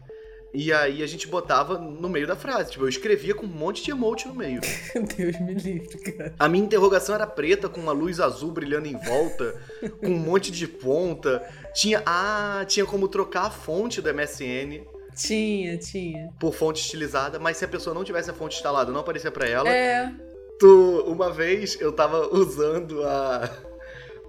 E 0.56 0.72
aí 0.72 1.04
a 1.04 1.08
gente 1.08 1.28
botava 1.28 1.78
no 1.78 2.08
meio 2.08 2.26
da 2.26 2.36
frase. 2.36 2.72
Tipo, 2.72 2.86
eu 2.86 2.90
escrevia 2.90 3.36
com 3.36 3.46
um 3.46 3.50
monte 3.50 3.84
de 3.84 3.92
emote 3.92 4.28
no 4.28 4.34
meio. 4.34 4.62
Deus 5.18 5.40
me 5.42 5.54
livre, 5.54 5.98
cara. 6.00 6.34
A 6.40 6.48
minha 6.48 6.64
interrogação 6.64 7.14
era 7.14 7.28
preta, 7.28 7.68
com 7.68 7.82
uma 7.82 7.92
luz 7.92 8.20
azul 8.20 8.52
brilhando 8.52 8.88
em 8.88 8.98
volta, 8.98 9.56
com 10.00 10.08
um 10.08 10.18
monte 10.18 10.52
de 10.52 10.68
ponta. 10.68 11.46
Tinha. 11.74 12.02
Ah, 12.06 12.64
tinha 12.66 12.86
como 12.86 13.08
trocar 13.08 13.48
a 13.48 13.52
fonte 13.52 14.02
do 14.02 14.14
MSN. 14.14 14.86
Tinha, 15.16 15.78
tinha. 15.78 16.30
Por 16.40 16.54
fonte 16.54 16.82
estilizada, 16.82 17.38
mas 17.38 17.58
se 17.58 17.66
a 17.66 17.68
pessoa 17.68 17.94
não 17.94 18.04
tivesse 18.04 18.30
a 18.30 18.34
fonte 18.34 18.56
instalada, 18.56 18.92
não 18.92 19.02
aparecia 19.02 19.32
para 19.32 19.48
ela. 19.48 19.70
É. 19.70 20.12
Tu, 20.58 21.04
uma 21.06 21.32
vez 21.32 21.80
eu 21.82 21.92
tava 21.92 22.34
usando 22.34 23.04
a 23.04 23.50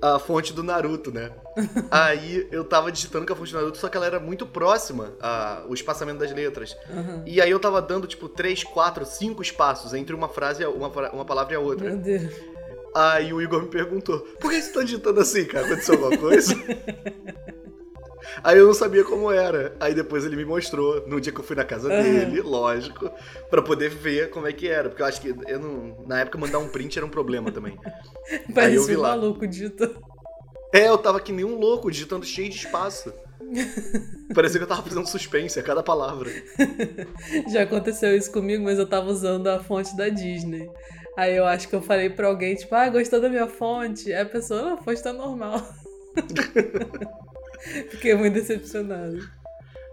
a 0.01 0.19
fonte 0.19 0.53
do 0.53 0.63
Naruto, 0.63 1.11
né? 1.11 1.31
aí 1.91 2.47
eu 2.51 2.65
tava 2.65 2.93
digitando 2.93 3.27
com 3.27 3.33
a 3.33 3.37
fonte 3.37 3.53
do 3.53 3.59
Naruto, 3.59 3.79
só 3.79 3.89
que 3.89 3.97
ela 3.97 4.07
era 4.07 4.21
muito 4.21 4.47
próxima 4.47 5.15
ao 5.21 5.73
espaçamento 5.73 6.19
das 6.19 6.33
letras. 6.33 6.77
Uhum. 6.91 7.23
E 7.27 7.41
aí 7.41 7.51
eu 7.51 7.59
tava 7.59 7.81
dando, 7.81 8.07
tipo, 8.07 8.29
três, 8.29 8.63
quatro, 8.63 9.05
cinco 9.05 9.43
espaços 9.43 9.95
entre 9.95 10.15
uma 10.15 10.29
frase, 10.29 10.65
uma, 10.65 10.89
uma 10.89 11.25
palavra 11.25 11.55
e 11.55 11.57
a 11.57 11.61
outra. 11.61 11.89
Meu 11.91 11.99
Deus. 11.99 12.33
Aí 12.95 13.33
o 13.33 13.43
Igor 13.43 13.63
me 13.63 13.69
perguntou, 13.69 14.21
por 14.41 14.51
que 14.51 14.61
você 14.61 14.73
tá 14.73 14.83
digitando 14.83 15.21
assim, 15.21 15.45
cara? 15.45 15.67
Aconteceu 15.67 15.95
alguma 15.95 16.17
coisa? 16.17 16.55
Aí 18.43 18.59
eu 18.59 18.67
não 18.67 18.75
sabia 18.75 19.05
como 19.05 19.31
era. 19.31 19.75
Aí 19.79 19.95
depois 19.95 20.25
ele 20.25 20.37
me 20.37 20.45
mostrou, 20.45 21.07
no 21.07 21.21
dia 21.21 21.33
que 21.33 21.41
eu 21.41 21.45
fui 21.45 21.57
na 21.57 21.65
casa 21.65 21.89
uhum. 21.89 22.03
dele, 22.03 22.41
lógico, 22.41 23.11
para 23.51 23.63
poder 23.63 23.89
ver 23.91 24.31
como 24.31 24.47
é 24.47 24.53
que 24.53 24.69
era. 24.69 24.89
Porque 24.89 25.03
eu 25.03 25.07
acho 25.07 25.21
que 25.21 25.29
eu 25.29 25.61
não, 25.61 26.05
na 26.07 26.21
época 26.21 26.39
mandar 26.39 26.59
um 26.59 26.69
print 26.69 26.99
era 26.99 27.07
um 27.07 27.11
problema 27.11 27.53
também. 27.53 27.79
Aí 28.57 28.75
eu 28.75 28.85
vi 28.85 28.97
um 28.97 29.01
lá. 29.01 29.11
maluco 29.11 29.47
digitando. 29.47 29.97
É, 30.73 30.89
eu 30.89 30.99
tava 30.99 31.21
que 31.21 31.33
nem 31.33 31.45
um 31.45 31.59
louco, 31.59 31.91
digitando 31.91 32.27
cheio 32.27 32.51
de 32.51 32.57
espaço. 32.57 33.13
Parecia 34.35 34.59
que 34.59 34.65
eu 34.65 34.69
tava 34.69 34.83
fazendo 34.83 35.07
suspense 35.07 35.59
a 35.59 35.63
cada 35.63 35.83
palavra. 35.83 36.31
Já 37.53 37.63
aconteceu 37.63 38.17
isso 38.17 38.33
comigo, 38.33 38.65
mas 38.65 38.79
eu 38.79 38.87
tava 38.87 39.09
usando 39.09 39.47
a 39.49 39.61
fonte 39.61 39.97
da 39.97 40.09
Disney. 40.09 40.69
Aí 41.17 41.35
eu 41.35 41.47
acho 41.47 41.69
que 41.69 41.75
eu 41.75 41.81
falei 41.81 42.11
pra 42.11 42.27
alguém, 42.27 42.55
tipo, 42.55 42.75
ah, 42.75 42.89
gostou 42.89 43.21
da 43.21 43.29
minha 43.29 43.47
fonte? 43.47 44.13
Aí 44.13 44.21
a 44.21 44.27
pessoa, 44.27 44.63
não, 44.63 44.75
a 44.75 44.83
fonte 44.83 45.03
tá 45.03 45.13
normal. 45.13 45.63
Fiquei 47.91 48.15
muito 48.15 48.35
decepcionado. 48.35 49.19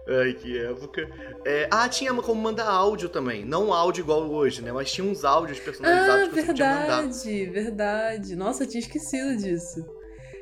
Ai, 0.06 0.34
que 0.34 0.58
época. 0.58 1.08
É, 1.46 1.66
ah, 1.70 1.88
tinha 1.88 2.12
como 2.14 2.42
mandar 2.42 2.66
áudio 2.66 3.08
também. 3.08 3.42
Não 3.42 3.72
áudio 3.72 4.02
igual 4.02 4.30
hoje, 4.30 4.60
né? 4.60 4.70
Mas 4.70 4.92
tinha 4.92 5.06
uns 5.06 5.24
áudios 5.24 5.58
personalizados 5.58 6.24
ah, 6.24 6.28
que 6.28 6.34
você 6.34 6.42
verdade, 6.42 6.46
podia 6.46 6.66
mandar. 6.66 7.02
Verdade, 7.02 7.46
verdade. 7.46 8.36
Nossa, 8.36 8.64
eu 8.64 8.68
tinha 8.68 8.80
esquecido 8.80 9.36
disso. 9.38 9.82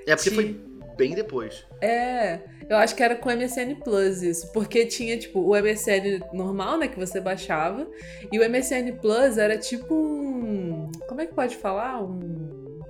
É 0.06 0.16
porque 0.16 0.30
foi 0.30 0.60
bem 0.96 1.14
depois. 1.14 1.64
É, 1.80 2.40
eu 2.68 2.76
acho 2.76 2.94
que 2.94 3.02
era 3.02 3.16
com 3.16 3.28
o 3.28 3.36
MSN 3.36 3.76
Plus 3.82 4.22
isso. 4.22 4.52
Porque 4.52 4.86
tinha, 4.86 5.18
tipo, 5.18 5.40
o 5.40 5.54
MSN 5.54 6.20
normal, 6.32 6.78
né? 6.78 6.88
Que 6.88 6.98
você 6.98 7.20
baixava. 7.20 7.86
E 8.30 8.38
o 8.38 8.48
MSN 8.48 8.96
Plus 9.00 9.38
era 9.38 9.56
tipo 9.58 9.94
um. 9.94 10.90
Como 11.08 11.20
é 11.20 11.26
que 11.26 11.34
pode 11.34 11.56
falar? 11.56 12.02
Um. 12.02 12.80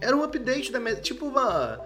Era 0.00 0.16
um 0.16 0.22
update 0.22 0.72
da. 0.72 0.96
Tipo 0.96 1.26
uma 1.26 1.80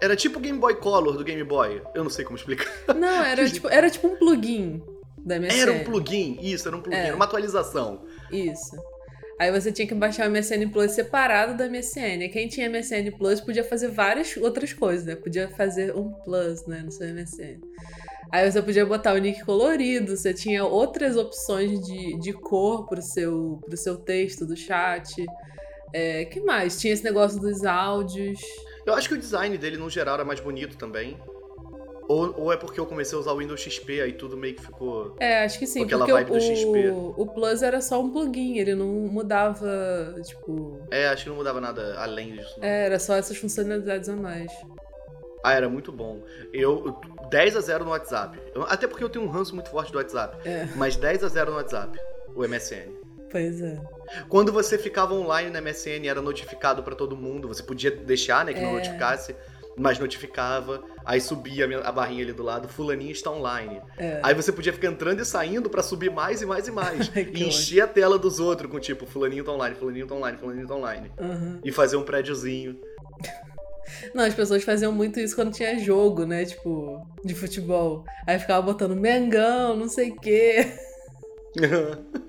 era 0.00 0.14
tipo 0.14 0.38
o 0.38 0.42
Game 0.42 0.58
Boy 0.58 0.76
Color 0.76 1.16
do 1.16 1.24
Game 1.24 1.42
Boy. 1.42 1.82
Eu 1.94 2.04
não 2.04 2.10
sei 2.10 2.24
como 2.24 2.36
explicar. 2.36 2.70
Não, 2.94 3.24
era, 3.24 3.44
tipo, 3.48 3.68
era 3.68 3.90
tipo 3.90 4.08
um 4.08 4.16
plugin 4.16 4.82
da 5.18 5.38
MSN. 5.38 5.60
Era 5.60 5.72
um 5.72 5.84
plugin, 5.84 6.38
isso, 6.40 6.68
era 6.68 6.76
um 6.76 6.80
plugin, 6.80 6.98
é. 6.98 7.06
era 7.06 7.16
uma 7.16 7.24
atualização. 7.24 8.02
Isso. 8.30 8.76
Aí 9.38 9.52
você 9.52 9.70
tinha 9.70 9.86
que 9.86 9.94
baixar 9.94 10.28
o 10.28 10.30
MSN 10.30 10.70
Plus 10.72 10.92
separado 10.92 11.56
da 11.56 11.68
MSN. 11.68 12.28
quem 12.32 12.48
tinha 12.48 12.70
MSN 12.70 13.10
Plus 13.18 13.40
podia 13.40 13.62
fazer 13.62 13.88
várias 13.88 14.36
outras 14.36 14.72
coisas, 14.72 15.04
né? 15.04 15.14
Podia 15.14 15.48
fazer 15.50 15.94
um 15.94 16.10
plus, 16.10 16.66
né, 16.66 16.82
no 16.82 16.90
seu 16.90 17.06
MSN. 17.12 17.60
Aí 18.32 18.50
você 18.50 18.60
podia 18.62 18.84
botar 18.84 19.12
o 19.14 19.18
nick 19.18 19.44
colorido, 19.44 20.16
você 20.16 20.32
tinha 20.32 20.64
outras 20.64 21.16
opções 21.16 21.80
de, 21.86 22.18
de 22.18 22.32
cor 22.32 22.86
pro 22.86 23.00
seu, 23.00 23.60
pro 23.64 23.76
seu 23.76 23.96
texto 23.98 24.46
do 24.46 24.56
chat. 24.56 25.24
É, 25.92 26.24
que 26.24 26.40
mais? 26.40 26.80
Tinha 26.80 26.92
esse 26.92 27.04
negócio 27.04 27.38
dos 27.38 27.64
áudios. 27.64 28.40
Eu 28.84 28.94
acho 28.94 29.08
que 29.08 29.14
o 29.14 29.18
design 29.18 29.56
dele, 29.58 29.76
no 29.76 29.88
geral, 29.90 30.14
era 30.14 30.24
mais 30.24 30.40
bonito 30.40 30.76
também. 30.76 31.16
Ou, 32.08 32.40
ou 32.40 32.52
é 32.52 32.56
porque 32.56 32.78
eu 32.78 32.86
comecei 32.86 33.16
a 33.16 33.20
usar 33.20 33.32
o 33.32 33.38
Windows 33.38 33.60
XP, 33.60 34.00
aí 34.00 34.12
tudo 34.12 34.36
meio 34.36 34.54
que 34.54 34.62
ficou. 34.62 35.16
É, 35.18 35.44
acho 35.44 35.58
que 35.58 35.66
sim. 35.66 35.84
Aquela 35.84 36.06
porque 36.06 36.12
vibe 36.12 36.30
o, 36.30 36.34
do 36.34 36.40
XP. 36.40 36.88
O 37.16 37.26
Plus 37.26 37.62
era 37.62 37.80
só 37.80 38.00
um 38.00 38.10
plugin, 38.10 38.58
ele 38.58 38.74
não 38.74 38.86
mudava, 38.86 40.14
tipo. 40.24 40.80
É, 40.90 41.08
acho 41.08 41.24
que 41.24 41.30
não 41.30 41.36
mudava 41.36 41.60
nada 41.60 41.98
além 41.98 42.32
disso. 42.32 42.54
Não. 42.58 42.66
É, 42.66 42.86
era 42.86 42.98
só 42.98 43.14
essas 43.14 43.36
funcionalidades 43.36 44.08
a 44.08 44.16
mais. 44.16 44.52
Ah, 45.42 45.54
era 45.54 45.68
muito 45.68 45.92
bom. 45.92 46.22
Eu. 46.52 46.98
10 47.30 47.56
a 47.56 47.60
0 47.60 47.84
no 47.84 47.90
WhatsApp. 47.90 48.38
Até 48.68 48.86
porque 48.86 49.02
eu 49.02 49.08
tenho 49.08 49.24
um 49.24 49.28
ranço 49.28 49.54
muito 49.54 49.70
forte 49.70 49.90
do 49.90 49.98
WhatsApp. 49.98 50.48
É. 50.48 50.68
Mas 50.76 50.96
10 50.96 51.24
a 51.24 51.28
0 51.28 51.50
no 51.50 51.56
WhatsApp. 51.56 51.98
O 52.34 52.46
MSN. 52.46 52.92
Pois 53.30 53.60
é. 53.60 53.80
Quando 54.28 54.52
você 54.52 54.78
ficava 54.78 55.14
online 55.14 55.50
na 55.50 55.60
MSN, 55.60 56.06
era 56.08 56.20
notificado 56.20 56.82
para 56.82 56.94
todo 56.94 57.16
mundo. 57.16 57.48
Você 57.48 57.62
podia 57.62 57.90
deixar, 57.90 58.44
né, 58.44 58.52
que 58.52 58.60
é. 58.60 58.62
não 58.62 58.72
notificasse, 58.74 59.34
mas 59.76 59.98
notificava. 59.98 60.82
Aí 61.04 61.20
subia 61.20 61.66
a 61.84 61.92
barrinha 61.92 62.24
ali 62.24 62.32
do 62.32 62.42
lado, 62.42 62.68
fulaninho 62.68 63.12
está 63.12 63.30
online. 63.30 63.80
É. 63.96 64.20
Aí 64.22 64.34
você 64.34 64.50
podia 64.50 64.72
ficar 64.72 64.88
entrando 64.88 65.20
e 65.20 65.24
saindo 65.24 65.70
para 65.70 65.82
subir 65.82 66.10
mais 66.10 66.42
e 66.42 66.46
mais 66.46 66.66
e 66.66 66.70
mais. 66.72 67.10
e 67.14 67.44
encher 67.44 67.82
a 67.82 67.86
tela 67.86 68.18
dos 68.18 68.40
outros 68.40 68.70
com 68.70 68.80
tipo, 68.80 69.06
fulaninho 69.06 69.44
tá 69.44 69.52
online, 69.52 69.76
fulaninho 69.76 70.06
tá 70.06 70.14
online, 70.14 70.38
fulaninho 70.38 70.66
tá 70.66 70.74
online. 70.74 71.12
Uhum. 71.18 71.60
E 71.64 71.70
fazer 71.70 71.96
um 71.96 72.02
prédiozinho. 72.02 72.78
Não, 74.14 74.24
as 74.24 74.34
pessoas 74.34 74.64
faziam 74.64 74.90
muito 74.90 75.20
isso 75.20 75.36
quando 75.36 75.52
tinha 75.52 75.78
jogo, 75.78 76.24
né? 76.24 76.44
Tipo, 76.44 77.06
de 77.24 77.34
futebol. 77.34 78.04
Aí 78.26 78.38
ficava 78.38 78.60
botando 78.60 78.96
Mengão, 78.96 79.76
não 79.76 79.88
sei 79.88 80.10
o 80.10 80.16
quê. 80.16 80.66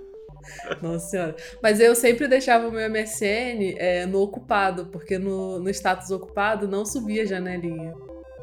Nossa 0.81 1.07
senhora. 1.07 1.35
Mas 1.61 1.79
eu 1.79 1.95
sempre 1.95 2.27
deixava 2.27 2.67
o 2.67 2.71
meu 2.71 2.89
MSN 2.89 3.75
é, 3.77 4.05
no 4.05 4.21
ocupado, 4.21 4.87
porque 4.87 5.17
no, 5.17 5.59
no 5.59 5.69
status 5.69 6.11
ocupado 6.11 6.67
não 6.67 6.85
subia 6.85 7.25
janelinha. 7.25 7.93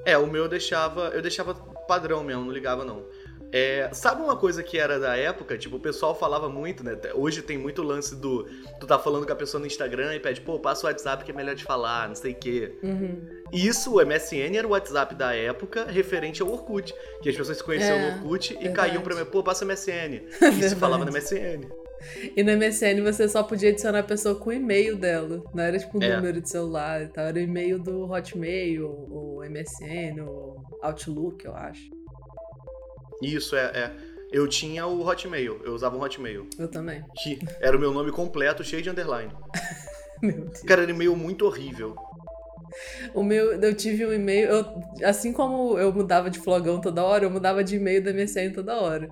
É, 0.04 0.18
o 0.18 0.26
meu 0.26 0.44
eu 0.44 0.48
deixava, 0.48 1.08
eu 1.14 1.22
deixava 1.22 1.54
padrão 1.88 2.22
mesmo, 2.22 2.44
não 2.44 2.52
ligava 2.52 2.84
não. 2.84 3.04
É, 3.56 3.88
sabe 3.92 4.20
uma 4.20 4.36
coisa 4.36 4.64
que 4.64 4.76
era 4.76 4.98
da 4.98 5.16
época? 5.16 5.56
Tipo, 5.56 5.76
o 5.76 5.80
pessoal 5.80 6.12
falava 6.12 6.48
muito, 6.48 6.82
né? 6.82 6.98
Hoje 7.14 7.40
tem 7.40 7.56
muito 7.56 7.84
lance 7.84 8.16
do. 8.16 8.48
Tu 8.80 8.84
tá 8.84 8.98
falando 8.98 9.24
com 9.24 9.32
a 9.32 9.36
pessoa 9.36 9.60
no 9.60 9.66
Instagram 9.68 10.12
e 10.12 10.18
pede, 10.18 10.40
pô, 10.40 10.58
passa 10.58 10.84
o 10.84 10.90
WhatsApp 10.90 11.24
que 11.24 11.30
é 11.30 11.34
melhor 11.34 11.54
de 11.54 11.62
falar, 11.62 12.08
não 12.08 12.16
sei 12.16 12.32
o 12.32 12.34
quê. 12.34 12.76
Uhum. 12.82 13.24
Isso, 13.52 13.94
o 13.94 14.04
MSN 14.04 14.56
era 14.56 14.66
o 14.66 14.72
WhatsApp 14.72 15.14
da 15.14 15.32
época 15.36 15.84
referente 15.84 16.42
ao 16.42 16.50
Orkut. 16.50 16.92
Que 17.22 17.28
as 17.28 17.36
pessoas 17.36 17.58
se 17.58 17.62
conheciam 17.62 17.96
é, 17.96 18.10
no 18.10 18.16
Orkut 18.16 18.54
verdade. 18.54 18.72
e 18.72 18.74
caíam 18.74 19.02
pra 19.02 19.14
mim, 19.14 19.24
pô, 19.24 19.40
passa 19.40 19.64
o 19.64 19.68
MSN. 19.68 20.22
E 20.58 20.68
se 20.68 20.74
falava 20.74 21.04
no 21.04 21.12
MSN. 21.12 21.83
E 22.36 22.42
no 22.42 22.52
MSN 22.56 23.02
você 23.02 23.28
só 23.28 23.42
podia 23.42 23.70
adicionar 23.70 24.00
a 24.00 24.04
pessoa 24.04 24.34
com 24.34 24.50
o 24.50 24.52
e-mail 24.52 24.96
dela. 24.96 25.42
Não 25.54 25.62
era 25.62 25.78
tipo 25.78 25.98
o 25.98 26.04
é. 26.04 26.16
número 26.16 26.40
de 26.40 26.48
celular 26.48 27.02
e 27.02 27.08
tal. 27.08 27.24
Era 27.24 27.38
o 27.38 27.42
e-mail 27.42 27.78
do 27.78 28.10
Hotmail, 28.10 28.88
ou 29.10 29.42
MSN, 29.44 30.20
ou 30.20 30.62
Outlook, 30.82 31.44
eu 31.44 31.54
acho. 31.54 31.90
Isso, 33.22 33.56
é, 33.56 33.64
é. 33.64 33.90
Eu 34.32 34.48
tinha 34.48 34.86
o 34.86 35.06
Hotmail, 35.06 35.60
eu 35.64 35.72
usava 35.72 35.96
um 35.96 36.02
Hotmail. 36.02 36.48
Eu 36.58 36.68
também. 36.68 37.04
Que 37.22 37.38
era 37.60 37.76
o 37.76 37.80
meu 37.80 37.92
nome 37.92 38.10
completo, 38.10 38.64
cheio 38.64 38.82
de 38.82 38.90
underline. 38.90 39.32
meu 40.20 40.46
Deus. 40.46 40.62
Cara, 40.62 40.82
era 40.82 40.92
um 40.92 40.94
e-mail 40.94 41.16
muito 41.16 41.46
horrível. 41.46 41.94
O 43.14 43.22
meu, 43.22 43.52
eu 43.52 43.74
tive 43.74 44.04
um 44.04 44.12
e-mail, 44.12 44.48
eu, 44.48 44.64
assim 45.04 45.32
como 45.32 45.78
eu 45.78 45.92
mudava 45.92 46.28
de 46.28 46.40
flogão 46.40 46.80
toda 46.80 47.04
hora, 47.04 47.24
eu 47.24 47.30
mudava 47.30 47.62
de 47.62 47.76
e-mail 47.76 48.02
da 48.02 48.12
MSN 48.12 48.52
toda 48.52 48.80
hora. 48.80 49.08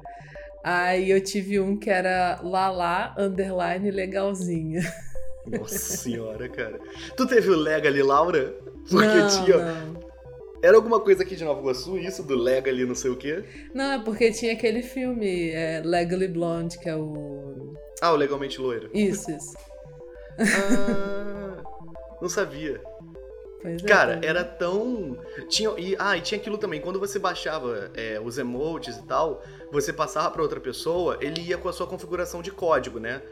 Aí 0.63 1.11
eu 1.11 1.23
tive 1.23 1.59
um 1.59 1.77
que 1.77 1.91
era 1.91 2.41
Lala 2.43 3.15
underline 3.19 3.91
legalzinha. 3.91 4.81
Nossa 5.47 5.97
senhora, 5.97 6.49
cara. 6.49 6.79
Tu 7.17 7.27
teve 7.27 7.51
o 7.51 7.57
Legally 7.57 8.03
Laura? 8.03 8.55
Porque 8.89 9.07
não, 9.07 9.29
tinha. 9.29 9.57
Não. 9.59 10.13
Era 10.63 10.77
alguma 10.77 11.01
coisa 11.01 11.25
aqui 11.25 11.35
de 11.35 11.45
Nova 11.45 11.61
Iguaçu, 11.61 11.99
isso 11.99 12.23
do 12.23 12.37
Legally 12.37 12.87
não 12.87 12.95
sei 12.95 13.11
o 13.11 13.17
quê? 13.17 13.43
Não, 13.75 13.93
é 13.93 13.99
porque 13.99 14.31
tinha 14.31 14.53
aquele 14.53 14.83
filme, 14.83 15.51
é, 15.51 15.83
Legally 15.85 16.29
Blonde, 16.29 16.79
que 16.79 16.89
é 16.89 16.95
o. 16.95 17.75
Ah, 18.01 18.13
o 18.13 18.17
Legalmente 18.17 18.61
Loiro. 18.61 18.89
Isso, 18.95 19.31
isso. 19.33 19.57
Ah, 20.39 21.63
não 22.21 22.29
sabia. 22.29 22.81
Pois 23.61 23.83
é, 23.83 23.87
Cara, 23.87 24.21
é, 24.23 24.27
era 24.27 24.45
tão. 24.45 25.19
Tinha... 25.49 25.71
E, 25.79 25.97
ah, 25.99 26.17
e 26.17 26.21
tinha 26.21 26.39
aquilo 26.39 26.59
também. 26.59 26.81
Quando 26.81 27.01
você 27.01 27.19
baixava 27.19 27.91
é, 27.95 28.21
os 28.21 28.39
emotes 28.39 28.97
e 28.97 29.03
tal, 29.07 29.43
você 29.73 29.93
passava 29.93 30.31
para 30.31 30.43
outra 30.43 30.61
pessoa, 30.61 31.17
ele 31.21 31.41
ia 31.41 31.57
com 31.57 31.69
a 31.69 31.73
sua 31.73 31.87
configuração 31.87 32.43
de 32.43 32.51
código, 32.51 33.01
né? 33.01 33.23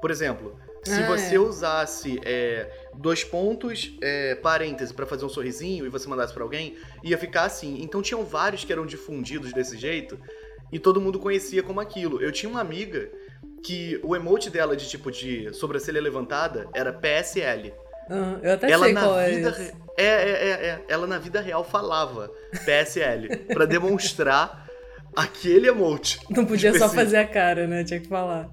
Por 0.00 0.10
exemplo, 0.10 0.58
se 0.82 0.94
ah, 0.94 1.06
você 1.06 1.34
é. 1.34 1.38
usasse 1.38 2.18
é, 2.24 2.70
dois 2.94 3.22
pontos, 3.22 3.94
é, 4.00 4.34
parêntese, 4.34 4.94
para 4.94 5.04
fazer 5.04 5.26
um 5.26 5.28
sorrisinho 5.28 5.84
e 5.84 5.90
você 5.90 6.08
mandasse 6.08 6.32
para 6.32 6.42
alguém, 6.42 6.74
ia 7.04 7.18
ficar 7.18 7.44
assim. 7.44 7.82
Então 7.82 8.00
tinham 8.00 8.24
vários 8.24 8.64
que 8.64 8.72
eram 8.72 8.86
difundidos 8.86 9.52
desse 9.52 9.76
jeito 9.76 10.18
e 10.72 10.78
todo 10.78 11.02
mundo 11.02 11.18
conhecia 11.18 11.62
como 11.62 11.80
aquilo. 11.80 12.22
Eu 12.22 12.32
tinha 12.32 12.48
uma 12.48 12.62
amiga 12.62 13.10
que 13.62 14.00
o 14.02 14.16
emote 14.16 14.48
dela 14.48 14.74
de 14.74 14.88
tipo 14.88 15.10
de 15.10 15.52
sobrancelha 15.52 16.00
levantada 16.00 16.66
era 16.72 16.94
PSL. 16.94 17.74
Uhum, 18.08 18.38
eu 18.42 18.54
até 18.54 18.70
ela 18.70 18.86
sei 18.86 18.94
na 18.94 19.02
qual 19.02 19.20
é 19.20 19.30
vida 19.30 19.74
é, 19.96 20.04
é, 20.04 20.06
é, 20.06 20.50
é, 20.50 20.84
Ela 20.88 21.06
na 21.06 21.18
vida 21.18 21.40
real 21.40 21.62
falava 21.62 22.30
PSL 22.64 23.28
para 23.52 23.66
demonstrar 23.66 24.69
aquele 25.14 25.68
emote. 25.68 26.18
Não 26.30 26.44
podia 26.44 26.70
específico. 26.70 26.88
só 26.88 26.94
fazer 26.94 27.16
a 27.18 27.26
cara, 27.26 27.66
né? 27.66 27.84
Tinha 27.84 28.00
que 28.00 28.08
falar. 28.08 28.48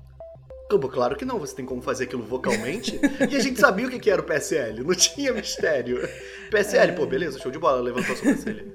Claro 0.91 1.15
que 1.15 1.23
não, 1.23 1.39
você 1.39 1.55
tem 1.55 1.65
como 1.65 1.81
fazer 1.81 2.03
aquilo 2.05 2.23
vocalmente. 2.23 2.99
e 3.31 3.35
a 3.35 3.39
gente 3.39 3.57
sabia 3.59 3.87
o 3.87 3.89
que 3.89 4.09
era 4.09 4.21
o 4.21 4.25
PSL, 4.25 4.83
não 4.83 4.93
tinha 4.93 5.31
mistério. 5.31 6.07
PSL, 6.51 6.91
É. 6.91 6.95
pô, 6.95 7.05
beleza, 7.05 7.39
show 7.39 7.49
de 7.51 7.57
bola, 7.57 7.79
levantou 7.81 8.15
seu 8.17 8.33
PSL. 8.35 8.73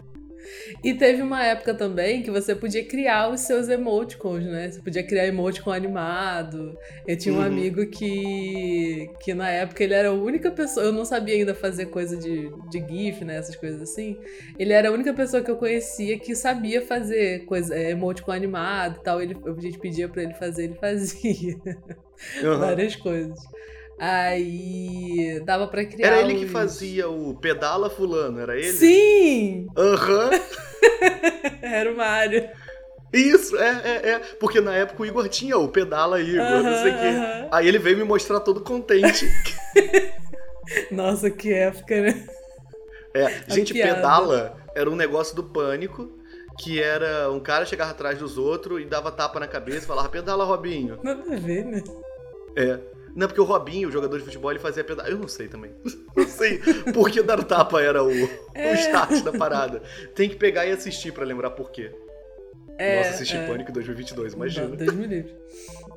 E 0.82 0.94
teve 0.94 1.22
uma 1.22 1.42
época 1.44 1.74
também 1.76 2.22
que 2.22 2.30
você 2.30 2.54
podia 2.54 2.86
criar 2.86 3.28
os 3.30 3.40
seus 3.40 3.68
emoticons, 3.68 4.44
né? 4.44 4.70
Você 4.70 4.80
podia 4.82 5.04
criar 5.06 5.26
emoticon 5.26 5.72
animado. 5.72 6.76
Eu 7.06 7.16
tinha 7.18 7.34
um 7.34 7.40
Uhum. 7.40 7.40
amigo 7.40 7.84
que, 7.90 9.16
que 9.20 9.34
na 9.34 9.48
época 9.50 9.82
ele 9.82 9.94
era 9.94 10.08
a 10.08 10.12
única 10.12 10.50
pessoa. 10.52 10.86
Eu 10.86 10.92
não 10.92 11.04
sabia 11.04 11.34
ainda 11.34 11.54
fazer 11.54 11.86
coisa 11.86 12.16
de, 12.16 12.54
de 12.68 12.78
GIF, 12.86 13.24
né? 13.24 13.36
Essas 13.36 13.56
coisas 13.56 13.82
assim. 13.82 14.18
Ele 14.58 14.72
era 14.72 14.88
a 14.88 14.92
única 14.92 15.12
pessoa 15.14 15.42
que 15.42 15.50
eu 15.50 15.56
conhecia 15.56 16.18
que 16.20 16.34
sabia 16.36 16.80
fazer 16.86 17.44
coisa, 17.44 17.74
é, 17.74 17.90
emoticon 17.90 18.32
animado 18.32 18.98
e 18.98 19.02
tal. 19.02 19.20
Ele, 19.20 19.40
a 19.46 19.60
gente 19.60 19.78
pedia 19.78 20.08
pra 20.08 20.22
ele 20.22 20.34
fazer, 20.34 20.64
ele 20.64 20.74
fazia. 20.76 21.54
Aham. 22.44 22.82
Várias 22.82 22.96
coisas. 22.96 23.38
Aí 24.04 25.40
dava 25.44 25.68
pra 25.68 25.84
criar. 25.84 26.08
Era 26.08 26.20
ele 26.22 26.34
que 26.34 26.46
fazia 26.48 27.08
o 27.08 27.36
pedala 27.36 27.88
fulano, 27.88 28.40
era 28.40 28.56
ele? 28.56 28.72
Sim! 28.72 29.68
Aham. 29.78 30.30
Era 31.62 31.92
o 31.92 31.96
Mário. 31.96 32.50
Isso, 33.12 33.56
é, 33.56 33.80
é, 33.84 34.10
é. 34.10 34.18
Porque 34.40 34.60
na 34.60 34.74
época 34.74 35.04
o 35.04 35.06
Igor 35.06 35.28
tinha 35.28 35.56
o 35.56 35.68
pedala 35.68 36.20
Igor, 36.20 36.64
não 36.64 36.82
sei 36.82 36.90
o 36.90 36.98
quê. 36.98 37.06
aham. 37.06 37.48
Aí 37.52 37.68
ele 37.68 37.78
veio 37.78 37.96
me 37.96 38.02
mostrar 38.02 38.40
todo 38.40 38.62
contente. 38.62 39.24
Nossa, 40.90 41.30
que 41.30 41.52
época, 41.54 42.00
né? 42.00 42.26
É, 43.14 43.54
gente, 43.54 43.72
piada. 43.72 43.94
pedala 43.94 44.56
era 44.74 44.90
um 44.90 44.96
negócio 44.96 45.36
do 45.36 45.44
pânico, 45.44 46.10
que 46.58 46.82
era 46.82 47.30
um 47.30 47.38
cara 47.38 47.64
chegava 47.64 47.92
atrás 47.92 48.18
dos 48.18 48.36
outros 48.36 48.82
e 48.82 48.84
dava 48.84 49.12
tapa 49.12 49.38
na 49.38 49.46
cabeça 49.46 49.84
e 49.84 49.86
falava, 49.86 50.08
pedala, 50.08 50.44
Robinho. 50.44 50.98
Nada 51.04 51.22
a 51.22 51.38
ver, 51.38 51.64
né? 51.64 51.84
É. 52.56 52.91
Não, 53.14 53.26
porque 53.26 53.40
o 53.40 53.44
Robinho, 53.44 53.88
o 53.88 53.92
jogador 53.92 54.18
de 54.18 54.24
futebol, 54.24 54.50
ele 54.50 54.58
fazia 54.58 54.82
pedala. 54.82 55.08
Eu 55.08 55.18
não 55.18 55.28
sei 55.28 55.48
também. 55.48 55.70
Não 56.16 56.26
sei 56.28 56.58
por 56.94 57.10
que 57.10 57.22
dar 57.22 57.42
tapa 57.44 57.80
era 57.82 58.02
o, 58.04 58.10
É. 58.54 58.72
o 58.72 58.74
start 58.74 59.22
da 59.22 59.32
parada. 59.32 59.82
Tem 60.14 60.28
que 60.28 60.36
pegar 60.36 60.66
e 60.66 60.70
assistir 60.72 61.12
pra 61.12 61.24
lembrar 61.24 61.50
por 61.50 61.70
quê. 61.70 61.90
É, 62.78 62.98
Nossa, 62.98 63.10
assistir 63.10 63.36
é. 63.36 63.46
Pânico 63.46 63.70
2022, 63.72 64.32
imagina. 64.34 64.68
Não, 64.68 64.76
Deus 64.76 64.94
me 64.94 65.06
livre. 65.06 65.34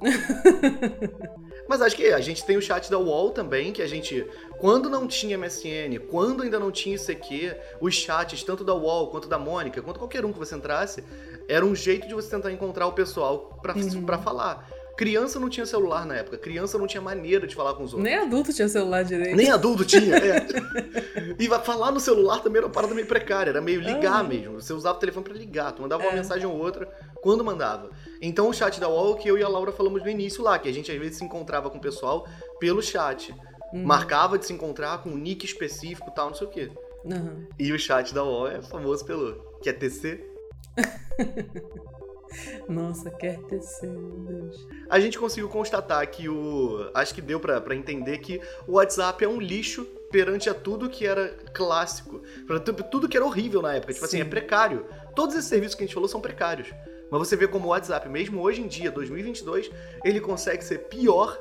Mas 1.67 1.81
acho 1.81 1.95
que 1.95 2.05
a 2.13 2.19
gente 2.19 2.45
tem 2.45 2.57
o 2.57 2.61
chat 2.61 2.91
da 2.91 2.99
UOL 2.99 3.31
também, 3.31 3.71
que 3.71 3.81
a 3.81 3.87
gente, 3.87 4.25
quando 4.59 4.89
não 4.89 5.07
tinha 5.07 5.37
MSN, 5.37 5.97
quando 6.11 6.43
ainda 6.43 6.59
não 6.59 6.71
tinha 6.71 6.95
ICQ, 6.95 7.55
os 7.81 7.95
chats, 7.95 8.43
tanto 8.43 8.63
da 8.63 8.73
UOL 8.75 9.07
quanto 9.09 9.27
da 9.27 9.39
Mônica, 9.39 9.81
quanto 9.81 9.97
qualquer 9.97 10.23
um 10.25 10.31
que 10.31 10.37
você 10.37 10.55
entrasse, 10.55 11.03
era 11.47 11.65
um 11.65 11.73
jeito 11.73 12.07
de 12.07 12.13
você 12.13 12.29
tentar 12.29 12.51
encontrar 12.51 12.85
o 12.87 12.93
pessoal 12.93 13.57
pra, 13.61 13.73
Uhum. 13.75 14.03
pra 14.05 14.17
falar. 14.19 14.69
Criança 14.97 15.39
não 15.39 15.49
tinha 15.49 15.65
celular 15.65 16.05
na 16.05 16.15
época, 16.15 16.37
criança 16.37 16.77
não 16.77 16.87
tinha 16.87 17.01
maneira 17.01 17.45
de 17.45 17.53
falar 17.53 17.73
com 17.73 17.83
os 17.83 17.93
outros. 17.93 18.03
Nem 18.03 18.15
adulto 18.17 18.53
tinha 18.53 18.67
celular 18.69 19.03
direito. 19.03 19.35
Nem 19.35 19.51
adulto 19.51 19.83
tinha, 19.83 20.15
é. 20.15 20.45
E 21.37 21.47
falar 21.65 21.91
no 21.91 21.99
celular 21.99 22.39
também 22.41 22.59
era 22.59 22.67
uma 22.67 22.71
parada 22.71 22.93
meio 22.93 23.05
precária, 23.05 23.49
era 23.49 23.59
meio 23.59 23.81
ligar 23.81 24.21
Ah. 24.21 24.23
mesmo. 24.23 24.53
Você 24.61 24.71
usava 24.71 24.95
o 24.97 24.99
telefone 24.99 25.25
pra 25.25 25.33
ligar, 25.33 25.73
tu 25.73 25.81
mandava 25.81 26.03
uma 26.03 26.11
É. 26.13 26.15
mensagem 26.15 26.45
ou 26.45 26.57
outra 26.57 26.87
quando 27.21 27.43
mandava. 27.43 27.89
Então 28.21 28.47
o 28.47 28.53
chat 28.53 28.79
da 28.79 28.87
UOL 28.87 29.15
que 29.15 29.27
eu 29.29 29.37
e 29.37 29.43
a 29.43 29.47
Laura 29.49 29.71
falamos 29.73 30.01
no 30.01 30.09
início 30.09 30.41
lá, 30.43 30.57
que 30.57 30.69
a 30.69 30.73
gente 30.73 30.89
às 30.91 30.97
vezes 30.97 31.17
se 31.17 31.25
encontrava 31.25 31.69
com 31.69 31.77
o 31.77 31.81
pessoal 31.81 32.25
pelo 32.59 32.81
chat. 32.81 33.35
Uhum. 33.73 33.83
Marcava 33.83 34.37
de 34.37 34.45
se 34.45 34.53
encontrar 34.53 35.03
com 35.03 35.09
um 35.09 35.17
nick 35.17 35.45
específico 35.45 36.09
e 36.09 36.15
tal, 36.15 36.27
não 36.29 36.35
sei 36.35 36.47
o 36.47 36.49
quê. 36.49 36.71
Aham. 37.11 37.45
E 37.59 37.73
o 37.73 37.77
chat 37.79 38.13
da 38.13 38.23
UOL 38.23 38.47
é 38.47 38.61
famoso 38.61 39.03
pelo. 39.03 39.35
Quer 39.61 39.73
TC? 39.73 40.23
Nossa, 42.67 43.09
quer 43.11 43.37
tecer, 43.43 43.89
meu 43.89 44.19
Deus. 44.19 44.67
A 44.89 44.99
gente 44.99 45.17
conseguiu 45.19 45.49
constatar 45.49 46.05
que 46.09 46.27
o. 46.29 46.89
Acho 46.93 47.13
que 47.13 47.21
deu 47.21 47.39
pra, 47.39 47.59
pra 47.61 47.75
entender 47.75 48.17
que 48.19 48.41
o 48.67 48.73
WhatsApp 48.73 49.23
é 49.23 49.27
um 49.27 49.39
lixo 49.39 49.85
perante 50.11 50.49
a 50.49 50.53
tudo 50.53 50.89
que 50.89 51.05
era 51.05 51.29
clássico. 51.53 52.21
Tu- 52.63 52.73
tudo 52.91 53.07
que 53.09 53.17
era 53.17 53.25
horrível 53.25 53.61
na 53.61 53.73
época. 53.75 53.93
Tipo 53.93 54.05
assim, 54.05 54.17
Sim. 54.17 54.23
é 54.23 54.25
precário. 54.25 54.85
Todos 55.15 55.35
esses 55.35 55.49
serviços 55.49 55.75
que 55.75 55.83
a 55.83 55.85
gente 55.87 55.93
falou 55.93 56.07
são 56.09 56.21
precários. 56.21 56.73
Mas 57.11 57.19
você 57.27 57.35
vê 57.35 57.47
como 57.47 57.65
o 57.67 57.69
WhatsApp, 57.69 58.09
mesmo 58.09 58.41
hoje 58.41 58.61
em 58.61 58.67
dia, 58.67 58.89
2022, 58.91 59.69
ele 60.03 60.19
consegue 60.19 60.63
ser 60.63 60.79
pior 60.87 61.37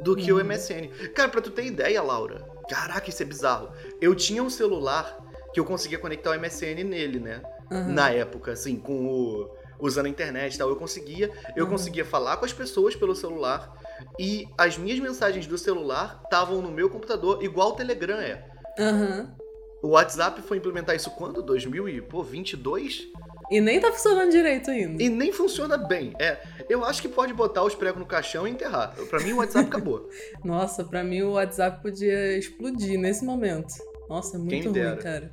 do 0.00 0.14
que 0.16 0.32
o 0.32 0.36
Uhum. 0.36 0.44
MSN. 0.44 0.88
Cara, 1.14 1.28
pra 1.28 1.40
tu 1.40 1.50
ter 1.50 1.64
ideia, 1.66 2.00
Laura. 2.02 2.46
Caraca, 2.68 3.08
isso 3.10 3.22
é 3.22 3.26
bizarro. 3.26 3.70
Eu 4.00 4.14
tinha 4.14 4.42
um 4.42 4.48
celular 4.50 5.18
que 5.52 5.58
eu 5.60 5.64
conseguia 5.64 5.98
conectar 5.98 6.30
o 6.30 6.34
MSN 6.40 6.84
nele, 6.84 7.18
né? 7.20 7.42
Aham. 7.70 7.88
na 7.92 8.10
época, 8.10 8.52
assim, 8.52 8.76
com 8.76 9.06
o. 9.06 9.50
usando 9.80 10.06
a 10.06 10.08
internet 10.08 10.54
e 10.54 10.58
tal, 10.58 10.68
eu 10.68 10.76
conseguia. 10.76 11.30
Eu 11.56 11.64
Uhum. 11.64 11.70
conseguia 11.70 12.04
falar 12.04 12.36
com 12.36 12.44
as 12.44 12.52
pessoas 12.52 12.94
pelo 12.96 13.14
celular. 13.14 13.72
E 14.18 14.48
as 14.56 14.76
minhas 14.78 14.98
mensagens 15.00 15.46
do 15.46 15.56
celular 15.58 16.20
estavam 16.24 16.60
no 16.62 16.70
meu 16.70 16.88
computador, 16.90 17.42
igual 17.42 17.70
o 17.70 17.72
Telegram 17.76 18.18
é. 18.18 18.44
Aham. 18.78 19.34
O 19.82 19.90
WhatsApp 19.90 20.42
foi 20.42 20.56
implementar 20.56 20.96
isso 20.96 21.10
quando? 21.12 21.40
2022? 21.42 23.06
E 23.50 23.60
nem 23.60 23.80
tá 23.80 23.90
funcionando 23.92 24.30
direito 24.30 24.70
ainda. 24.70 25.02
E 25.02 25.08
nem 25.08 25.32
funciona 25.32 25.76
bem. 25.78 26.12
É, 26.18 26.38
eu 26.68 26.84
acho 26.84 27.00
que 27.00 27.08
pode 27.08 27.32
botar 27.32 27.62
os 27.62 27.74
pregos 27.74 27.98
no 27.98 28.04
caixão 28.06 28.46
e 28.46 28.50
enterrar. 28.50 28.94
Pra 29.08 29.20
mim 29.20 29.32
o 29.32 29.36
WhatsApp 29.38 29.66
acabou. 29.68 30.08
Nossa, 30.44 30.84
pra 30.84 31.02
mim 31.04 31.22
o 31.22 31.32
WhatsApp 31.32 31.80
podia 31.80 32.36
explodir 32.36 32.98
nesse 32.98 33.24
momento. 33.24 33.72
Nossa, 34.08 34.36
é 34.36 34.38
muito 34.38 34.50
Quem 34.50 34.62
ruim, 34.62 34.72
dera. 34.72 34.96
cara. 34.96 35.32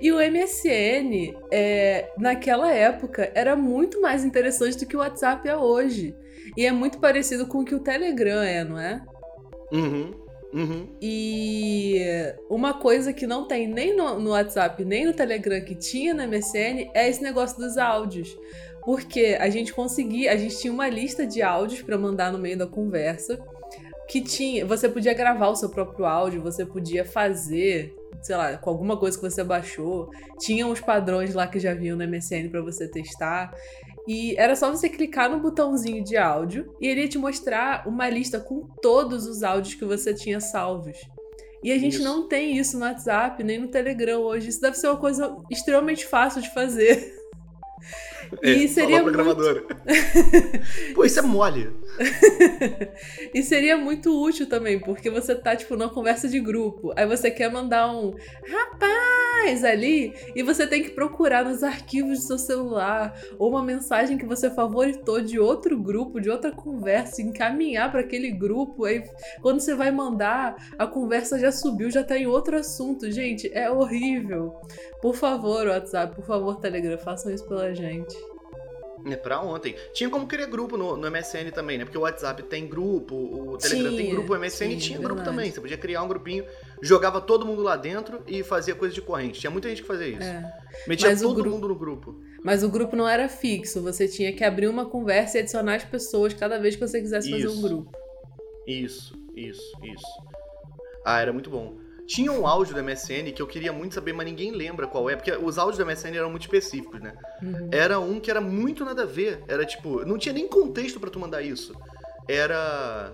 E 0.00 0.10
o 0.10 0.16
MSN, 0.16 1.36
é, 1.52 2.10
naquela 2.18 2.72
época, 2.72 3.30
era 3.34 3.54
muito 3.54 4.00
mais 4.00 4.24
interessante 4.24 4.78
do 4.78 4.86
que 4.86 4.96
o 4.96 5.00
WhatsApp 5.00 5.48
é 5.48 5.56
hoje. 5.56 6.14
E 6.56 6.66
é 6.66 6.72
muito 6.72 6.98
parecido 6.98 7.46
com 7.46 7.60
o 7.60 7.64
que 7.64 7.74
o 7.74 7.80
Telegram 7.80 8.42
é, 8.42 8.64
não 8.64 8.78
é? 8.78 9.00
Uhum. 9.72 10.26
Uhum. 10.52 10.88
E 11.02 12.00
uma 12.48 12.74
coisa 12.74 13.12
que 13.12 13.26
não 13.26 13.46
tem 13.46 13.66
nem 13.66 13.94
no, 13.94 14.18
no 14.18 14.30
WhatsApp, 14.30 14.84
nem 14.84 15.04
no 15.04 15.12
Telegram 15.12 15.60
que 15.60 15.74
tinha 15.74 16.14
no 16.14 16.26
MSN 16.26 16.90
é 16.94 17.08
esse 17.08 17.22
negócio 17.22 17.58
dos 17.58 17.76
áudios. 17.76 18.36
Porque 18.82 19.36
a 19.38 19.50
gente 19.50 19.72
conseguia, 19.74 20.32
a 20.32 20.36
gente 20.36 20.58
tinha 20.58 20.72
uma 20.72 20.88
lista 20.88 21.26
de 21.26 21.42
áudios 21.42 21.82
pra 21.82 21.98
mandar 21.98 22.32
no 22.32 22.38
meio 22.38 22.56
da 22.56 22.66
conversa. 22.66 23.38
Que 24.08 24.20
tinha, 24.20 24.64
você 24.64 24.88
podia 24.88 25.12
gravar 25.12 25.48
o 25.48 25.56
seu 25.56 25.68
próprio 25.68 26.06
áudio, 26.06 26.40
você 26.40 26.64
podia 26.64 27.04
fazer, 27.04 27.92
sei 28.26 28.36
lá, 28.36 28.56
com 28.56 28.70
alguma 28.70 28.96
coisa 28.96 29.16
que 29.16 29.22
você 29.22 29.44
baixou. 29.44 30.10
Tinha 30.40 30.66
uns 30.66 30.80
padrões 30.80 31.32
lá 31.32 31.46
que 31.46 31.60
já 31.60 31.72
vinham 31.72 31.96
no 31.96 32.06
MSN 32.06 32.48
pra 32.50 32.60
você 32.60 32.88
testar. 32.88 33.54
E 34.08 34.36
era 34.36 34.54
só 34.56 34.70
você 34.70 34.88
clicar 34.88 35.30
no 35.30 35.40
botãozinho 35.40 36.02
de 36.02 36.16
áudio 36.16 36.74
e 36.80 36.86
ele 36.86 37.02
ia 37.02 37.08
te 37.08 37.18
mostrar 37.18 37.86
uma 37.88 38.08
lista 38.08 38.38
com 38.40 38.66
todos 38.82 39.26
os 39.26 39.42
áudios 39.42 39.74
que 39.74 39.84
você 39.84 40.12
tinha 40.12 40.40
salvos. 40.40 40.98
E 41.62 41.72
a 41.72 41.78
gente 41.78 41.94
Isso. 41.94 42.04
não 42.04 42.28
tem 42.28 42.56
isso 42.58 42.78
no 42.78 42.84
WhatsApp, 42.84 43.42
nem 43.42 43.58
no 43.58 43.68
Telegram 43.68 44.20
hoje. 44.20 44.50
Isso 44.50 44.60
deve 44.60 44.76
ser 44.76 44.88
uma 44.88 44.98
coisa 44.98 45.36
extremamente 45.50 46.06
fácil 46.06 46.42
de 46.42 46.52
fazer. 46.52 47.12
E 48.42 48.64
É, 48.64 48.68
seria 48.68 48.98
falou 48.98 49.12
pra 49.12 49.24
muito-. 49.24 49.66
Pô, 50.94 51.04
isso 51.04 51.18
é 51.18 51.22
mole. 51.22 51.70
e 53.34 53.42
seria 53.42 53.76
muito 53.76 54.22
útil 54.22 54.48
também, 54.48 54.78
porque 54.78 55.10
você 55.10 55.34
tá, 55.34 55.56
tipo, 55.56 55.76
numa 55.76 55.90
conversa 55.90 56.28
de 56.28 56.40
grupo. 56.40 56.92
Aí 56.96 57.06
você 57.06 57.30
quer 57.30 57.50
mandar 57.50 57.90
um 57.90 58.14
rapaz 58.48 59.64
ali, 59.64 60.14
e 60.34 60.42
você 60.42 60.66
tem 60.66 60.82
que 60.82 60.90
procurar 60.90 61.44
nos 61.44 61.62
arquivos 61.62 62.18
do 62.18 62.24
seu 62.24 62.38
celular, 62.38 63.14
ou 63.38 63.50
uma 63.50 63.62
mensagem 63.62 64.18
que 64.18 64.26
você 64.26 64.50
favoritou 64.50 65.20
de 65.20 65.38
outro 65.38 65.78
grupo, 65.78 66.20
de 66.20 66.30
outra 66.30 66.50
conversa, 66.52 67.22
encaminhar 67.22 67.90
para 67.90 68.00
aquele 68.00 68.30
grupo. 68.30 68.84
Aí 68.84 69.02
quando 69.40 69.60
você 69.60 69.74
vai 69.74 69.90
mandar, 69.90 70.56
a 70.78 70.86
conversa 70.86 71.38
já 71.38 71.52
subiu, 71.52 71.90
já 71.90 72.02
tá 72.02 72.16
em 72.16 72.26
outro 72.26 72.56
assunto. 72.56 73.10
Gente, 73.10 73.50
é 73.52 73.70
horrível. 73.70 74.54
Por 75.00 75.14
favor, 75.14 75.66
WhatsApp, 75.66 76.14
por 76.14 76.24
favor, 76.24 76.60
Telegram, 76.60 76.98
façam 76.98 77.32
isso 77.32 77.46
pela 77.46 77.74
gente. 77.74 78.16
É 79.08 79.14
pra 79.14 79.40
ontem. 79.40 79.76
Tinha 79.92 80.10
como 80.10 80.26
criar 80.26 80.46
grupo 80.46 80.76
no, 80.76 80.96
no 80.96 81.10
MSN 81.10 81.52
também, 81.54 81.78
né? 81.78 81.84
Porque 81.84 81.96
o 81.96 82.00
WhatsApp 82.00 82.42
tem 82.42 82.66
grupo, 82.66 83.14
o 83.14 83.56
Telegram 83.56 83.90
tem 83.90 84.06
Tinha, 84.06 84.14
grupo, 84.14 84.34
o 84.34 84.38
MSN 84.38 84.50
sim, 84.50 84.76
tinha 84.78 84.98
grupo 84.98 85.14
verdade. 85.14 85.36
também. 85.36 85.50
Você 85.52 85.60
podia 85.60 85.76
criar 85.76 86.02
um 86.02 86.08
grupinho, 86.08 86.44
jogava 86.82 87.20
todo 87.20 87.46
mundo 87.46 87.62
lá 87.62 87.76
dentro 87.76 88.20
e 88.26 88.42
fazia 88.42 88.74
coisa 88.74 88.92
de 88.92 89.00
corrente. 89.00 89.38
Tinha 89.38 89.50
muita 89.50 89.68
gente 89.68 89.82
que 89.82 89.86
fazia 89.88 90.08
isso. 90.08 90.22
É. 90.22 90.52
Metia 90.88 91.10
Mas 91.10 91.22
todo 91.22 91.44
mundo 91.48 91.68
no 91.68 91.74
grupo. 91.76 92.20
Mas 92.42 92.64
o 92.64 92.68
grupo 92.68 92.96
não 92.96 93.08
era 93.08 93.28
fixo, 93.28 93.80
você 93.80 94.08
tinha 94.08 94.32
que 94.32 94.42
abrir 94.42 94.66
uma 94.68 94.86
conversa 94.86 95.38
e 95.38 95.40
adicionar 95.40 95.76
as 95.76 95.84
pessoas 95.84 96.34
cada 96.34 96.58
vez 96.58 96.74
que 96.74 96.86
você 96.86 97.00
quisesse 97.00 97.30
fazer 97.30 97.46
um 97.48 97.52
Isso. 97.52 97.62
grupo. 97.62 97.96
Isso, 98.66 99.14
isso, 99.36 99.72
isso. 99.84 100.06
Ah, 101.04 101.20
era 101.20 101.32
muito 101.32 101.48
bom. 101.48 101.76
Tinha 102.06 102.30
um 102.30 102.46
áudio 102.46 102.74
do 102.74 102.82
MSN 102.82 103.32
que 103.34 103.42
eu 103.42 103.46
queria 103.46 103.72
muito 103.72 103.94
saber, 103.94 104.12
mas 104.12 104.26
ninguém 104.26 104.52
lembra 104.52 104.86
qual 104.86 105.10
é, 105.10 105.16
porque 105.16 105.32
os 105.32 105.58
áudios 105.58 105.78
do 105.78 105.84
MSN 105.84 106.16
eram 106.16 106.30
muito 106.30 106.42
específicos, 106.42 107.00
né? 107.00 107.14
Uhum. 107.42 107.68
Era 107.72 107.98
um 107.98 108.20
que 108.20 108.30
era 108.30 108.40
muito 108.40 108.84
nada 108.84 109.02
a 109.02 109.06
ver. 109.06 109.42
Era 109.48 109.64
tipo, 109.64 110.04
não 110.04 110.16
tinha 110.16 110.32
nem 110.32 110.46
contexto 110.46 111.00
pra 111.00 111.10
tu 111.10 111.18
mandar 111.18 111.42
isso. 111.42 111.74
Era. 112.28 113.12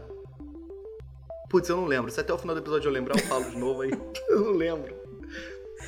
Putz, 1.48 1.68
eu 1.68 1.76
não 1.76 1.86
lembro. 1.86 2.10
Se 2.10 2.20
até 2.20 2.32
o 2.32 2.38
final 2.38 2.54
do 2.54 2.60
episódio 2.62 2.88
eu 2.88 2.92
lembrar, 2.92 3.16
eu 3.16 3.26
falo 3.26 3.44
de 3.50 3.56
novo 3.56 3.82
aí. 3.82 3.90
eu 4.28 4.40
não 4.40 4.52
lembro. 4.52 4.94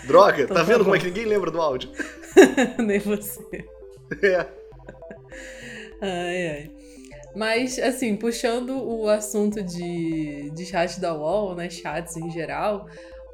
Droga, 0.06 0.46
tá 0.46 0.54
tá 0.54 0.62
vendo 0.62 0.78
bom. 0.78 0.84
como 0.84 0.96
é 0.96 0.98
que 0.98 1.06
ninguém 1.06 1.26
lembra 1.26 1.50
do 1.50 1.60
áudio? 1.60 1.90
Nem 2.78 2.98
você. 2.98 3.64
É. 4.22 4.46
Ai, 6.00 6.48
ai. 6.48 6.83
Mas, 7.34 7.78
assim, 7.78 8.16
puxando 8.16 8.70
o 8.70 9.08
assunto 9.08 9.62
de, 9.62 10.50
de 10.50 10.64
chat 10.64 11.00
da 11.00 11.14
UOL, 11.14 11.54
né? 11.54 11.68
Chats 11.68 12.16
em 12.16 12.30
geral. 12.30 12.86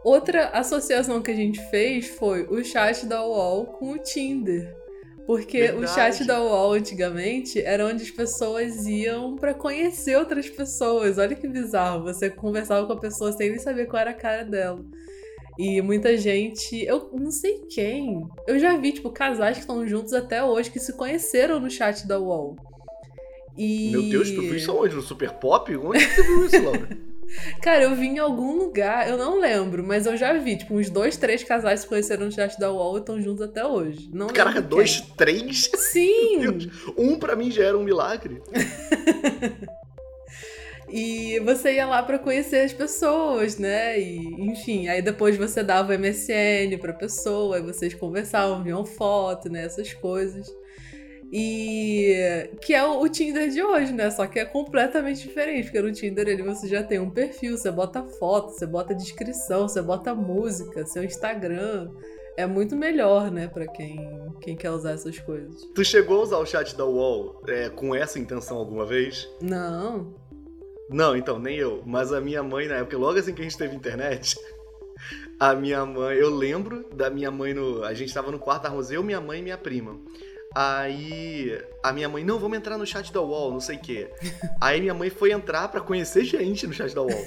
Outra 0.03 0.49
associação 0.49 1.21
que 1.21 1.31
a 1.31 1.37
gente 1.37 1.61
fez 1.71 2.09
foi 2.09 2.45
o 2.45 2.65
chat 2.65 3.05
da 3.05 3.23
UOL 3.23 3.67
com 3.67 3.93
o 3.93 3.99
Tinder. 3.99 4.75
Porque 5.27 5.59
Verdade. 5.59 5.85
o 5.85 5.89
chat 5.89 6.25
da 6.25 6.43
UOL 6.43 6.73
antigamente 6.73 7.61
era 7.61 7.87
onde 7.87 8.03
as 8.03 8.11
pessoas 8.11 8.87
iam 8.87 9.37
para 9.37 9.53
conhecer 9.53 10.17
outras 10.17 10.49
pessoas. 10.49 11.19
Olha 11.19 11.37
que 11.37 11.47
bizarro. 11.47 12.03
Você 12.05 12.31
conversava 12.31 12.87
com 12.87 12.95
a 12.95 12.99
pessoa 12.99 13.31
sem 13.33 13.51
nem 13.51 13.59
saber 13.59 13.87
qual 13.87 14.01
era 14.01 14.11
a 14.11 14.15
cara 14.15 14.45
dela. 14.45 14.83
E 15.59 15.83
muita 15.83 16.17
gente, 16.17 16.83
eu 16.87 17.11
não 17.13 17.31
sei 17.31 17.61
quem, 17.69 18.27
eu 18.47 18.59
já 18.59 18.79
vi, 18.79 18.93
tipo, 18.93 19.11
casais 19.11 19.59
que 19.59 19.61
estão 19.61 19.87
juntos 19.87 20.15
até 20.15 20.43
hoje 20.43 20.71
que 20.71 20.81
se 20.81 20.97
conheceram 20.97 21.61
no 21.61 21.71
chat 21.71 22.09
da 22.09 22.19
UOL. 22.19 22.57
E... 23.61 23.91
Meu 23.91 24.03
Deus, 24.05 24.31
tu 24.31 24.41
viu 24.41 24.57
isso 24.57 24.75
onde? 24.75 24.95
No 24.95 25.03
Super 25.03 25.33
Pop? 25.33 25.77
Onde 25.77 26.03
você 26.03 26.23
viu 26.23 26.47
isso, 26.47 26.63
Laura? 26.63 26.89
Cara, 27.61 27.85
eu 27.85 27.95
vi 27.95 28.07
em 28.07 28.19
algum 28.19 28.57
lugar, 28.57 29.07
eu 29.07 29.19
não 29.19 29.39
lembro, 29.39 29.85
mas 29.85 30.07
eu 30.07 30.17
já 30.17 30.33
vi, 30.33 30.57
tipo, 30.57 30.75
uns 30.75 30.89
dois, 30.89 31.19
três 31.19 31.45
casais 31.45 31.81
se 31.81 31.87
conheceram 31.87 32.25
no 32.25 32.33
chat 32.33 32.59
da 32.59 32.73
UOL 32.73 32.97
e 32.97 33.01
estão 33.01 33.21
juntos 33.21 33.43
até 33.43 33.65
hoje. 33.65 34.09
Não 34.15 34.29
Caraca, 34.29 34.63
dois, 34.63 35.03
três? 35.15 35.71
Sim! 35.77 36.71
Um 36.97 37.19
para 37.19 37.37
mim 37.37 37.51
já 37.51 37.65
era 37.65 37.77
um 37.77 37.85
milagre. 37.85 38.43
E 40.93 41.39
você 41.45 41.75
ia 41.75 41.87
lá 41.87 42.03
para 42.03 42.19
conhecer 42.19 42.65
as 42.65 42.73
pessoas, 42.73 43.57
né? 43.57 44.01
E, 44.01 44.17
enfim, 44.51 44.89
aí 44.89 45.01
depois 45.01 45.37
você 45.37 45.63
dava 45.63 45.97
MSN 45.97 46.77
pra 46.81 46.93
pessoa, 46.93 47.55
aí 47.55 47.63
vocês 47.63 47.95
conversavam, 47.95 48.65
viam 48.65 48.85
foto, 48.85 49.49
né? 49.49 49.65
Essas 49.67 49.93
coisas. 49.95 50.53
E 51.33 52.51
que 52.61 52.75
é 52.75 52.85
o, 52.85 53.09
Tinder 53.09 53.49
de 53.49 53.63
hoje, 53.63 53.93
né? 53.93 54.11
Só 54.11 54.27
que 54.27 54.41
é 54.41 54.45
completamente 54.45 55.23
diferente, 55.23 55.67
porque 55.67 55.81
no 55.81 55.93
Tinder 55.93 56.27
ele 56.27 56.43
você 56.43 56.67
já 56.67 56.83
tem 56.83 56.99
um 56.99 57.09
perfil, 57.09 57.57
você 57.57 57.71
bota 57.71 58.03
foto, 58.03 58.51
você 58.51 58.67
bota 58.67 58.95
descrição, 58.95 59.69
você 59.69 59.81
bota 59.81 60.13
música, 60.13 60.85
seu 60.87 61.05
Instagram. 61.05 61.89
É 62.37 62.47
muito 62.47 62.75
melhor, 62.75 63.31
né, 63.31 63.49
para 63.49 63.67
quem, 63.67 64.33
quem 64.41 64.57
quer 64.57 64.71
usar 64.71 64.93
essas 64.93 65.19
coisas. 65.19 65.63
Tu 65.75 65.85
chegou 65.85 66.21
a 66.21 66.23
usar 66.23 66.39
o 66.39 66.47
chat 66.47 66.75
da 66.75 66.87
UOL 66.87 67.43
é, 67.47 67.69
com 67.69 67.95
essa 67.95 68.19
intenção 68.19 68.57
alguma 68.57 68.87
vez? 68.87 69.29
Não. 69.43 70.15
Não, 70.89 71.17
então, 71.17 71.39
nem 71.39 71.57
eu. 71.57 71.83
Mas 71.87 72.13
a 72.13 72.21
minha 72.21 72.43
mãe, 72.43 72.67
na 72.67 72.77
época, 72.77 72.97
logo 72.97 73.19
assim 73.19 73.35
que 73.35 73.41
a 73.41 73.45
gente 73.45 73.59
teve 73.59 73.77
internet, 73.77 74.37
a 75.39 75.55
minha 75.55 75.85
mãe, 75.85 76.17
eu 76.17 76.31
lembro 76.31 76.89
da 76.95 77.09
minha 77.11 77.31
mãe 77.31 77.53
no. 77.55 77.85
A 77.85 77.95
gente 77.95 78.13
tava 78.13 78.33
no 78.33 78.39
quarto 78.39 78.63
da 78.63 78.95
eu, 78.95 79.03
minha 79.03 79.21
mãe 79.21 79.39
e 79.41 79.43
minha 79.43 79.59
prima. 79.59 80.01
Aí 80.55 81.57
a 81.81 81.93
minha 81.93 82.09
mãe, 82.09 82.25
não, 82.25 82.39
vamos 82.39 82.59
entrar 82.59 82.77
no 82.77 82.85
chat 82.85 83.13
da 83.13 83.21
UOL, 83.21 83.53
não 83.53 83.61
sei 83.61 83.77
o 83.77 83.81
quê. 83.81 84.11
Aí 84.61 84.81
minha 84.81 84.93
mãe 84.93 85.09
foi 85.09 85.31
entrar 85.31 85.69
para 85.69 85.81
conhecer 85.81 86.25
gente 86.25 86.67
no 86.67 86.73
chat 86.73 86.93
da 86.93 87.03
UOL. 87.03 87.25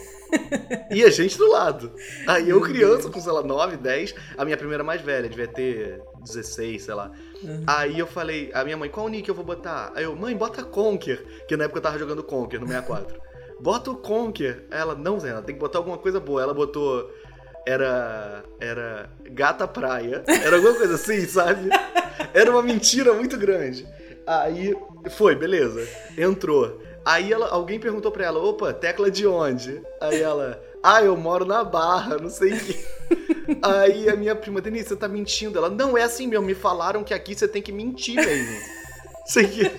e 0.92 1.04
a 1.04 1.10
gente 1.10 1.38
do 1.38 1.50
lado. 1.50 1.94
Aí 2.28 2.50
eu, 2.50 2.60
criança, 2.60 3.10
com, 3.10 3.22
sei 3.22 3.32
lá, 3.32 3.42
9, 3.42 3.78
10, 3.78 4.16
a 4.38 4.44
minha 4.44 4.58
primeira 4.58 4.84
mais 4.84 5.02
velha, 5.02 5.30
devia 5.30 5.48
ter 5.48 6.02
16, 6.20 6.84
sei 6.84 6.94
lá. 6.94 7.12
Uhum. 7.42 7.64
Aí 7.66 7.98
eu 7.98 8.08
falei, 8.08 8.52
a 8.54 8.64
minha 8.64 8.76
mãe, 8.76 8.90
qual 8.90 9.08
nick 9.08 9.30
eu 9.30 9.36
vou 9.36 9.46
botar? 9.46 9.94
Aí 9.96 10.04
eu, 10.04 10.16
mãe, 10.16 10.36
bota 10.36 10.64
Conker, 10.64 11.24
que 11.48 11.56
na 11.56 11.64
época 11.66 11.80
eu 11.80 11.84
tava 11.84 11.98
jogando 11.98 12.24
Conker 12.24 12.60
no 12.60 12.68
64. 12.68 13.22
Bota 13.64 13.92
o 13.92 13.96
Conker. 13.96 14.66
Ela, 14.70 14.94
não, 14.94 15.18
Zé, 15.20 15.30
ela 15.30 15.42
tem 15.42 15.56
que 15.56 15.62
botar 15.62 15.80
alguma 15.80 15.98
coisa 15.98 16.20
boa. 16.20 16.42
Ela 16.42 16.54
botou 16.54 17.10
era 17.66 18.44
era 18.60 19.10
gata 19.32 19.68
praia, 19.68 20.24
era 20.28 20.56
alguma 20.56 20.76
coisa 20.76 20.96
assim, 20.96 21.26
sabe? 21.26 21.70
Era 22.34 22.52
uma 22.52 22.62
mentira 22.62 23.14
muito 23.14 23.38
grande. 23.38 23.88
Aí 24.26 24.76
foi, 25.12 25.36
beleza, 25.36 25.88
entrou. 26.18 26.82
Aí 27.06 27.34
ela, 27.34 27.50
alguém 27.50 27.80
perguntou 27.80 28.12
pra 28.12 28.26
ela, 28.26 28.40
opa, 28.42 28.72
tecla 28.72 29.12
de 29.12 29.28
onde? 29.28 29.82
Aí 30.00 30.22
ela, 30.22 30.62
ah, 30.82 31.04
eu 31.04 31.18
moro 31.18 31.44
na 31.44 31.64
Barra, 31.64 32.18
não 32.18 32.30
sei 32.30 32.54
o 32.54 32.60
que. 32.60 32.86
Aí 33.62 34.10
a 34.10 34.16
minha 34.16 34.36
prima, 34.36 34.62
Denise, 34.62 34.88
você 34.90 34.96
tá 34.96 35.08
mentindo? 35.08 35.58
Ela, 35.58 35.70
não, 35.70 35.98
é 35.98 36.04
assim 36.04 36.28
mesmo, 36.28 36.46
me 36.46 36.56
falaram 36.56 37.04
que 37.04 37.14
aqui 37.14 37.36
você 37.36 37.48
tem 37.48 37.62
que 37.62 37.74
mentir 37.74 38.16
mesmo. 38.16 38.58
Sei 39.28 39.48
que... 39.48 39.72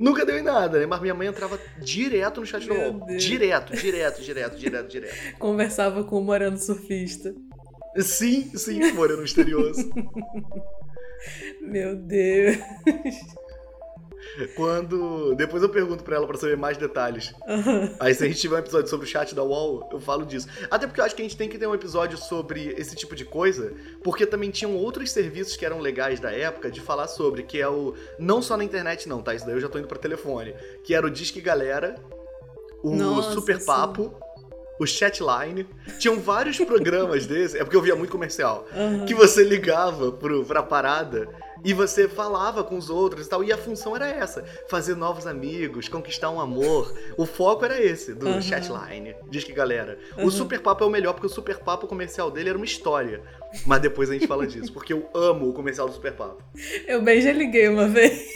Nunca 0.00 0.24
deu 0.24 0.38
em 0.38 0.42
nada, 0.42 0.78
né? 0.78 0.86
Mas 0.86 0.98
minha 1.02 1.12
mãe 1.12 1.28
entrava 1.28 1.60
direto 1.78 2.40
no 2.40 2.46
chat 2.46 2.66
do 2.66 2.72
UOL. 2.72 3.06
Direto, 3.18 3.76
direto, 3.76 4.22
direto, 4.22 4.56
direto, 4.56 4.88
direto. 4.88 5.14
Conversava 5.38 6.02
com 6.04 6.18
o 6.18 6.24
moreno 6.24 6.56
surfista. 6.56 7.34
Sim, 7.98 8.50
sim, 8.56 8.92
moreno 8.92 9.20
misterioso. 9.20 9.90
Meu 11.60 11.94
Deus. 11.96 12.56
Quando. 14.54 15.34
Depois 15.34 15.62
eu 15.62 15.68
pergunto 15.68 16.04
pra 16.04 16.16
ela 16.16 16.26
pra 16.26 16.36
saber 16.36 16.56
mais 16.56 16.76
detalhes. 16.76 17.32
Uhum. 17.46 17.94
Aí, 17.98 18.14
se 18.14 18.24
a 18.24 18.26
gente 18.26 18.40
tiver 18.40 18.56
um 18.56 18.60
episódio 18.60 18.88
sobre 18.88 19.06
o 19.06 19.08
chat 19.08 19.34
da 19.34 19.42
UOL, 19.42 19.88
eu 19.92 20.00
falo 20.00 20.24
disso. 20.24 20.48
Até 20.70 20.86
porque 20.86 21.00
eu 21.00 21.04
acho 21.04 21.14
que 21.14 21.22
a 21.22 21.24
gente 21.24 21.36
tem 21.36 21.48
que 21.48 21.58
ter 21.58 21.66
um 21.66 21.74
episódio 21.74 22.16
sobre 22.16 22.74
esse 22.78 22.94
tipo 22.94 23.14
de 23.14 23.24
coisa, 23.24 23.72
porque 24.02 24.26
também 24.26 24.50
tinham 24.50 24.76
outros 24.76 25.10
serviços 25.10 25.56
que 25.56 25.64
eram 25.64 25.80
legais 25.80 26.20
da 26.20 26.30
época 26.32 26.70
de 26.70 26.80
falar 26.80 27.08
sobre, 27.08 27.42
que 27.42 27.60
é 27.60 27.68
o. 27.68 27.94
Não 28.18 28.40
só 28.40 28.56
na 28.56 28.64
internet, 28.64 29.08
não, 29.08 29.22
tá? 29.22 29.34
Isso 29.34 29.44
daí 29.44 29.54
eu 29.54 29.60
já 29.60 29.68
tô 29.68 29.78
indo 29.78 29.88
pra 29.88 29.98
telefone. 29.98 30.54
Que 30.84 30.94
era 30.94 31.06
o 31.06 31.10
Disque 31.10 31.40
Galera, 31.40 31.96
o 32.82 32.94
Nossa, 32.94 33.32
Super 33.32 33.64
Papo. 33.64 34.04
Sim 34.04 34.30
o 34.80 34.86
Chatline. 34.86 35.68
Tinham 35.98 36.18
vários 36.18 36.56
programas 36.56 37.26
desses, 37.28 37.54
é 37.54 37.58
porque 37.58 37.76
eu 37.76 37.82
via 37.82 37.94
muito 37.94 38.10
comercial, 38.10 38.66
uhum. 38.74 39.04
que 39.04 39.14
você 39.14 39.44
ligava 39.44 40.10
pro, 40.10 40.42
pra 40.46 40.62
parada 40.62 41.28
e 41.64 41.72
você 41.72 42.08
falava 42.08 42.64
com 42.64 42.76
os 42.76 42.90
outros 42.90 43.26
e 43.26 43.28
tal. 43.30 43.44
E 43.44 43.52
a 43.52 43.58
função 43.58 43.94
era 43.94 44.08
essa: 44.08 44.44
fazer 44.68 44.94
novos 44.94 45.26
amigos, 45.26 45.88
conquistar 45.88 46.30
um 46.30 46.40
amor. 46.40 46.92
O 47.16 47.26
foco 47.26 47.64
era 47.64 47.80
esse, 47.80 48.14
do 48.14 48.26
uhum. 48.26 48.42
chatline. 48.42 49.14
Diz 49.28 49.44
que, 49.44 49.52
galera. 49.52 49.98
Uhum. 50.16 50.26
O 50.26 50.30
Super 50.30 50.60
Papo 50.60 50.84
é 50.84 50.86
o 50.86 50.90
melhor, 50.90 51.12
porque 51.12 51.26
o 51.26 51.30
Super 51.30 51.58
Papo 51.58 51.86
comercial 51.86 52.30
dele 52.30 52.50
era 52.50 52.58
uma 52.58 52.64
história. 52.64 53.22
Mas 53.66 53.80
depois 53.80 54.10
a 54.10 54.12
gente 54.12 54.26
fala 54.26 54.46
disso, 54.46 54.72
porque 54.72 54.92
eu 54.92 55.08
amo 55.14 55.48
o 55.48 55.52
comercial 55.52 55.88
do 55.88 55.94
Super 55.94 56.12
Papo. 56.12 56.42
Eu 56.86 57.02
bem 57.02 57.20
já 57.20 57.32
liguei 57.32 57.68
uma 57.68 57.88
vez. 57.88 58.28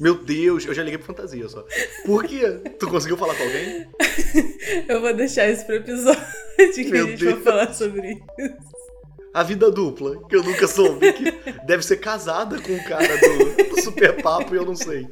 Meu 0.00 0.16
Deus, 0.16 0.66
eu 0.66 0.74
já 0.74 0.82
liguei 0.82 0.98
pro 0.98 1.06
fantasia 1.06 1.48
só. 1.48 1.64
Por 2.04 2.24
quê? 2.24 2.60
Tu 2.78 2.88
conseguiu 2.88 3.16
falar 3.16 3.34
com 3.36 3.44
alguém? 3.44 3.88
Eu 4.88 5.00
vou 5.00 5.14
deixar 5.14 5.48
isso 5.48 5.64
pro 5.64 5.76
episódio 5.76 6.20
que 6.56 6.84
Meu 6.84 7.06
a 7.06 7.10
gente 7.10 7.24
Deus. 7.24 7.34
vai 7.34 7.42
falar 7.42 7.74
sobre 7.74 8.12
isso. 8.12 8.83
A 9.34 9.42
vida 9.42 9.68
dupla, 9.68 10.26
que 10.28 10.36
eu 10.36 10.44
nunca 10.44 10.68
soube, 10.68 11.12
que 11.12 11.52
deve 11.66 11.84
ser 11.84 11.96
casada 11.96 12.60
com 12.62 12.72
o 12.72 12.84
cara 12.84 13.16
do, 13.18 13.74
do 13.74 13.82
Super 13.82 14.22
Papo 14.22 14.54
e 14.54 14.58
eu 14.58 14.64
não 14.64 14.76
sei. 14.76 15.08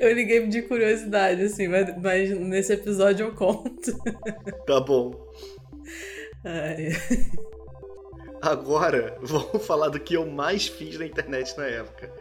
Eu 0.00 0.14
liguei 0.14 0.46
de 0.46 0.62
curiosidade, 0.62 1.42
assim, 1.42 1.66
mas, 1.66 1.92
mas 2.00 2.30
nesse 2.38 2.72
episódio 2.72 3.26
eu 3.26 3.34
conto. 3.34 3.92
Tá 4.64 4.80
bom. 4.80 5.12
Ai. 6.44 6.90
Agora, 8.40 9.18
vamos 9.20 9.66
falar 9.66 9.88
do 9.88 9.98
que 9.98 10.14
eu 10.14 10.24
mais 10.24 10.68
fiz 10.68 10.96
na 10.96 11.04
internet 11.04 11.56
na 11.58 11.66
época 11.66 12.12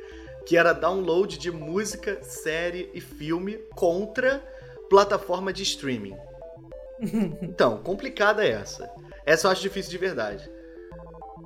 que 0.48 0.56
era 0.56 0.72
download 0.72 1.38
de 1.38 1.52
música, 1.52 2.24
série 2.24 2.90
e 2.94 3.02
filme 3.02 3.58
contra 3.76 4.42
plataforma 4.90 5.52
de 5.52 5.62
streaming. 5.64 6.16
então, 7.42 7.80
complicada 7.84 8.46
é 8.46 8.52
essa. 8.52 8.90
Essa 9.26 9.48
eu 9.48 9.52
acho 9.52 9.62
difícil 9.62 9.92
de 9.92 9.98
verdade. 9.98 10.50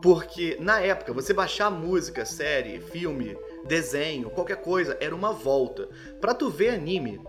Porque 0.01 0.57
na 0.59 0.79
época, 0.79 1.13
você 1.13 1.33
baixar 1.33 1.69
música, 1.69 2.25
série, 2.25 2.79
filme, 2.79 3.37
desenho, 3.65 4.31
qualquer 4.31 4.57
coisa, 4.57 4.97
era 4.99 5.15
uma 5.15 5.31
volta. 5.31 5.87
Pra 6.19 6.33
tu 6.33 6.49
ver 6.49 6.69
anime, 6.69 7.21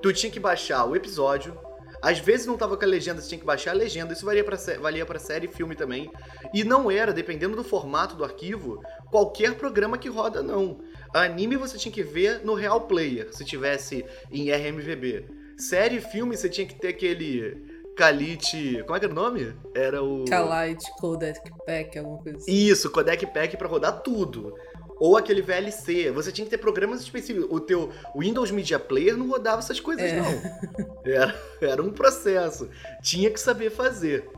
tu 0.00 0.12
tinha 0.12 0.30
que 0.30 0.38
baixar 0.38 0.84
o 0.84 0.94
episódio. 0.94 1.58
Às 2.00 2.18
vezes 2.18 2.46
não 2.46 2.56
tava 2.56 2.76
com 2.76 2.84
a 2.84 2.88
legenda, 2.88 3.20
você 3.20 3.28
tinha 3.28 3.38
que 3.38 3.44
baixar 3.44 3.72
a 3.72 3.74
legenda. 3.74 4.12
Isso 4.12 4.24
valia 4.24 4.44
pra, 4.44 4.56
valia 4.80 5.04
pra 5.04 5.18
série 5.18 5.46
e 5.46 5.52
filme 5.52 5.74
também. 5.74 6.10
E 6.54 6.62
não 6.62 6.90
era, 6.90 7.12
dependendo 7.12 7.56
do 7.56 7.64
formato 7.64 8.14
do 8.14 8.24
arquivo, 8.24 8.80
qualquer 9.10 9.54
programa 9.56 9.98
que 9.98 10.08
roda, 10.08 10.42
não. 10.42 10.80
Anime 11.12 11.56
você 11.56 11.76
tinha 11.76 11.92
que 11.92 12.02
ver 12.02 12.44
no 12.44 12.54
Real 12.54 12.82
Player, 12.82 13.34
se 13.34 13.44
tivesse 13.44 14.04
em 14.30 14.50
RMVB. 14.50 15.26
Série 15.58 15.96
e 15.96 16.00
filme 16.00 16.36
você 16.36 16.48
tinha 16.48 16.66
que 16.66 16.74
ter 16.74 16.88
aquele 16.88 17.69
Kalite. 18.00 18.82
Como 18.84 18.96
é 18.96 18.98
que 18.98 19.04
era 19.04 19.12
o 19.12 19.14
nome? 19.14 19.54
Era 19.74 20.02
o. 20.02 20.24
Kalite 20.24 20.90
Codec 20.98 21.38
Pack, 21.66 21.98
alguma 21.98 22.22
coisa 22.22 22.38
assim. 22.38 22.50
Isso, 22.50 22.90
Codec 22.90 23.26
Pack 23.26 23.58
pra 23.58 23.68
rodar 23.68 24.00
tudo. 24.00 24.54
Ou 24.98 25.18
aquele 25.18 25.42
VLC. 25.42 26.10
Você 26.10 26.32
tinha 26.32 26.46
que 26.46 26.50
ter 26.50 26.56
programas 26.56 27.02
específicos. 27.02 27.46
O 27.50 27.60
teu 27.60 27.90
Windows 28.16 28.50
Media 28.50 28.78
Player 28.78 29.18
não 29.18 29.28
rodava 29.28 29.58
essas 29.58 29.78
coisas, 29.80 30.10
é. 30.10 30.16
não. 30.16 31.02
Era, 31.04 31.34
era 31.60 31.82
um 31.82 31.90
processo. 31.90 32.70
Tinha 33.02 33.30
que 33.30 33.38
saber 33.38 33.70
fazer. 33.70 34.30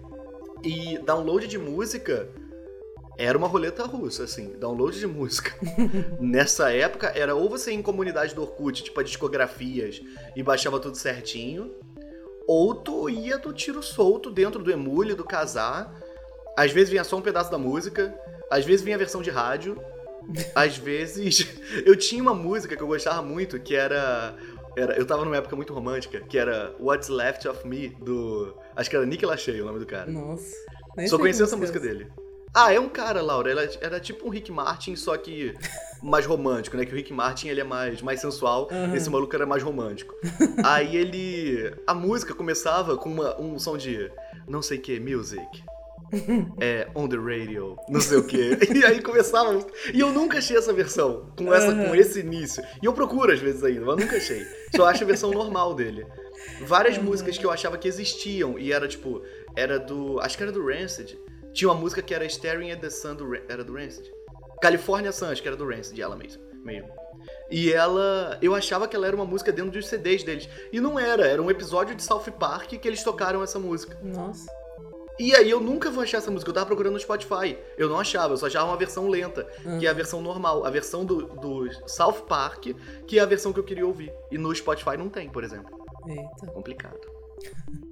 E 0.65 0.99
download 0.99 1.47
de 1.47 1.59
música 1.59 2.29
era 3.17 3.39
uma 3.39 3.47
roleta 3.47 3.85
russa, 3.85 4.25
assim, 4.25 4.55
download 4.59 4.99
de 4.99 5.07
música. 5.07 5.53
Nessa 6.21 6.73
época, 6.73 7.13
era 7.15 7.35
ou 7.35 7.49
você 7.49 7.71
ia 7.71 7.77
em 7.77 7.83
comunidade 7.83 8.35
do 8.35 8.43
Orkut, 8.43 8.83
tipo 8.83 8.99
a 8.99 9.03
discografias, 9.03 10.01
e 10.35 10.43
baixava 10.43 10.81
tudo 10.81 10.97
certinho, 10.97 11.73
ou 12.53 12.75
tu 12.75 13.09
ia 13.09 13.39
do 13.39 13.51
tiro 13.51 13.83
solto 13.83 14.31
dentro 14.31 14.63
do 14.63 14.71
emule, 14.71 15.15
do 15.15 15.25
casar. 15.25 15.95
Às 16.55 16.71
vezes 16.71 16.91
vinha 16.91 17.03
só 17.03 17.17
um 17.17 17.23
pedaço 17.23 17.51
da 17.51 17.57
música, 17.57 18.15
às 18.51 18.65
vezes 18.65 18.83
vinha 18.83 18.97
a 18.97 18.99
versão 18.99 19.23
de 19.23 19.31
rádio, 19.31 19.81
Às 20.55 20.77
vezes, 20.77 21.49
eu 21.85 21.97
tinha 21.97 22.23
uma 22.23 22.35
música 22.35 22.77
que 22.77 22.83
eu 22.83 22.87
gostava 22.87 23.23
muito, 23.23 23.59
que 23.59 23.75
era. 23.75 24.37
era 24.77 24.97
eu 24.97 25.07
tava 25.07 25.25
numa 25.25 25.37
época 25.37 25.57
muito 25.57 25.73
romântica, 25.73 26.21
que 26.21 26.39
era 26.39 26.75
What's 26.79 27.09
Left 27.09 27.49
of 27.49 27.67
Me, 27.67 27.89
do. 27.89 28.55
Acho 28.77 28.91
que 28.91 28.97
era 28.97 29.07
Nick 29.07 29.25
Lachey 29.25 29.61
o 29.61 29.65
nome 29.65 29.79
do 29.79 29.87
cara. 29.87 30.11
Nossa. 30.11 30.55
Só 31.09 31.19
conhecia 31.19 31.45
essa 31.45 31.57
música 31.57 31.81
dele. 31.81 32.07
Ah, 32.55 32.73
é 32.73 32.79
um 32.79 32.89
cara, 32.89 33.23
Laura. 33.23 33.51
Ela 33.51 33.69
era 33.81 33.99
tipo 33.99 34.27
um 34.27 34.31
Rick 34.31 34.53
Martin, 34.53 34.95
só 34.95 35.17
que 35.17 35.55
mais 36.03 36.27
romântico, 36.27 36.77
né? 36.77 36.85
Que 36.85 36.93
o 36.93 36.97
Rick 36.97 37.13
Martin 37.13 37.49
ele 37.49 37.61
é 37.61 37.65
mais, 37.65 38.03
mais 38.03 38.21
sensual, 38.21 38.69
uhum. 38.71 38.95
esse 38.95 39.09
maluco 39.09 39.35
era 39.35 39.47
mais 39.47 39.63
romântico. 39.63 40.15
Aí 40.65 40.97
ele. 40.97 41.75
A 41.87 41.95
música 41.95 42.35
começava 42.35 42.97
com 42.97 43.09
uma, 43.09 43.41
um 43.41 43.59
som 43.59 43.77
de 43.77 44.11
não 44.47 44.61
sei 44.61 44.79
que, 44.79 45.01
music. 45.01 45.65
é, 46.61 46.89
on 46.95 47.09
the 47.09 47.17
radio, 47.17 47.75
não 47.89 48.01
sei 48.01 48.19
o 48.19 48.25
que. 48.25 48.59
E 48.75 48.85
aí 48.85 49.01
começava. 49.01 49.65
E 49.95 50.01
eu 50.01 50.13
nunca 50.13 50.39
achei 50.39 50.59
essa 50.59 50.71
versão, 50.71 51.33
com, 51.37 51.55
essa, 51.55 51.69
uhum. 51.69 51.89
com 51.89 51.95
esse 51.95 52.21
início. 52.21 52.63
E 52.83 52.87
eu 52.87 52.93
procuro 52.93 53.33
às 53.33 53.41
vezes 53.41 53.65
ainda, 53.65 53.87
mas 53.87 53.97
nunca 53.97 54.19
achei. 54.19 54.47
Só 54.77 54.87
acho 54.87 55.05
a 55.05 55.07
versão 55.07 55.31
normal 55.31 55.75
dele. 55.75 56.07
Várias 56.67 56.99
uhum. 56.99 57.05
músicas 57.05 57.39
que 57.39 57.47
eu 57.47 57.51
achava 57.51 57.79
que 57.79 57.89
existiam, 57.89 58.59
e 58.59 58.73
era 58.73 58.87
tipo, 58.87 59.23
era 59.57 59.79
do. 59.79 60.21
Acho 60.21 60.37
que 60.37 60.43
era 60.43 60.53
do 60.53 60.67
Rancid. 60.67 61.19
Tinha 61.53 61.69
uma 61.71 61.79
música 61.79 62.03
que 62.03 62.15
era 62.15 62.25
Staring 62.25 62.73
at 62.73 62.81
the 62.81 62.91
Sun, 62.91 63.15
do, 63.15 63.35
era 63.49 63.63
do 63.63 63.75
Rancid. 63.75 64.11
California 64.61 65.13
Sun, 65.13 65.27
acho 65.27 65.43
que 65.43 65.49
era 65.49 65.57
do 65.57 65.69
Rancid, 65.69 66.01
ela 66.01 66.17
mesmo. 66.17 66.43
mesmo. 66.63 66.89
E 67.51 67.73
ela. 67.73 68.39
Eu 68.41 68.55
achava 68.55 68.89
que 68.89 68.97
ela 68.97 69.07
era 69.07 69.15
uma 69.15 69.25
música 69.25 69.53
dentro 69.53 69.73
dos 69.73 69.87
CDs 69.87 70.23
deles. 70.23 70.49
E 70.73 70.81
não 70.81 70.99
era, 70.99 71.27
era 71.27 71.43
um 71.43 71.51
episódio 71.51 71.95
de 71.95 72.03
South 72.03 72.31
Park 72.39 72.71
que 72.71 72.89
eles 72.89 73.03
tocaram 73.03 73.43
essa 73.43 73.59
música. 73.59 73.99
Nossa. 74.03 74.47
E 75.19 75.35
aí 75.35 75.51
eu 75.51 75.61
nunca 75.61 75.91
vou 75.91 76.03
achar 76.03 76.19
essa 76.19 76.31
música. 76.31 76.51
Eu 76.51 76.55
tava 76.55 76.67
procurando 76.67 76.95
no 76.95 77.01
Spotify. 77.01 77.59
Eu 77.77 77.89
não 77.89 77.99
achava, 77.99 78.33
eu 78.33 78.37
só 78.37 78.47
achava 78.47 78.67
uma 78.67 78.77
versão 78.77 79.09
lenta, 79.09 79.47
uhum. 79.65 79.79
que 79.79 79.87
é 79.87 79.91
a 79.91 79.93
versão 79.93 80.23
normal. 80.23 80.65
A 80.65 80.71
versão 80.71 81.05
do, 81.05 81.27
do 81.27 81.69
South 81.87 82.25
Park, 82.27 82.69
que 83.07 83.19
é 83.19 83.23
a 83.23 83.27
versão 83.27 83.53
que 83.53 83.61
eu 83.61 83.65
queria 83.65 83.87
ouvir. 83.87 84.13
E 84.31 84.39
no 84.39 84.55
Spotify 84.55 84.97
não 84.97 85.09
tem, 85.09 85.29
por 85.29 85.45
exemplo. 85.45 85.71
Eita. 86.09 86.47
Complicado. 86.53 86.99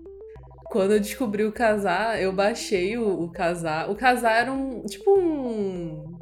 Quando 0.70 0.92
eu 0.92 1.00
descobri 1.00 1.44
o 1.44 1.50
casar, 1.50 2.22
eu 2.22 2.32
baixei 2.32 2.96
o, 2.96 3.24
o 3.24 3.28
casar. 3.28 3.90
O 3.90 3.96
casar 3.96 4.42
era 4.42 4.52
um. 4.52 4.82
Tipo 4.86 5.18
um. 5.18 6.16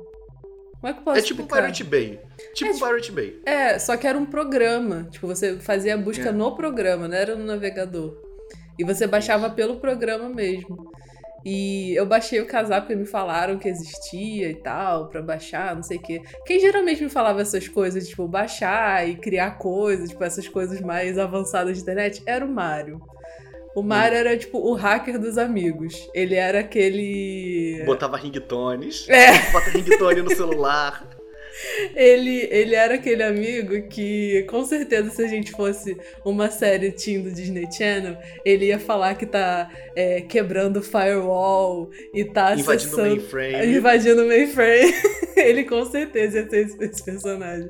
Como 0.80 0.86
é 0.86 0.92
que 0.92 1.00
eu 1.00 1.04
posso 1.04 1.18
É 1.18 1.22
tipo 1.22 1.42
explicar? 1.42 1.62
Pirate 1.62 1.84
Bay. 1.84 2.20
Tipo, 2.54 2.70
é, 2.70 2.72
tipo 2.72 2.86
Pirate 2.86 3.12
Bay. 3.12 3.42
É, 3.44 3.78
só 3.78 3.96
que 3.96 4.06
era 4.06 4.16
um 4.16 4.24
programa. 4.24 5.06
Tipo, 5.10 5.26
você 5.26 5.58
fazia 5.58 5.94
a 5.94 5.98
busca 5.98 6.30
é. 6.30 6.32
no 6.32 6.56
programa, 6.56 7.06
não 7.06 7.16
era 7.16 7.36
no 7.36 7.44
navegador. 7.44 8.16
E 8.78 8.84
você 8.84 9.06
baixava 9.06 9.50
pelo 9.50 9.80
programa 9.80 10.30
mesmo. 10.30 10.90
E 11.44 11.94
eu 11.94 12.06
baixei 12.06 12.40
o 12.40 12.46
casar 12.46 12.80
porque 12.80 12.96
me 12.96 13.06
falaram 13.06 13.58
que 13.58 13.68
existia 13.68 14.50
e 14.50 14.54
tal, 14.54 15.08
pra 15.08 15.20
baixar, 15.20 15.74
não 15.76 15.82
sei 15.82 15.98
o 15.98 16.02
quê. 16.02 16.22
Quem 16.46 16.58
geralmente 16.58 17.02
me 17.02 17.10
falava 17.10 17.42
essas 17.42 17.68
coisas, 17.68 18.08
tipo, 18.08 18.26
baixar 18.26 19.06
e 19.06 19.16
criar 19.16 19.52
coisas, 19.52 20.08
tipo, 20.08 20.24
essas 20.24 20.48
coisas 20.48 20.80
mais 20.80 21.18
avançadas 21.18 21.76
de 21.76 21.82
internet, 21.82 22.22
era 22.24 22.44
o 22.44 22.48
Mário. 22.48 23.00
O 23.78 23.82
Mario 23.82 24.18
era 24.18 24.36
tipo 24.36 24.58
o 24.58 24.74
hacker 24.74 25.20
dos 25.20 25.38
amigos. 25.38 26.10
Ele 26.12 26.34
era 26.34 26.58
aquele. 26.58 27.80
Botava 27.86 28.16
ringtones. 28.16 29.08
É. 29.08 29.38
Bota 29.52 29.70
ringtone 29.70 30.22
no 30.22 30.34
celular. 30.34 31.08
Ele, 31.94 32.48
ele 32.50 32.74
era 32.74 32.94
aquele 32.94 33.22
amigo 33.22 33.88
que, 33.88 34.44
com 34.48 34.64
certeza, 34.64 35.10
se 35.10 35.22
a 35.22 35.28
gente 35.28 35.52
fosse 35.52 35.96
uma 36.24 36.50
série 36.50 36.90
teen 36.90 37.22
do 37.22 37.32
Disney 37.32 37.66
Channel, 37.72 38.16
ele 38.44 38.66
ia 38.66 38.78
falar 38.80 39.14
que 39.14 39.26
tá 39.26 39.70
é, 39.94 40.20
quebrando 40.20 40.82
firewall 40.82 41.90
e 42.12 42.24
tá 42.24 42.54
invadindo 42.54 42.70
acessando, 42.72 43.16
mainframe. 43.16 43.76
Invadindo 43.76 44.22
o 44.24 44.26
mainframe. 44.28 44.92
ele 45.36 45.64
com 45.64 45.84
certeza 45.84 46.40
ia 46.40 46.50
ser 46.50 46.66
esse, 46.66 46.84
esse 46.84 47.04
personagem. 47.04 47.68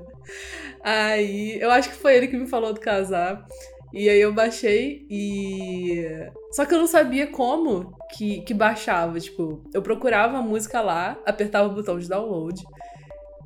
Aí, 0.81 1.59
eu 1.61 1.71
acho 1.71 1.91
que 1.91 1.97
foi 1.97 2.17
ele 2.17 2.29
que 2.29 2.37
me 2.37 2.47
falou 2.47 2.73
do 2.73 2.81
casar. 2.81 3.47
E 3.93 4.09
aí 4.09 4.20
eu 4.20 4.32
baixei 4.32 5.07
e. 5.09 6.05
Só 6.53 6.64
que 6.66 6.74
eu 6.74 6.78
não 6.78 6.86
sabia 6.86 7.26
como 7.26 7.97
que, 8.12 8.43
que 8.43 8.53
baixava. 8.53 9.18
Tipo, 9.18 9.62
eu 9.72 9.80
procurava 9.80 10.39
a 10.39 10.43
música 10.43 10.80
lá, 10.80 11.18
apertava 11.24 11.68
o 11.68 11.74
botão 11.74 11.99
de 11.99 12.09
download. 12.09 12.62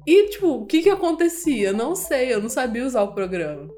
E, 0.06 0.30
tipo, 0.30 0.48
o 0.48 0.66
que 0.66 0.82
que 0.82 0.90
acontecia? 0.90 1.72
Não 1.72 1.94
sei, 1.94 2.32
eu 2.34 2.42
não 2.42 2.48
sabia 2.48 2.84
usar 2.84 3.02
o 3.02 3.14
programa. 3.14 3.70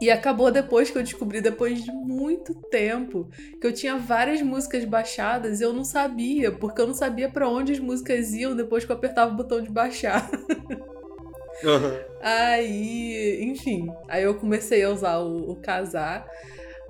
E 0.00 0.10
acabou 0.10 0.50
depois 0.50 0.90
que 0.90 0.98
eu 0.98 1.02
descobri, 1.02 1.40
depois 1.40 1.82
de 1.82 1.90
muito 1.90 2.54
tempo, 2.70 3.28
que 3.60 3.66
eu 3.66 3.72
tinha 3.72 3.96
várias 3.96 4.42
músicas 4.42 4.84
baixadas 4.84 5.60
e 5.60 5.64
eu 5.64 5.72
não 5.72 5.84
sabia, 5.84 6.52
porque 6.52 6.80
eu 6.80 6.86
não 6.86 6.94
sabia 6.94 7.30
para 7.30 7.48
onde 7.48 7.72
as 7.72 7.78
músicas 7.78 8.32
iam 8.32 8.54
depois 8.54 8.84
que 8.84 8.92
eu 8.92 8.96
apertava 8.96 9.32
o 9.32 9.36
botão 9.36 9.60
de 9.60 9.70
baixar. 9.70 10.30
Uhum. 11.64 11.98
Aí, 12.20 13.44
enfim, 13.44 13.88
aí 14.08 14.24
eu 14.24 14.34
comecei 14.34 14.82
a 14.84 14.90
usar 14.90 15.18
o, 15.18 15.50
o 15.50 15.56
casar. 15.56 16.26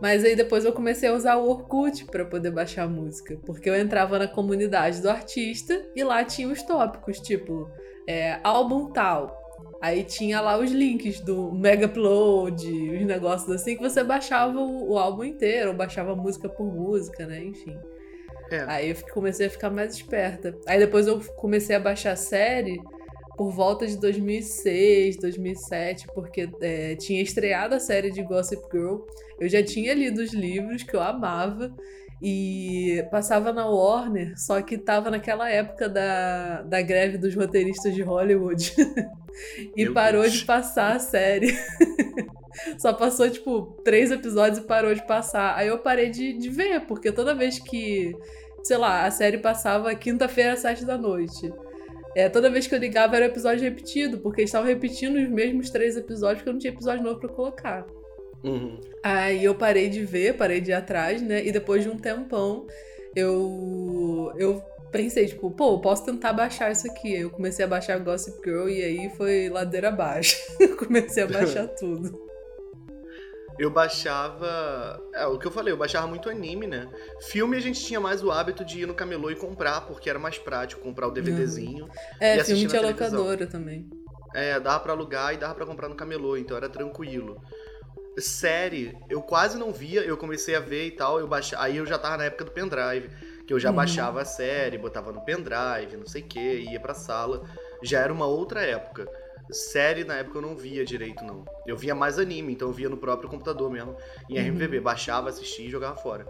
Mas 0.00 0.24
aí 0.24 0.36
depois 0.36 0.64
eu 0.64 0.72
comecei 0.72 1.08
a 1.08 1.14
usar 1.14 1.36
o 1.36 1.48
Orkut 1.48 2.04
para 2.06 2.24
poder 2.24 2.50
baixar 2.50 2.84
a 2.84 2.88
música. 2.88 3.38
Porque 3.46 3.68
eu 3.68 3.74
entrava 3.74 4.18
na 4.18 4.28
comunidade 4.28 5.00
do 5.00 5.08
artista 5.08 5.86
e 5.94 6.04
lá 6.04 6.22
tinha 6.24 6.48
os 6.48 6.62
tópicos, 6.62 7.18
tipo, 7.18 7.70
é, 8.06 8.38
álbum 8.44 8.90
tal. 8.90 9.42
Aí 9.80 10.04
tinha 10.04 10.40
lá 10.40 10.58
os 10.58 10.70
links 10.70 11.20
do 11.20 11.52
Mega 11.52 11.86
Upload, 11.86 12.66
os 12.66 13.06
negócios 13.06 13.50
assim, 13.50 13.76
que 13.76 13.82
você 13.82 14.02
baixava 14.02 14.58
o, 14.58 14.92
o 14.92 14.98
álbum 14.98 15.24
inteiro, 15.24 15.70
ou 15.70 15.76
baixava 15.76 16.14
música 16.14 16.48
por 16.48 16.66
música, 16.66 17.26
né? 17.26 17.42
Enfim. 17.42 17.78
É. 18.50 18.64
Aí 18.68 18.90
eu 18.90 18.96
comecei 19.12 19.46
a 19.46 19.50
ficar 19.50 19.70
mais 19.70 19.94
esperta. 19.94 20.54
Aí 20.66 20.78
depois 20.78 21.06
eu 21.06 21.20
comecei 21.36 21.74
a 21.74 21.80
baixar 21.80 22.16
série 22.16 22.80
por 23.36 23.50
volta 23.52 23.86
de 23.86 23.96
2006, 23.98 25.18
2007, 25.18 26.06
porque 26.14 26.48
é, 26.60 26.96
tinha 26.96 27.22
estreado 27.22 27.74
a 27.74 27.80
série 27.80 28.10
de 28.10 28.22
Gossip 28.22 28.62
Girl. 28.72 29.00
Eu 29.38 29.48
já 29.48 29.62
tinha 29.62 29.94
lido 29.94 30.22
os 30.22 30.32
livros 30.32 30.82
que 30.82 30.94
eu 30.94 31.02
amava 31.02 31.74
e 32.20 33.04
passava 33.10 33.52
na 33.52 33.66
Warner, 33.68 34.32
só 34.38 34.62
que 34.62 34.78
tava 34.78 35.10
naquela 35.10 35.50
época 35.50 35.88
da, 35.88 36.62
da 36.62 36.80
greve 36.80 37.18
dos 37.18 37.34
roteiristas 37.34 37.94
de 37.94 38.02
Hollywood. 38.02 38.72
e 39.76 39.84
Meu 39.84 39.92
parou 39.92 40.22
Deus. 40.22 40.34
de 40.34 40.44
passar 40.44 40.96
a 40.96 40.98
série. 40.98 41.54
só 42.78 42.92
passou, 42.92 43.28
tipo, 43.28 43.78
três 43.84 44.10
episódios 44.10 44.58
e 44.58 44.66
parou 44.66 44.94
de 44.94 45.06
passar. 45.06 45.56
Aí 45.56 45.68
eu 45.68 45.78
parei 45.78 46.08
de, 46.10 46.32
de 46.38 46.48
ver, 46.48 46.86
porque 46.86 47.12
toda 47.12 47.34
vez 47.34 47.58
que, 47.58 48.16
sei 48.62 48.78
lá, 48.78 49.04
a 49.04 49.10
série 49.10 49.38
passava 49.38 49.94
quinta-feira 49.94 50.54
às 50.54 50.60
sete 50.60 50.86
da 50.86 50.96
noite. 50.96 51.52
É, 52.16 52.30
toda 52.30 52.48
vez 52.48 52.66
que 52.66 52.74
eu 52.74 52.78
ligava 52.78 53.14
era 53.14 53.26
episódio 53.26 53.62
repetido, 53.62 54.16
porque 54.16 54.40
eles 54.40 54.48
estavam 54.48 54.66
repetindo 54.66 55.16
os 55.16 55.28
mesmos 55.28 55.68
três 55.68 55.98
episódios, 55.98 56.38
porque 56.38 56.48
eu 56.48 56.54
não 56.54 56.58
tinha 56.58 56.72
episódio 56.72 57.04
novo 57.04 57.20
pra 57.20 57.28
colocar. 57.28 57.86
Uhum. 58.42 58.80
Aí 59.02 59.44
eu 59.44 59.54
parei 59.54 59.90
de 59.90 60.02
ver, 60.02 60.34
parei 60.34 60.58
de 60.58 60.70
ir 60.70 60.74
atrás, 60.74 61.20
né? 61.20 61.44
E 61.44 61.52
depois 61.52 61.82
de 61.82 61.90
um 61.90 61.98
tempão, 61.98 62.66
eu, 63.14 64.32
eu 64.38 64.62
pensei, 64.90 65.26
tipo, 65.26 65.50
pô, 65.50 65.78
posso 65.78 66.06
tentar 66.06 66.32
baixar 66.32 66.72
isso 66.72 66.90
aqui. 66.90 67.14
Eu 67.14 67.28
comecei 67.28 67.66
a 67.66 67.68
baixar 67.68 67.98
Gossip 67.98 68.38
Girl 68.42 68.66
e 68.66 68.82
aí 68.82 69.10
foi 69.10 69.50
ladeira 69.50 69.88
abaixo. 69.88 70.38
comecei 70.82 71.22
a 71.22 71.26
baixar 71.26 71.68
tudo 71.76 72.25
eu 73.58 73.70
baixava. 73.70 75.00
É 75.14 75.26
o 75.26 75.38
que 75.38 75.46
eu 75.46 75.50
falei, 75.50 75.72
eu 75.72 75.76
baixava 75.76 76.06
muito 76.06 76.28
anime, 76.28 76.66
né? 76.66 76.88
Filme 77.28 77.56
a 77.56 77.60
gente 77.60 77.82
tinha 77.82 78.00
mais 78.00 78.22
o 78.22 78.30
hábito 78.30 78.64
de 78.64 78.80
ir 78.80 78.86
no 78.86 78.94
camelô 78.94 79.30
e 79.30 79.36
comprar, 79.36 79.82
porque 79.82 80.10
era 80.10 80.18
mais 80.18 80.38
prático 80.38 80.82
comprar 80.82 81.08
o 81.08 81.10
DVDzinho. 81.10 81.84
Uhum. 81.84 81.90
É, 82.20 82.44
filme 82.44 82.66
tinha 82.66 82.82
locadora 82.82 83.46
também. 83.46 83.88
É, 84.34 84.60
dava 84.60 84.80
pra 84.80 84.92
alugar 84.92 85.32
e 85.32 85.38
dava 85.38 85.54
pra 85.54 85.64
comprar 85.64 85.88
no 85.88 85.94
camelô, 85.94 86.36
então 86.36 86.56
era 86.56 86.68
tranquilo. 86.68 87.40
Série, 88.18 88.96
eu 89.08 89.22
quase 89.22 89.58
não 89.58 89.72
via, 89.72 90.02
eu 90.02 90.16
comecei 90.16 90.54
a 90.54 90.60
ver 90.60 90.86
e 90.86 90.90
tal, 90.90 91.20
eu 91.20 91.26
baixava, 91.26 91.64
aí 91.64 91.76
eu 91.76 91.86
já 91.86 91.98
tava 91.98 92.16
na 92.16 92.24
época 92.24 92.44
do 92.44 92.50
pendrive, 92.50 93.10
que 93.46 93.52
eu 93.52 93.58
já 93.58 93.70
uhum. 93.70 93.76
baixava 93.76 94.22
a 94.22 94.24
série, 94.24 94.78
botava 94.78 95.12
no 95.12 95.22
pendrive, 95.22 95.96
não 95.98 96.06
sei 96.06 96.22
o 96.22 96.26
que, 96.26 96.60
ia 96.60 96.80
pra 96.80 96.94
sala. 96.94 97.42
Já 97.82 98.00
era 98.00 98.12
uma 98.12 98.26
outra 98.26 98.62
época. 98.62 99.06
Série 99.50 100.04
na 100.04 100.16
época 100.16 100.38
eu 100.38 100.42
não 100.42 100.56
via 100.56 100.84
direito, 100.84 101.24
não. 101.24 101.44
Eu 101.66 101.76
via 101.76 101.94
mais 101.94 102.18
anime, 102.18 102.52
então 102.52 102.68
eu 102.68 102.74
via 102.74 102.88
no 102.88 102.96
próprio 102.96 103.28
computador 103.28 103.70
mesmo, 103.70 103.96
em 104.28 104.38
uhum. 104.38 104.48
RMVB. 104.48 104.80
Baixava, 104.80 105.28
assistia 105.28 105.66
e 105.66 105.70
jogava 105.70 105.96
fora. 105.96 106.26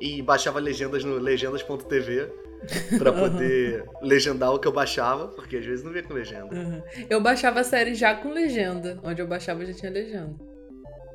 E 0.00 0.22
baixava 0.22 0.58
legendas 0.58 1.04
no 1.04 1.18
legendas.tv 1.18 2.32
para 2.98 3.12
poder 3.12 3.82
uhum. 3.82 4.06
legendar 4.08 4.52
o 4.52 4.58
que 4.58 4.66
eu 4.66 4.72
baixava, 4.72 5.28
porque 5.28 5.56
às 5.56 5.64
vezes 5.64 5.84
não 5.84 5.92
via 5.92 6.02
com 6.02 6.14
legenda. 6.14 6.54
Uhum. 6.54 6.82
Eu 7.08 7.20
baixava 7.20 7.60
a 7.60 7.64
série 7.64 7.94
já 7.94 8.14
com 8.14 8.30
legenda. 8.32 8.98
Onde 9.02 9.20
eu 9.20 9.26
baixava 9.26 9.64
já 9.64 9.72
tinha 9.72 9.92
legenda. 9.92 10.34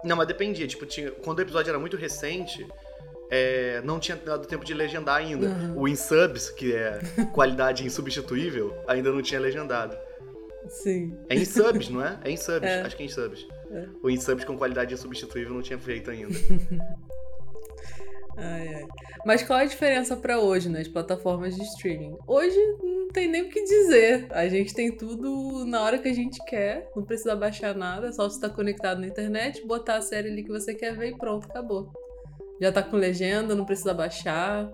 Não, 0.03 0.15
mas 0.15 0.27
dependia. 0.27 0.67
Tipo, 0.67 0.85
tinha, 0.85 1.11
quando 1.11 1.39
o 1.39 1.41
episódio 1.41 1.69
era 1.69 1.79
muito 1.79 1.97
recente, 1.97 2.65
é, 3.29 3.81
não 3.83 3.99
tinha 3.99 4.17
dado 4.17 4.47
tempo 4.47 4.65
de 4.65 4.73
legendar 4.73 5.17
ainda. 5.17 5.47
Uhum. 5.47 5.81
O 5.81 5.87
InSubs, 5.87 6.49
que 6.49 6.73
é 6.73 6.99
qualidade 7.33 7.85
insubstituível, 7.85 8.75
ainda 8.87 9.11
não 9.11 9.21
tinha 9.21 9.39
legendado. 9.39 9.97
Sim. 10.67 11.17
É 11.29 11.35
em 11.35 11.45
subs, 11.45 11.89
não 11.89 12.05
é? 12.05 12.19
É 12.23 12.31
em 12.31 12.37
subs, 12.37 12.69
é. 12.69 12.81
acho 12.81 12.95
que 12.95 13.03
é 13.03 13.05
em 13.05 13.09
subs. 13.09 13.47
É. 13.71 13.87
O 14.03 14.09
em 14.09 14.19
subs 14.19 14.45
com 14.45 14.57
qualidade 14.57 14.93
insubstituível 14.93 15.53
não 15.53 15.61
tinha 15.61 15.79
feito 15.79 16.11
ainda. 16.11 16.33
ai, 18.37 18.75
ai. 18.75 18.87
Mas 19.25 19.43
qual 19.43 19.59
a 19.59 19.65
diferença 19.65 20.15
para 20.15 20.39
hoje 20.39 20.69
nas 20.69 20.87
plataformas 20.87 21.55
de 21.55 21.63
streaming? 21.63 22.15
Hoje, 22.27 22.57
hum, 22.81 23.07
tem 23.13 23.27
nem 23.27 23.43
o 23.43 23.49
que 23.49 23.63
dizer. 23.63 24.27
A 24.31 24.47
gente 24.47 24.73
tem 24.73 24.95
tudo 24.95 25.65
na 25.65 25.81
hora 25.81 25.97
que 25.97 26.07
a 26.07 26.13
gente 26.13 26.37
quer, 26.45 26.89
não 26.95 27.03
precisa 27.03 27.35
baixar 27.35 27.75
nada, 27.75 28.07
é 28.07 28.11
só 28.11 28.29
você 28.29 28.35
estar 28.35 28.49
tá 28.49 28.55
conectado 28.55 29.01
na 29.01 29.07
internet, 29.07 29.65
botar 29.65 29.95
a 29.95 30.01
série 30.01 30.29
ali 30.29 30.43
que 30.43 30.51
você 30.51 30.73
quer 30.73 30.95
ver 30.95 31.11
e 31.11 31.17
pronto, 31.17 31.47
acabou. 31.49 31.91
Já 32.61 32.71
tá 32.71 32.83
com 32.83 32.97
legenda, 32.97 33.55
não 33.55 33.65
precisa 33.65 33.93
baixar. 33.93 34.69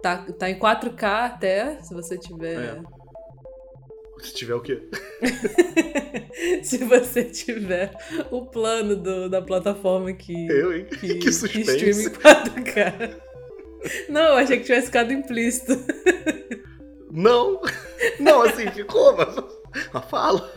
Tá, 0.00 0.18
tá 0.38 0.50
em 0.50 0.58
4K 0.58 1.02
até, 1.02 1.82
se 1.82 1.94
você 1.94 2.18
tiver. 2.18 2.76
É. 2.76 3.03
Se 4.20 4.32
tiver 4.32 4.54
o 4.54 4.60
quê? 4.60 4.82
se 6.62 6.78
você 6.78 7.24
tiver 7.24 7.92
o 8.30 8.46
plano 8.46 8.96
do, 8.96 9.28
da 9.28 9.42
plataforma 9.42 10.12
que. 10.12 10.46
Eu, 10.48 10.76
hein? 10.76 10.86
Que, 10.86 11.14
que 11.18 11.32
suspense. 11.32 11.76
Que 11.76 11.90
stream 11.90 12.08
em 12.08 12.64
4K. 12.64 13.14
Não, 14.08 14.22
eu 14.22 14.36
achei 14.36 14.58
que 14.58 14.64
tivesse 14.64 14.86
ficado 14.86 15.12
implícito. 15.12 15.72
Não! 17.10 17.60
Não, 18.18 18.42
assim, 18.42 18.68
ficou, 18.70 19.16
mas, 19.16 20.04
fala. 20.08 20.50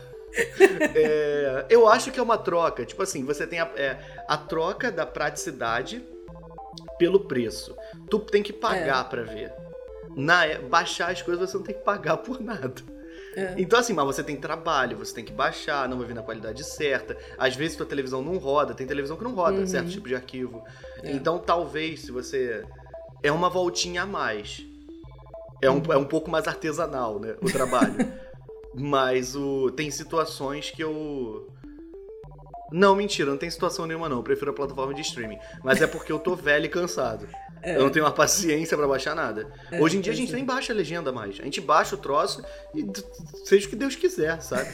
É, 0.96 1.66
eu 1.70 1.88
acho 1.88 2.12
que 2.12 2.20
é 2.20 2.24
uma 2.24 2.38
troca. 2.38 2.86
Tipo 2.86 3.04
assim, 3.04 3.24
você 3.24 3.46
tem 3.46 3.60
a, 3.60 3.70
é, 3.76 3.98
a 4.28 4.38
troca 4.38 4.92
da 4.92 5.06
praticidade 5.06 6.04
pelo 6.98 7.22
preço. 7.22 7.76
Tu 8.10 8.20
tem 8.20 8.42
que 8.42 8.54
pagar 8.54 9.06
é. 9.06 9.10
para 9.10 9.24
ver. 9.24 9.54
Na, 10.16 10.60
baixar 10.68 11.12
as 11.12 11.22
coisas 11.22 11.50
você 11.50 11.58
não 11.58 11.64
tem 11.64 11.76
que 11.76 11.84
pagar 11.84 12.18
por 12.18 12.42
nada. 12.42 12.82
É. 13.38 13.54
Então, 13.56 13.78
assim, 13.78 13.94
mas 13.94 14.04
você 14.04 14.24
tem 14.24 14.36
trabalho, 14.36 14.98
você 14.98 15.14
tem 15.14 15.24
que 15.24 15.32
baixar, 15.32 15.88
não 15.88 16.00
vai 16.00 16.08
vir 16.08 16.16
na 16.16 16.24
qualidade 16.24 16.64
certa. 16.64 17.16
Às 17.38 17.56
vezes 17.56 17.78
tua 17.78 17.86
televisão 17.86 18.20
não 18.20 18.36
roda, 18.40 18.74
tem 18.74 18.88
televisão 18.88 19.16
que 19.16 19.24
não 19.24 19.36
roda 19.36 19.60
uhum. 19.60 19.68
certo 19.68 19.92
tipo 19.92 20.08
de 20.08 20.16
arquivo. 20.16 20.64
É. 21.04 21.12
Então, 21.12 21.38
talvez, 21.38 22.02
se 22.02 22.12
você. 22.12 22.66
É 23.22 23.32
uma 23.32 23.48
voltinha 23.48 24.02
a 24.02 24.06
mais. 24.08 24.66
É 25.62 25.70
um, 25.70 25.82
é 25.92 25.98
um 25.98 26.06
pouco 26.06 26.32
mais 26.32 26.48
artesanal, 26.48 27.20
né? 27.20 27.36
O 27.40 27.52
trabalho. 27.52 27.96
Mas 28.74 29.36
o, 29.36 29.70
tem 29.70 29.92
situações 29.92 30.72
que 30.72 30.84
eu. 30.84 31.48
Não, 32.72 32.96
mentira, 32.96 33.30
não 33.30 33.38
tem 33.38 33.50
situação 33.50 33.86
nenhuma 33.86 34.10
não. 34.10 34.18
Eu 34.18 34.24
prefiro 34.24 34.52
a 34.52 34.54
plataforma 34.54 34.94
de 34.94 35.02
streaming. 35.02 35.38
Mas 35.64 35.82
é 35.82 35.88
porque 35.88 36.12
eu 36.12 36.20
tô 36.20 36.36
velho 36.36 36.66
e 36.66 36.70
cansado. 36.70 37.28
É. 37.62 37.76
Eu 37.76 37.84
não 37.84 37.90
tenho 37.90 38.06
uma 38.06 38.12
paciência 38.12 38.78
para 38.78 38.88
baixar 38.88 39.16
nada. 39.16 39.52
É, 39.72 39.82
Hoje 39.82 39.98
em 39.98 40.02
dia 40.02 40.14
a 40.14 40.16
gente 40.16 40.32
é. 40.32 40.36
nem 40.36 40.46
baixa 40.46 40.74
a 40.74 40.76
legenda 40.76 41.12
mais. 41.12 41.40
A 41.40 41.44
gente 41.44 41.62
baixa 41.62 41.96
o 41.96 41.98
troço 41.98 42.44
e 42.76 42.86
seja 43.46 43.68
o 43.68 43.70
que 43.70 43.76
Deus 43.76 43.96
quiser, 43.96 44.42
sabe? 44.42 44.70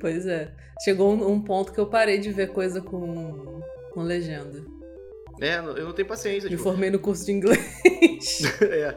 Pois 0.00 0.26
é. 0.26 0.52
Chegou 0.82 1.12
um 1.12 1.42
ponto 1.42 1.72
que 1.72 1.78
eu 1.78 1.86
parei 1.86 2.18
de 2.18 2.30
ver 2.32 2.48
coisa 2.48 2.80
com, 2.80 3.60
com 3.92 4.02
legenda. 4.02 4.64
É, 5.40 5.56
eu 5.56 5.84
não 5.84 5.92
tenho 5.92 6.08
paciência. 6.08 6.48
Me 6.48 6.56
tipo... 6.56 6.62
formei 6.62 6.90
no 6.90 6.98
curso 6.98 7.24
de 7.24 7.32
inglês. 7.32 8.42
é. 8.60 8.96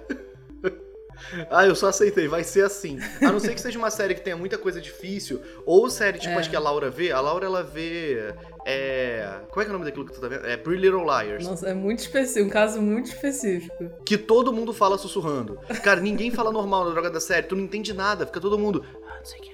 Ah, 1.49 1.65
eu 1.65 1.76
só 1.76 1.88
aceitei, 1.88 2.28
vai 2.28 2.43
ser 2.43 2.65
assim. 2.65 2.99
A 3.21 3.32
não 3.32 3.39
ser 3.39 3.53
que 3.53 3.61
seja 3.61 3.78
uma 3.78 3.89
série 3.89 4.15
que 4.15 4.21
tenha 4.21 4.36
muita 4.36 4.57
coisa 4.57 4.80
difícil, 4.80 5.41
ou 5.65 5.89
série 5.89 6.19
tipo 6.19 6.34
é. 6.34 6.39
as 6.39 6.47
que 6.47 6.55
a 6.55 6.59
Laura 6.59 6.89
vê. 6.89 7.11
A 7.11 7.19
Laura, 7.19 7.45
ela 7.45 7.63
vê. 7.63 8.34
É... 8.65 9.41
Como 9.49 9.61
é 9.61 9.65
que 9.65 9.71
é 9.71 9.74
o 9.74 9.74
nome 9.74 9.86
daquilo 9.86 10.05
que 10.05 10.13
tu 10.13 10.21
tá 10.21 10.28
vendo? 10.28 10.45
É 10.45 10.55
Pretty 10.57 10.82
Little 10.82 11.03
Liars. 11.03 11.45
Nossa, 11.45 11.69
é 11.69 11.74
muito 11.74 11.99
específico, 11.99 12.45
um 12.45 12.49
caso 12.49 12.82
muito 12.82 13.07
específico. 13.07 13.91
Que 14.05 14.17
todo 14.17 14.53
mundo 14.53 14.74
fala 14.74 14.97
sussurrando. 14.97 15.59
Cara, 15.84 15.99
ninguém 15.99 16.32
fala 16.32 16.51
normal 16.51 16.86
na 16.86 16.91
droga 16.91 17.09
da 17.09 17.19
série, 17.19 17.47
tu 17.47 17.55
não 17.55 17.63
entende 17.63 17.93
nada, 17.93 18.26
fica 18.26 18.39
todo 18.39 18.57
mundo. 18.57 18.86
Ah, 19.05 19.17
não 19.19 19.26
sei 19.26 19.39
o 19.39 19.43
que, 19.43 19.53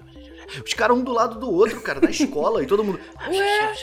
os 0.65 0.73
caras 0.73 0.97
um 0.97 1.03
do 1.03 1.11
lado 1.11 1.39
do 1.39 1.51
outro, 1.51 1.79
cara, 1.81 1.99
na 1.99 2.09
escola, 2.09 2.63
e 2.63 2.67
todo 2.67 2.83
mundo. 2.83 2.99
Ué, 3.27 3.73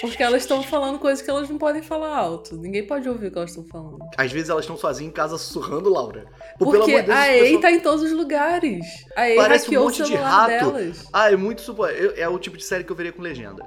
porque 0.00 0.22
elas 0.22 0.42
estão 0.42 0.62
falando 0.62 0.98
coisas 0.98 1.22
que 1.22 1.30
elas 1.30 1.48
não 1.48 1.58
podem 1.58 1.82
falar 1.82 2.16
alto. 2.16 2.56
Ninguém 2.56 2.86
pode 2.86 3.08
ouvir 3.08 3.28
o 3.28 3.30
que 3.30 3.38
elas 3.38 3.50
estão 3.50 3.64
falando. 3.64 3.98
Às 4.16 4.32
vezes 4.32 4.48
elas 4.48 4.64
estão 4.64 4.76
sozinhas 4.76 5.10
em 5.10 5.14
casa 5.14 5.38
sussurrando, 5.38 5.90
Laura. 5.90 6.26
Pô, 6.58 6.66
porque 6.66 7.02
Deus, 7.02 7.10
a 7.10 7.28
EI 7.28 7.40
pessoa... 7.42 7.60
tá 7.60 7.70
em 7.70 7.80
todos 7.80 8.02
os 8.02 8.12
lugares. 8.12 8.84
A 9.16 9.28
EI 9.28 9.36
Parece 9.36 9.76
um 9.76 9.82
monte 9.82 10.02
de 10.02 10.14
rato. 10.14 10.48
Delas. 10.48 11.08
Ah, 11.12 11.30
é 11.30 11.36
muito 11.36 11.60
super. 11.60 12.14
É 12.16 12.28
o 12.28 12.38
tipo 12.38 12.56
de 12.56 12.64
série 12.64 12.84
que 12.84 12.92
eu 12.92 12.96
veria 12.96 13.12
com 13.12 13.22
legenda. 13.22 13.66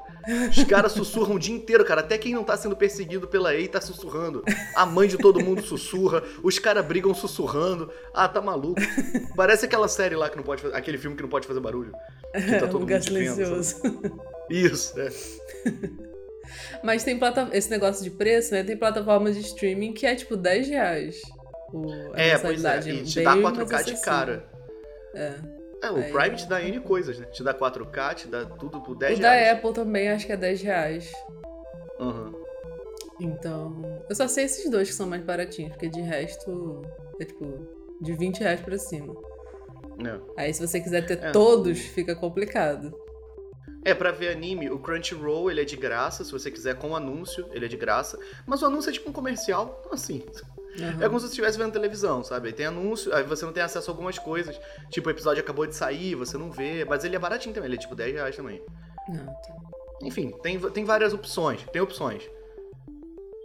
Os 0.49 0.63
caras 0.65 0.91
sussurram 0.91 1.35
o 1.35 1.39
dia 1.39 1.55
inteiro, 1.55 1.85
cara. 1.85 2.01
Até 2.01 2.17
quem 2.17 2.33
não 2.33 2.43
tá 2.43 2.57
sendo 2.57 2.75
perseguido 2.75 3.27
pela 3.27 3.55
EI 3.55 3.67
tá 3.67 3.79
sussurrando. 3.79 4.43
A 4.75 4.85
mãe 4.85 5.07
de 5.07 5.17
todo 5.17 5.43
mundo 5.43 5.61
sussurra. 5.61 6.21
Os 6.43 6.59
caras 6.59 6.85
brigam 6.85 7.13
sussurrando. 7.13 7.89
Ah, 8.13 8.27
tá 8.27 8.41
maluco. 8.41 8.81
Parece 9.35 9.65
aquela 9.65 9.87
série 9.87 10.15
lá 10.15 10.29
que 10.29 10.35
não 10.35 10.43
pode 10.43 10.61
fazer. 10.61 10.75
Aquele 10.75 10.97
filme 10.97 11.15
que 11.15 11.21
não 11.21 11.29
pode 11.29 11.47
fazer 11.47 11.59
barulho. 11.59 11.93
Que 12.33 12.59
tá 12.59 12.67
todo 12.67 12.79
Lugar 12.79 13.01
silencioso. 13.01 13.81
Isso, 14.49 14.99
é. 14.99 15.09
Mas 16.83 17.03
tem 17.03 17.17
plata... 17.17 17.49
esse 17.51 17.69
negócio 17.69 18.03
de 18.03 18.09
preço, 18.09 18.53
né? 18.53 18.63
Tem 18.63 18.77
plataformas 18.77 19.35
de 19.35 19.41
streaming 19.41 19.93
que 19.93 20.05
é 20.05 20.15
tipo 20.15 20.37
10 20.37 20.69
reais. 20.69 21.21
O, 21.73 22.15
é, 22.15 22.37
pois 22.37 22.63
é. 22.63 22.79
E 22.89 23.03
te 23.03 23.23
dá 23.23 23.35
4K 23.35 23.83
de 23.83 24.01
cara. 24.01 24.45
É. 25.13 25.33
É, 25.83 25.91
o 25.91 25.97
Aí, 25.97 26.11
Prime 26.11 26.35
te 26.35 26.47
dá 26.47 26.61
N 26.61 26.79
coisas, 26.79 27.19
né? 27.19 27.25
Te 27.27 27.43
dá 27.43 27.53
4K, 27.53 28.15
te 28.15 28.27
dá 28.27 28.45
tudo 28.45 28.81
por 28.81 28.97
10 28.97 29.19
o 29.19 29.21
reais. 29.21 29.41
O 29.41 29.45
da 29.45 29.57
Apple 29.57 29.73
também 29.73 30.09
acho 30.09 30.25
que 30.25 30.31
é 30.31 30.37
10 30.37 30.61
reais. 30.61 31.11
Uhum. 31.99 32.33
Então, 33.19 34.03
eu 34.09 34.15
só 34.15 34.27
sei 34.27 34.45
esses 34.45 34.69
dois 34.69 34.89
que 34.89 34.95
são 34.95 35.07
mais 35.07 35.23
baratinhos, 35.23 35.71
porque 35.71 35.89
de 35.89 36.01
resto 36.01 36.81
é 37.19 37.25
tipo 37.25 37.67
de 38.01 38.13
20 38.13 38.39
reais 38.39 38.61
pra 38.61 38.77
cima. 38.77 39.15
É. 40.05 40.19
Aí 40.41 40.53
se 40.53 40.65
você 40.65 40.79
quiser 40.79 41.05
ter 41.05 41.17
é. 41.23 41.31
todos, 41.31 41.79
fica 41.79 42.15
complicado. 42.15 42.93
É, 43.83 43.93
pra 43.93 44.11
ver 44.11 44.29
anime, 44.29 44.69
o 44.69 44.79
Crunchyroll 44.79 45.49
ele 45.49 45.61
é 45.61 45.65
de 45.65 45.77
graça, 45.77 46.23
se 46.23 46.31
você 46.31 46.51
quiser 46.51 46.75
com 46.75 46.95
anúncio, 46.95 47.47
ele 47.53 47.65
é 47.65 47.67
de 47.69 47.77
graça. 47.77 48.19
Mas 48.45 48.61
o 48.61 48.65
anúncio 48.65 48.89
é 48.89 48.93
tipo 48.93 49.09
um 49.09 49.13
comercial, 49.13 49.79
então 49.79 49.93
assim. 49.93 50.23
Uhum. 50.77 51.01
É 51.01 51.07
como 51.07 51.19
se 51.19 51.25
você 51.25 51.31
estivesse 51.31 51.57
vendo 51.57 51.71
televisão, 51.71 52.23
sabe? 52.23 52.49
Aí 52.49 52.53
tem 52.53 52.65
anúncio, 52.65 53.13
aí 53.15 53.23
você 53.23 53.45
não 53.45 53.53
tem 53.53 53.63
acesso 53.63 53.89
a 53.89 53.93
algumas 53.93 54.19
coisas. 54.19 54.59
Tipo, 54.89 55.07
o 55.07 55.11
episódio 55.11 55.41
acabou 55.41 55.65
de 55.65 55.73
sair, 55.73 56.15
você 56.15 56.37
não 56.37 56.51
vê. 56.51 56.85
Mas 56.85 57.03
ele 57.03 57.15
é 57.15 57.19
baratinho 57.19 57.55
também, 57.55 57.69
ele 57.69 57.77
é 57.77 57.79
tipo 57.79 57.95
10 57.95 58.13
reais 58.13 58.35
também. 58.35 58.61
Não, 59.07 59.25
tá. 59.25 59.55
Enfim, 60.03 60.31
tem, 60.43 60.59
tem 60.59 60.85
várias 60.85 61.13
opções. 61.13 61.63
Tem 61.71 61.81
opções. 61.81 62.29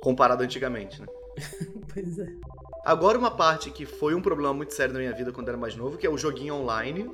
Comparado 0.03 0.43
antigamente, 0.43 1.01
né? 1.01 1.07
pois 1.95 2.19
é. 2.19 2.27
Agora 2.85 3.17
uma 3.17 3.31
parte 3.31 3.71
que 3.71 3.87
foi 3.87 4.13
um 4.13 4.21
problema 4.21 4.53
muito 4.53 4.75
sério 4.75 4.93
na 4.93 4.99
minha 4.99 5.13
vida 5.13 5.31
quando 5.31 5.47
eu 5.47 5.53
era 5.53 5.61
mais 5.61 5.77
novo, 5.77 5.97
que 5.97 6.05
é 6.05 6.11
o 6.11 6.19
joguinho 6.19 6.57
online 6.57 7.09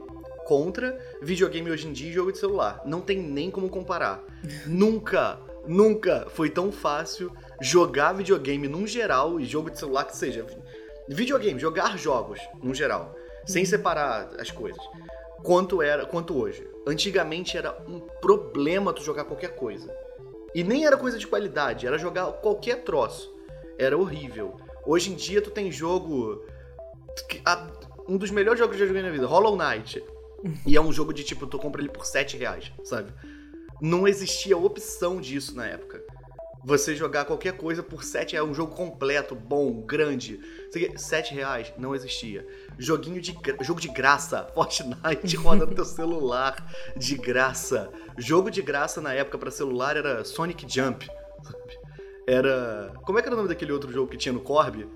contra 0.46 0.98
videogame 1.20 1.70
hoje 1.70 1.86
em 1.86 1.92
dia 1.92 2.08
e 2.08 2.12
jogo 2.12 2.32
de 2.32 2.38
celular. 2.38 2.80
Não 2.86 3.02
tem 3.02 3.18
nem 3.18 3.50
como 3.50 3.68
comparar. 3.68 4.24
nunca, 4.66 5.38
nunca 5.66 6.26
foi 6.30 6.48
tão 6.48 6.72
fácil 6.72 7.30
jogar 7.60 8.14
videogame 8.14 8.66
num 8.66 8.86
geral 8.86 9.38
e 9.38 9.44
jogo 9.44 9.70
de 9.70 9.78
celular 9.78 10.04
que 10.04 10.16
seja. 10.16 10.46
Videogame, 11.06 11.60
jogar 11.60 11.98
jogos 11.98 12.40
num 12.62 12.74
geral, 12.74 13.14
sem 13.44 13.62
uhum. 13.62 13.68
separar 13.68 14.30
as 14.40 14.50
coisas. 14.50 14.82
Quanto 15.42 15.82
era, 15.82 16.06
quanto 16.06 16.34
hoje. 16.34 16.66
Antigamente 16.86 17.58
era 17.58 17.76
um 17.86 18.00
problema 18.00 18.94
tu 18.94 19.02
jogar 19.02 19.24
qualquer 19.24 19.54
coisa. 19.54 19.94
E 20.54 20.64
nem 20.64 20.86
era 20.86 20.96
coisa 20.96 21.18
de 21.18 21.26
qualidade, 21.26 21.86
era 21.86 21.98
jogar 21.98 22.26
qualquer 22.32 22.84
troço. 22.84 23.36
Era 23.78 23.98
horrível. 23.98 24.56
Hoje 24.88 25.10
em 25.10 25.14
dia 25.14 25.42
tu 25.42 25.50
tem 25.50 25.70
jogo. 25.70 26.42
Um 28.08 28.16
dos 28.16 28.30
melhores 28.30 28.58
jogos 28.58 28.74
que 28.74 28.82
eu 28.82 28.86
já 28.86 28.94
joguei 28.94 29.02
na 29.02 29.14
vida, 29.14 29.26
Hollow 29.26 29.54
Knight. 29.54 30.02
E 30.66 30.74
é 30.78 30.80
um 30.80 30.90
jogo 30.90 31.12
de 31.12 31.22
tipo, 31.22 31.46
tu 31.46 31.58
compra 31.58 31.82
ele 31.82 31.90
por 31.90 32.06
7 32.06 32.38
reais, 32.38 32.72
sabe? 32.84 33.12
Não 33.82 34.08
existia 34.08 34.56
opção 34.56 35.20
disso 35.20 35.54
na 35.54 35.66
época. 35.66 36.02
Você 36.64 36.96
jogar 36.96 37.26
qualquer 37.26 37.52
coisa 37.52 37.82
por 37.82 38.02
7 38.02 38.32
reais, 38.32 38.48
um 38.48 38.54
jogo 38.54 38.74
completo, 38.74 39.34
bom, 39.34 39.82
grande. 39.82 40.40
7 40.96 41.34
reais 41.34 41.70
não 41.76 41.94
existia. 41.94 42.46
Joguinho 42.78 43.20
de 43.20 43.36
jogo 43.60 43.82
de 43.82 43.88
graça, 43.88 44.48
Fortnite 44.54 45.36
roda 45.36 45.66
no 45.66 45.74
teu 45.74 45.84
celular 45.86 46.66
de 46.96 47.14
graça. 47.14 47.92
Jogo 48.16 48.50
de 48.50 48.62
graça 48.62 49.02
na 49.02 49.12
época 49.12 49.36
para 49.36 49.50
celular 49.50 49.98
era 49.98 50.24
Sonic 50.24 50.64
Jump. 50.66 51.06
Era. 52.28 52.92
Como 53.06 53.18
é 53.18 53.22
que 53.22 53.28
era 53.28 53.34
o 53.34 53.38
nome 53.38 53.48
daquele 53.48 53.72
outro 53.72 53.90
jogo 53.90 54.10
que 54.10 54.18
tinha 54.18 54.34
no 54.34 54.40
Corb? 54.40 54.86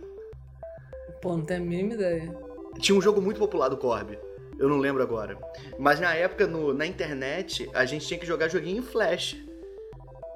Pô, 1.23 1.35
não 1.35 1.43
tenho 1.43 1.63
a 1.63 1.65
mínima 1.65 1.95
ideia. 1.95 2.37
Tinha 2.79 2.97
um 2.97 3.01
jogo 3.01 3.23
muito 3.23 3.39
popular 3.39 3.69
do 3.69 3.77
Corb. 3.79 4.19
Eu 4.59 4.69
não 4.69 4.77
lembro 4.77 5.03
agora. 5.03 5.39
Mas 5.79 5.99
na 5.99 6.15
época, 6.15 6.47
no, 6.47 6.75
na 6.75 6.85
internet, 6.85 7.71
a 7.73 7.87
gente 7.87 8.07
tinha 8.07 8.21
que 8.21 8.27
jogar 8.27 8.49
joguinho 8.49 8.81
em 8.81 8.83
flash. 8.83 9.35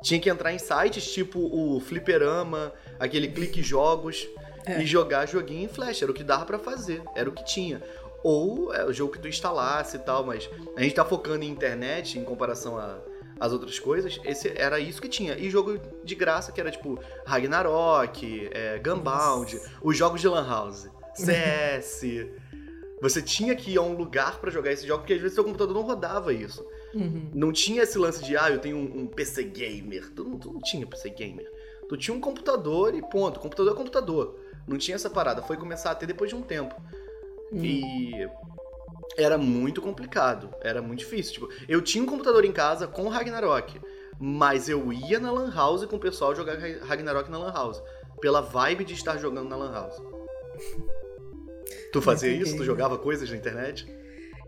Tinha 0.02 0.18
que 0.18 0.30
entrar 0.30 0.54
em 0.54 0.58
sites 0.58 1.12
tipo 1.12 1.38
o 1.38 1.78
Fliperama, 1.80 2.72
aquele 2.98 3.28
Clique 3.28 3.62
Jogos, 3.62 4.26
é. 4.64 4.80
e 4.80 4.86
jogar 4.86 5.28
joguinho 5.28 5.64
em 5.64 5.68
flash. 5.68 6.00
Era 6.00 6.10
o 6.10 6.14
que 6.14 6.24
dava 6.24 6.46
para 6.46 6.58
fazer, 6.58 7.02
era 7.14 7.28
o 7.28 7.32
que 7.32 7.44
tinha. 7.44 7.82
Ou 8.24 8.72
é 8.72 8.86
o 8.86 8.92
jogo 8.92 9.12
que 9.12 9.18
tu 9.18 9.28
instalasse 9.28 9.96
e 9.96 10.00
tal, 10.00 10.24
mas 10.24 10.48
a 10.74 10.82
gente 10.82 10.94
tá 10.94 11.04
focando 11.04 11.44
em 11.44 11.48
internet 11.48 12.18
em 12.18 12.24
comparação 12.24 12.78
a 12.78 12.98
as 13.38 13.52
outras 13.52 13.78
coisas, 13.78 14.18
esse 14.24 14.52
era 14.56 14.80
isso 14.80 15.00
que 15.00 15.08
tinha. 15.08 15.38
E 15.38 15.50
jogo 15.50 15.78
de 16.02 16.14
graça, 16.14 16.52
que 16.52 16.60
era 16.60 16.70
tipo 16.70 16.98
Ragnarok, 17.26 18.48
é, 18.52 18.78
Gunbound, 18.78 19.54
Nossa. 19.54 19.70
os 19.82 19.96
jogos 19.96 20.20
de 20.20 20.28
Lan 20.28 20.46
House, 20.48 20.88
CS. 21.14 22.02
Você 23.00 23.20
tinha 23.20 23.54
que 23.54 23.72
ir 23.72 23.76
a 23.76 23.82
um 23.82 23.94
lugar 23.94 24.40
para 24.40 24.50
jogar 24.50 24.72
esse 24.72 24.86
jogo, 24.86 25.00
porque 25.00 25.12
às 25.12 25.20
vezes 25.20 25.34
seu 25.34 25.44
computador 25.44 25.74
não 25.74 25.82
rodava 25.82 26.32
isso. 26.32 26.66
Uhum. 26.94 27.30
Não 27.34 27.52
tinha 27.52 27.82
esse 27.82 27.98
lance 27.98 28.24
de, 28.24 28.36
ah, 28.38 28.50
eu 28.50 28.58
tenho 28.58 28.76
um, 28.76 29.00
um 29.00 29.06
PC 29.06 29.44
gamer. 29.44 30.10
Tu 30.14 30.24
não, 30.24 30.38
tu 30.38 30.52
não, 30.52 30.60
tinha 30.60 30.86
PC 30.86 31.10
gamer. 31.10 31.46
Tu 31.88 31.96
tinha 31.98 32.16
um 32.16 32.20
computador 32.20 32.94
e 32.94 33.02
ponto. 33.02 33.38
Computador 33.38 33.74
é 33.74 33.76
computador. 33.76 34.40
Não 34.66 34.78
tinha 34.78 34.94
essa 34.94 35.10
parada. 35.10 35.42
Foi 35.42 35.58
começar 35.58 35.90
a 35.90 35.94
ter 35.94 36.06
depois 36.06 36.30
de 36.30 36.36
um 36.36 36.42
tempo. 36.42 36.74
Uhum. 37.52 37.62
E 37.62 38.28
era 39.16 39.36
muito 39.38 39.80
complicado, 39.80 40.50
era 40.62 40.80
muito 40.82 41.00
difícil. 41.00 41.34
Tipo, 41.34 41.48
eu 41.68 41.80
tinha 41.82 42.02
um 42.02 42.06
computador 42.06 42.44
em 42.44 42.52
casa 42.52 42.86
com 42.86 43.08
Ragnarok, 43.08 43.80
mas 44.18 44.68
eu 44.68 44.92
ia 44.92 45.18
na 45.18 45.30
Lan 45.30 45.52
House 45.54 45.84
com 45.86 45.96
o 45.96 46.00
pessoal 46.00 46.34
jogar 46.34 46.58
Ragnarok 46.82 47.30
na 47.30 47.38
Lan 47.38 47.52
House, 47.52 47.82
pela 48.20 48.40
vibe 48.40 48.84
de 48.84 48.94
estar 48.94 49.18
jogando 49.18 49.48
na 49.48 49.56
Lan 49.56 49.72
House. 49.72 49.96
Tu 51.92 52.00
fazia 52.00 52.30
isso? 52.30 52.56
Tu 52.56 52.64
jogava 52.64 52.98
coisas 52.98 53.28
na 53.28 53.36
internet? 53.36 53.86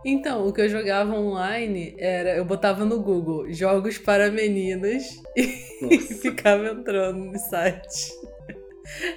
Então, 0.05 0.47
o 0.47 0.53
que 0.53 0.61
eu 0.61 0.69
jogava 0.69 1.15
online 1.15 1.95
era. 1.99 2.37
Eu 2.37 2.45
botava 2.45 2.85
no 2.85 3.01
Google 3.01 3.53
jogos 3.53 3.99
para 3.99 4.31
meninas 4.31 5.05
e 5.37 5.99
ficava 6.21 6.69
entrando 6.69 7.19
no 7.19 7.39
site. 7.39 8.13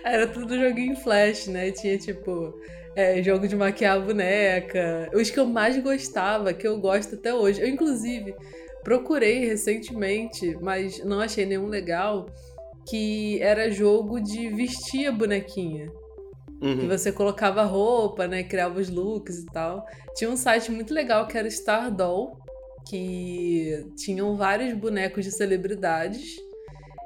Era 0.04 0.28
tudo 0.28 0.60
joguinho 0.60 0.96
flash, 0.98 1.48
né? 1.48 1.72
Tinha 1.72 1.98
tipo. 1.98 2.54
É, 2.96 3.22
jogo 3.24 3.48
de 3.48 3.56
maquiar 3.56 3.98
a 3.98 4.00
boneca. 4.00 5.10
Os 5.14 5.30
que 5.30 5.40
eu 5.40 5.46
mais 5.46 5.82
gostava, 5.82 6.54
que 6.54 6.68
eu 6.68 6.80
gosto 6.80 7.16
até 7.16 7.34
hoje. 7.34 7.62
Eu, 7.62 7.68
inclusive, 7.68 8.36
procurei 8.84 9.46
recentemente, 9.46 10.58
mas 10.62 11.04
não 11.04 11.20
achei 11.20 11.46
nenhum 11.46 11.68
legal. 11.68 12.26
Que 12.90 13.42
era 13.42 13.72
jogo 13.72 14.20
de 14.20 14.50
vestir 14.50 15.08
a 15.08 15.12
bonequinha. 15.12 15.90
Uhum. 16.62 16.80
Que 16.80 16.88
você 16.88 17.12
colocava 17.12 17.64
roupa, 17.64 18.28
né? 18.28 18.44
Criava 18.44 18.80
os 18.80 18.90
looks 18.90 19.40
e 19.40 19.46
tal. 19.48 19.86
Tinha 20.16 20.30
um 20.30 20.38
site 20.38 20.72
muito 20.72 20.94
legal 20.94 21.28
que 21.28 21.38
era 21.38 21.48
Stardoll, 21.48 22.38
que 22.88 23.86
tinham 23.96 24.36
vários 24.36 24.74
bonecos 24.74 25.24
de 25.24 25.32
celebridades 25.32 26.36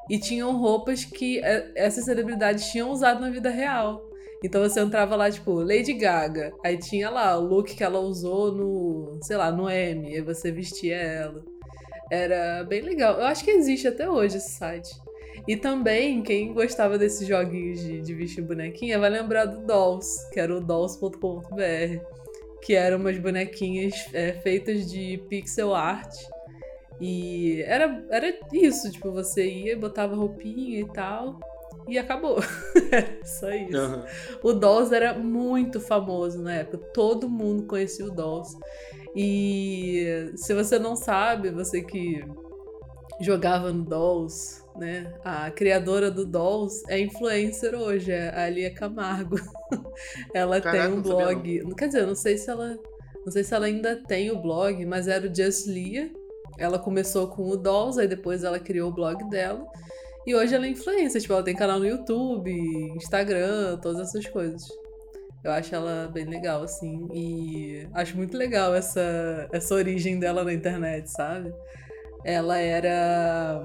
e 0.09 0.19
tinham 0.19 0.57
roupas 0.57 1.05
que 1.05 1.39
é, 1.39 1.71
essas 1.75 2.05
celebridades 2.05 2.65
tinham 2.71 2.91
usado 2.91 3.21
na 3.21 3.29
vida 3.29 3.49
real. 3.49 4.09
Então 4.43 4.61
você 4.61 4.79
entrava 4.79 5.15
lá, 5.15 5.29
tipo, 5.31 5.53
Lady 5.53 5.93
Gaga. 5.93 6.53
Aí 6.63 6.77
tinha 6.77 7.09
lá 7.09 7.37
o 7.37 7.45
look 7.45 7.75
que 7.75 7.83
ela 7.83 7.99
usou 7.99 8.51
no, 8.51 9.19
sei 9.23 9.37
lá, 9.37 9.51
no 9.51 9.69
M. 9.69 10.07
Aí 10.07 10.21
você 10.21 10.51
vestia 10.51 10.95
ela. 10.95 11.43
Era 12.11 12.63
bem 12.63 12.81
legal. 12.81 13.19
Eu 13.19 13.25
acho 13.25 13.43
que 13.43 13.51
existe 13.51 13.87
até 13.87 14.09
hoje 14.09 14.37
esse 14.37 14.51
site. 14.51 14.89
E 15.47 15.55
também, 15.55 16.23
quem 16.23 16.53
gostava 16.53 16.97
desses 16.97 17.27
joguinhos 17.27 17.79
de, 17.79 18.01
de 18.01 18.13
vestir 18.13 18.41
bonequinha 18.41 18.97
vai 18.97 19.09
lembrar 19.09 19.45
do 19.45 19.65
Dolls, 19.65 20.29
que 20.31 20.39
era 20.39 20.55
o 20.55 20.61
dolls.com.br, 20.61 21.99
que 22.61 22.73
eram 22.73 22.97
umas 22.97 23.17
bonequinhas 23.17 23.93
é, 24.13 24.33
feitas 24.33 24.89
de 24.89 25.21
pixel 25.29 25.75
art. 25.75 26.15
E 26.99 27.61
era, 27.63 28.03
era 28.09 28.33
isso, 28.53 28.91
tipo, 28.91 29.11
você 29.11 29.45
ia, 29.45 29.77
botava 29.77 30.15
roupinha 30.15 30.79
e 30.79 30.87
tal, 30.93 31.39
e 31.87 31.97
acabou. 31.97 32.37
Só 33.23 33.51
isso. 33.51 33.77
Uhum. 33.77 34.03
O 34.43 34.53
Dolls 34.53 34.93
era 34.93 35.13
muito 35.13 35.79
famoso 35.79 36.41
na 36.41 36.53
época, 36.55 36.77
todo 36.93 37.29
mundo 37.29 37.63
conhecia 37.63 38.05
o 38.05 38.11
Dolls. 38.11 38.57
E 39.15 40.31
se 40.35 40.53
você 40.53 40.77
não 40.77 40.95
sabe, 40.95 41.49
você 41.49 41.81
que 41.81 42.23
jogava 43.21 43.71
no 43.71 43.83
Dolls, 43.83 44.61
né? 44.75 45.13
A 45.23 45.49
criadora 45.51 46.11
do 46.11 46.25
Dolls 46.25 46.83
é 46.89 46.99
influencer 46.99 47.73
hoje, 47.75 48.11
é 48.11 48.29
a 48.29 48.45
Alia 48.45 48.73
Camargo. 48.73 49.37
ela 50.33 50.59
Caraca, 50.59 50.87
tem 50.87 50.97
um 50.97 51.01
blog. 51.01 51.63
Não. 51.63 51.75
Quer 51.75 51.87
dizer, 51.87 52.05
não 52.05 52.15
sei 52.15 52.37
se 52.37 52.49
ela. 52.49 52.77
Não 53.25 53.31
sei 53.31 53.43
se 53.43 53.55
ela 53.55 53.65
ainda 53.65 53.95
tem 53.95 54.29
o 54.29 54.39
blog, 54.39 54.85
mas 54.85 55.07
era 55.07 55.27
o 55.27 55.33
Just 55.33 55.65
Lia. 55.65 56.11
Ela 56.59 56.77
começou 56.77 57.27
com 57.27 57.49
o 57.49 57.57
Dolls, 57.57 57.99
aí 57.99 58.07
depois 58.07 58.43
ela 58.43 58.59
criou 58.59 58.89
o 58.89 58.93
blog 58.93 59.27
dela. 59.29 59.65
E 60.25 60.33
hoje 60.33 60.55
ela 60.55 60.65
é 60.65 60.69
influencer, 60.69 61.21
tipo, 61.21 61.33
ela 61.33 61.43
tem 61.43 61.55
canal 61.55 61.79
no 61.79 61.85
YouTube, 61.85 62.51
Instagram, 62.95 63.77
todas 63.77 64.09
essas 64.09 64.25
coisas. 64.27 64.67
Eu 65.43 65.51
acho 65.51 65.75
ela 65.75 66.09
bem 66.11 66.25
legal, 66.25 66.63
assim. 66.63 67.07
E 67.13 67.87
acho 67.93 68.17
muito 68.17 68.35
legal 68.35 68.73
essa, 68.73 69.47
essa 69.51 69.75
origem 69.75 70.19
dela 70.19 70.43
na 70.43 70.51
internet, 70.51 71.11
sabe? 71.11 71.53
Ela 72.23 72.57
era. 72.57 73.61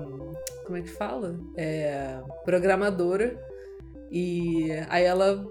Como 0.66 0.76
é 0.76 0.82
que 0.82 0.90
fala? 0.90 1.40
É, 1.56 2.20
programadora. 2.44 3.34
E 4.12 4.68
aí 4.90 5.04
ela 5.04 5.46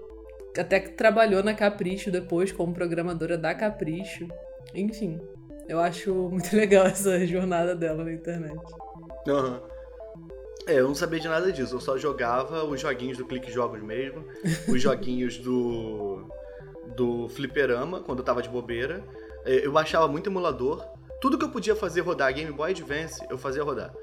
até 0.56 0.78
trabalhou 0.78 1.42
na 1.42 1.54
Capricho 1.54 2.12
depois 2.12 2.52
como 2.52 2.72
programadora 2.72 3.36
da 3.36 3.52
Capricho. 3.52 4.28
Enfim, 4.72 5.20
eu 5.68 5.80
acho 5.80 6.14
muito 6.30 6.54
legal 6.54 6.86
essa 6.86 7.26
jornada 7.26 7.74
dela 7.74 8.04
na 8.04 8.12
internet. 8.12 8.60
Uhum. 9.26 9.60
É, 10.66 10.78
eu 10.78 10.86
não 10.86 10.94
sabia 10.94 11.18
de 11.18 11.28
nada 11.28 11.50
disso, 11.50 11.74
eu 11.74 11.80
só 11.80 11.96
jogava 11.96 12.64
os 12.64 12.80
joguinhos 12.80 13.18
do 13.18 13.24
Clique 13.24 13.50
Jogos 13.50 13.82
mesmo, 13.82 14.24
os 14.68 14.80
joguinhos 14.82 15.38
do 15.38 16.28
do 16.96 17.28
Fliperama, 17.28 18.00
quando 18.00 18.18
eu 18.18 18.24
tava 18.24 18.42
de 18.42 18.48
bobeira. 18.48 19.02
É, 19.44 19.64
eu 19.64 19.72
baixava 19.72 20.06
muito 20.06 20.28
emulador, 20.28 20.84
tudo 21.20 21.38
que 21.38 21.44
eu 21.44 21.50
podia 21.50 21.76
fazer 21.76 22.00
rodar 22.00 22.32
Game 22.34 22.50
Boy 22.50 22.70
Advance, 22.70 23.24
eu 23.30 23.38
fazia 23.38 23.62
rodar. 23.62 23.94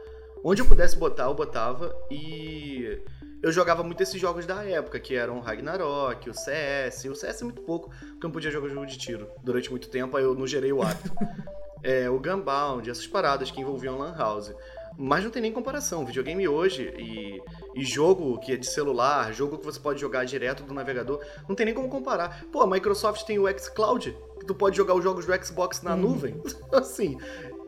Onde 0.43 0.61
eu 0.61 0.67
pudesse 0.67 0.95
botar, 0.97 1.25
eu 1.25 1.33
botava 1.33 1.95
e 2.09 3.01
eu 3.41 3.51
jogava 3.51 3.83
muito 3.83 4.01
esses 4.01 4.19
jogos 4.19 4.45
da 4.45 4.63
época, 4.63 4.99
que 4.99 5.15
eram 5.15 5.37
o 5.37 5.41
Ragnarok, 5.41 6.29
o 6.29 6.33
CS. 6.33 7.05
O 7.05 7.15
CS 7.15 7.41
é 7.41 7.43
muito 7.43 7.61
pouco, 7.61 7.89
porque 7.89 8.25
eu 8.25 8.27
não 8.27 8.31
podia 8.31 8.51
jogar 8.51 8.69
jogo 8.69 8.85
de 8.85 8.97
tiro 8.97 9.27
durante 9.43 9.69
muito 9.69 9.89
tempo, 9.89 10.15
aí 10.17 10.23
eu 10.23 10.35
não 10.35 10.47
gerei 10.47 10.71
o 10.71 10.81
hábito. 10.81 11.11
é, 11.83 12.09
o 12.09 12.19
Gunbound, 12.19 12.89
essas 12.89 13.07
paradas 13.07 13.51
que 13.51 13.61
envolviam 13.61 13.97
Lan 13.97 14.15
House. 14.15 14.53
Mas 14.97 15.23
não 15.23 15.29
tem 15.29 15.41
nem 15.41 15.51
comparação. 15.51 16.03
Videogame 16.03 16.47
hoje 16.47 16.91
e, 16.97 17.41
e 17.75 17.85
jogo 17.85 18.39
que 18.39 18.53
é 18.53 18.57
de 18.57 18.65
celular, 18.65 19.31
jogo 19.31 19.57
que 19.57 19.65
você 19.65 19.79
pode 19.79 20.01
jogar 20.01 20.25
direto 20.25 20.63
do 20.63 20.73
navegador, 20.73 21.23
não 21.47 21.55
tem 21.55 21.67
nem 21.67 21.75
como 21.75 21.87
comparar. 21.87 22.45
Pô, 22.51 22.61
a 22.61 22.67
Microsoft 22.67 23.23
tem 23.23 23.37
o 23.37 23.47
xCloud, 23.59 24.17
que 24.39 24.45
tu 24.45 24.55
pode 24.55 24.75
jogar 24.75 24.95
os 24.95 25.03
jogos 25.03 25.25
do 25.25 25.45
Xbox 25.45 25.83
na 25.83 25.93
hum. 25.93 25.97
nuvem. 25.97 26.41
assim, 26.73 27.17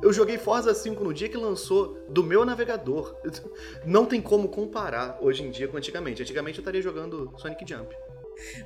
eu 0.02 0.12
joguei 0.12 0.40
Forza 0.40 0.74
5 0.74 1.04
no 1.04 1.14
dia 1.14 1.30
que 1.30 1.38
lançou 1.38 2.00
do 2.10 2.24
meu 2.24 2.44
navegador. 2.44 3.16
Não 3.86 4.06
tem 4.06 4.22
como 4.22 4.50
comparar 4.50 5.20
hoje 5.22 5.44
em 5.44 5.52
dia 5.52 5.68
com 5.68 5.78
antigamente. 5.78 6.24
Antigamente 6.24 6.58
eu 6.58 6.62
estaria 6.62 6.82
jogando 6.82 7.32
Sonic 7.38 7.64
Jump. 7.68 7.96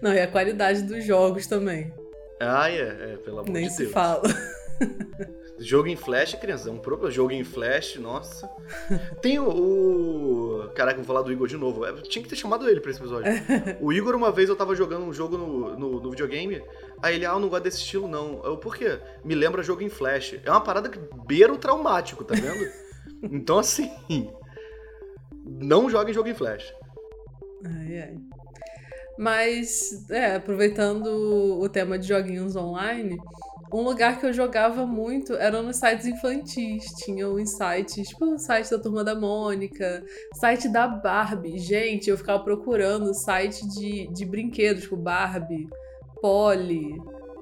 Não, 0.01 0.13
e 0.13 0.21
a 0.21 0.27
qualidade 0.27 0.83
dos 0.83 1.03
jogos 1.03 1.47
também. 1.47 1.93
Ah, 2.39 2.69
é, 2.69 3.13
é 3.13 3.17
pelo 3.17 3.39
amor 3.39 3.49
Nem 3.49 3.67
de 3.67 3.75
Deus. 3.75 3.79
Nem 3.79 3.87
se 3.87 3.93
fala. 3.93 4.23
Jogo 5.63 5.87
em 5.87 5.95
Flash, 5.95 6.35
criança, 6.35 6.69
é 6.69 6.71
um 6.71 6.77
próprio 6.77 7.09
jogo 7.09 7.31
em 7.31 7.43
Flash, 7.43 7.95
nossa. 7.95 8.49
Tem 9.21 9.39
o, 9.39 9.49
o. 9.49 10.69
Caraca, 10.75 10.97
vou 10.97 11.05
falar 11.05 11.21
do 11.21 11.31
Igor 11.31 11.47
de 11.47 11.55
novo. 11.55 11.85
Eu 11.85 12.01
tinha 12.03 12.21
que 12.21 12.29
ter 12.29 12.35
chamado 12.35 12.69
ele 12.69 12.81
pra 12.81 12.91
esse 12.91 12.99
episódio. 12.99 13.31
o 13.79 13.93
Igor, 13.93 14.13
uma 14.15 14.31
vez 14.31 14.49
eu 14.49 14.55
tava 14.55 14.75
jogando 14.75 15.05
um 15.05 15.13
jogo 15.13 15.37
no, 15.37 15.77
no, 15.77 16.01
no, 16.01 16.09
videogame, 16.11 16.61
aí 17.01 17.15
ele, 17.15 17.25
ah, 17.25 17.31
eu 17.31 17.39
não 17.39 17.47
gosto 17.47 17.63
desse 17.63 17.77
estilo, 17.77 18.07
não. 18.09 18.43
Eu, 18.43 18.57
por 18.57 18.75
quê? 18.75 18.99
Me 19.23 19.35
lembra 19.35 19.63
jogo 19.63 19.81
em 19.81 19.89
Flash. 19.89 20.35
É 20.43 20.51
uma 20.51 20.61
parada 20.61 20.89
que 20.89 20.99
beira 21.25 21.53
o 21.53 21.57
traumático, 21.57 22.25
tá 22.25 22.35
vendo? 22.35 22.69
então, 23.33 23.57
assim. 23.57 23.89
Não 25.45 25.89
joguem 25.89 26.13
jogo 26.13 26.27
em 26.27 26.33
Flash. 26.33 26.73
Ai, 27.65 27.99
ai. 27.99 28.17
Mas, 29.17 30.09
é, 30.09 30.35
aproveitando 30.35 31.07
o 31.61 31.69
tema 31.69 31.97
de 31.99 32.07
joguinhos 32.07 32.55
online, 32.55 33.17
um 33.73 33.81
lugar 33.81 34.19
que 34.19 34.25
eu 34.25 34.31
jogava 34.31 34.85
muito 34.85 35.33
era 35.33 35.61
nos 35.61 35.77
sites 35.77 36.05
infantis. 36.05 36.85
Tinha 37.03 37.27
os 37.27 37.49
sites, 37.49 38.07
tipo 38.09 38.25
o 38.25 38.37
site 38.37 38.69
da 38.69 38.77
Turma 38.77 39.03
da 39.03 39.15
Mônica, 39.15 40.05
site 40.35 40.69
da 40.69 40.87
Barbie. 40.87 41.57
Gente, 41.57 42.09
eu 42.09 42.17
ficava 42.17 42.43
procurando 42.43 43.13
site 43.15 43.67
de, 43.69 44.07
de 44.13 44.25
brinquedos, 44.25 44.83
tipo 44.83 44.95
Barbie, 44.95 45.67
Polly, 46.21 46.95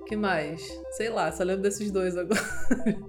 que 0.07 0.15
mais? 0.15 0.61
Sei 0.91 1.09
lá, 1.09 1.31
só 1.33 1.43
lembro 1.43 1.63
desses 1.63 1.91
dois 1.91 2.17
agora. 2.17 2.39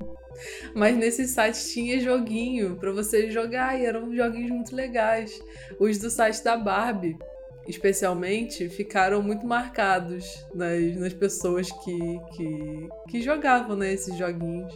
Mas 0.75 0.97
nesses 0.97 1.31
sites 1.31 1.73
tinha 1.73 2.01
joguinho 2.01 2.77
para 2.77 2.91
você 2.91 3.31
jogar 3.31 3.79
e 3.79 3.87
eram 3.87 4.13
joguinhos 4.15 4.51
muito 4.51 4.75
legais. 4.75 5.41
Os 5.79 5.99
do 5.99 6.11
site 6.11 6.43
da 6.43 6.57
Barbie 6.57 7.17
especialmente, 7.69 8.69
ficaram 8.69 9.23
muito 9.23 9.47
marcados 9.47 10.45
nas, 10.55 10.97
nas 10.97 11.13
pessoas 11.13 11.71
que, 11.71 12.21
que, 12.35 12.89
que 13.09 13.23
jogavam 13.23 13.77
né, 13.77 13.93
esses 13.93 14.17
joguinhos. 14.17 14.73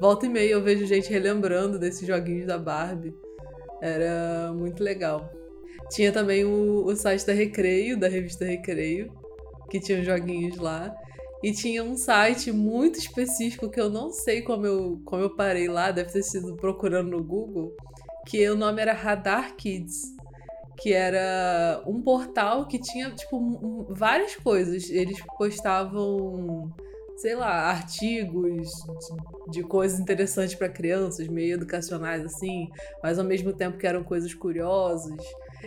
Volta 0.00 0.26
e 0.26 0.28
meia 0.28 0.52
eu 0.52 0.62
vejo 0.62 0.86
gente 0.86 1.10
relembrando 1.10 1.78
desses 1.78 2.06
joguinhos 2.06 2.46
da 2.46 2.58
Barbie. 2.58 3.14
Era 3.82 4.52
muito 4.54 4.82
legal. 4.82 5.30
Tinha 5.90 6.12
também 6.12 6.44
o, 6.44 6.86
o 6.86 6.96
site 6.96 7.26
da 7.26 7.32
Recreio, 7.32 7.98
da 7.98 8.08
revista 8.08 8.44
Recreio, 8.44 9.12
que 9.70 9.80
tinha 9.80 10.02
joguinhos 10.02 10.56
lá. 10.56 10.94
E 11.42 11.52
tinha 11.52 11.82
um 11.82 11.96
site 11.96 12.52
muito 12.52 12.98
específico 12.98 13.70
que 13.70 13.80
eu 13.80 13.88
não 13.88 14.12
sei 14.12 14.42
como 14.42 14.66
eu, 14.66 15.00
como 15.04 15.22
eu 15.22 15.34
parei 15.34 15.68
lá, 15.68 15.90
deve 15.90 16.12
ter 16.12 16.22
sido 16.22 16.54
procurando 16.56 17.10
no 17.10 17.24
Google, 17.24 17.74
que 18.26 18.46
o 18.48 18.54
nome 18.54 18.82
era 18.82 18.92
Radar 18.92 19.56
Kids 19.56 20.19
que 20.80 20.94
era 20.94 21.82
um 21.86 22.00
portal 22.00 22.66
que 22.66 22.78
tinha, 22.78 23.10
tipo, 23.10 23.86
várias 23.90 24.34
coisas. 24.36 24.88
Eles 24.88 25.18
postavam, 25.36 26.74
sei 27.18 27.34
lá, 27.34 27.70
artigos 27.70 28.70
de, 29.46 29.60
de 29.60 29.62
coisas 29.62 30.00
interessantes 30.00 30.54
para 30.54 30.70
crianças, 30.70 31.28
meio 31.28 31.54
educacionais, 31.54 32.24
assim, 32.24 32.70
mas 33.02 33.18
ao 33.18 33.24
mesmo 33.26 33.52
tempo 33.52 33.76
que 33.76 33.86
eram 33.86 34.02
coisas 34.02 34.32
curiosas. 34.32 35.22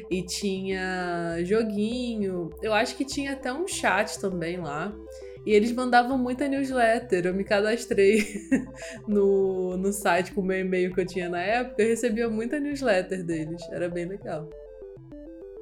E 0.09 0.23
tinha 0.23 1.37
joguinho. 1.43 2.49
Eu 2.63 2.73
acho 2.73 2.95
que 2.95 3.05
tinha 3.05 3.33
até 3.33 3.53
um 3.53 3.67
chat 3.67 4.19
também 4.19 4.57
lá. 4.57 4.91
E 5.45 5.51
eles 5.51 5.71
mandavam 5.71 6.17
muita 6.17 6.47
newsletter. 6.47 7.27
Eu 7.27 7.33
me 7.35 7.43
cadastrei 7.43 8.47
no, 9.07 9.77
no 9.77 9.93
site 9.93 10.33
com 10.33 10.41
o 10.41 10.43
meu 10.43 10.59
e-mail 10.59 10.91
que 10.91 11.01
eu 11.01 11.05
tinha 11.05 11.29
na 11.29 11.41
época. 11.41 11.83
Eu 11.83 11.89
recebia 11.89 12.27
muita 12.27 12.59
newsletter 12.59 13.23
deles. 13.23 13.61
Era 13.69 13.87
bem 13.87 14.05
legal. 14.05 14.49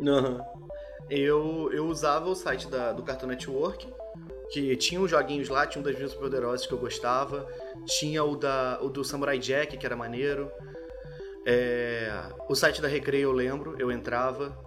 Uhum. 0.01 0.41
Eu, 1.09 1.69
eu 1.71 1.85
usava 1.87 2.29
o 2.29 2.35
site 2.35 2.67
da, 2.67 2.91
do 2.91 3.03
Cartoon 3.03 3.27
Network, 3.27 3.87
que 4.51 4.75
tinha 4.75 4.99
uns 4.99 5.11
joguinhos 5.11 5.49
lá, 5.49 5.65
tinha 5.67 5.81
um 5.81 5.83
das 5.83 5.95
minhas 5.95 6.13
poderosas 6.13 6.65
que 6.65 6.73
eu 6.73 6.77
gostava. 6.77 7.47
Tinha 7.85 8.23
o, 8.23 8.35
da, 8.35 8.79
o 8.81 8.89
do 8.89 9.03
Samurai 9.03 9.37
Jack, 9.37 9.77
que 9.77 9.85
era 9.85 9.95
maneiro. 9.95 10.51
É, 11.45 12.11
o 12.49 12.55
site 12.55 12.81
da 12.81 12.87
Recreio 12.87 13.29
eu 13.29 13.31
lembro, 13.31 13.75
eu 13.79 13.91
entrava. 13.91 14.57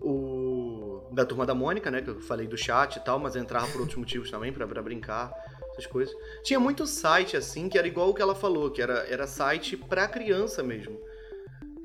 O 0.00 1.08
da 1.12 1.24
Turma 1.24 1.46
da 1.46 1.54
Mônica, 1.54 1.90
né? 1.90 2.02
Que 2.02 2.10
eu 2.10 2.20
falei 2.20 2.46
do 2.46 2.56
chat 2.56 2.96
e 2.96 3.00
tal, 3.00 3.18
mas 3.18 3.34
eu 3.34 3.42
entrava 3.42 3.66
por 3.68 3.80
outros 3.80 3.98
motivos 3.98 4.30
também, 4.30 4.52
pra, 4.52 4.66
pra 4.66 4.82
brincar, 4.82 5.32
essas 5.72 5.86
coisas. 5.86 6.14
Tinha 6.42 6.60
muito 6.60 6.86
site 6.86 7.36
assim, 7.36 7.68
que 7.68 7.78
era 7.78 7.86
igual 7.86 8.10
o 8.10 8.14
que 8.14 8.22
ela 8.22 8.34
falou, 8.34 8.70
que 8.70 8.82
era, 8.82 9.06
era 9.08 9.26
site 9.26 9.76
pra 9.76 10.06
criança 10.06 10.62
mesmo. 10.62 11.00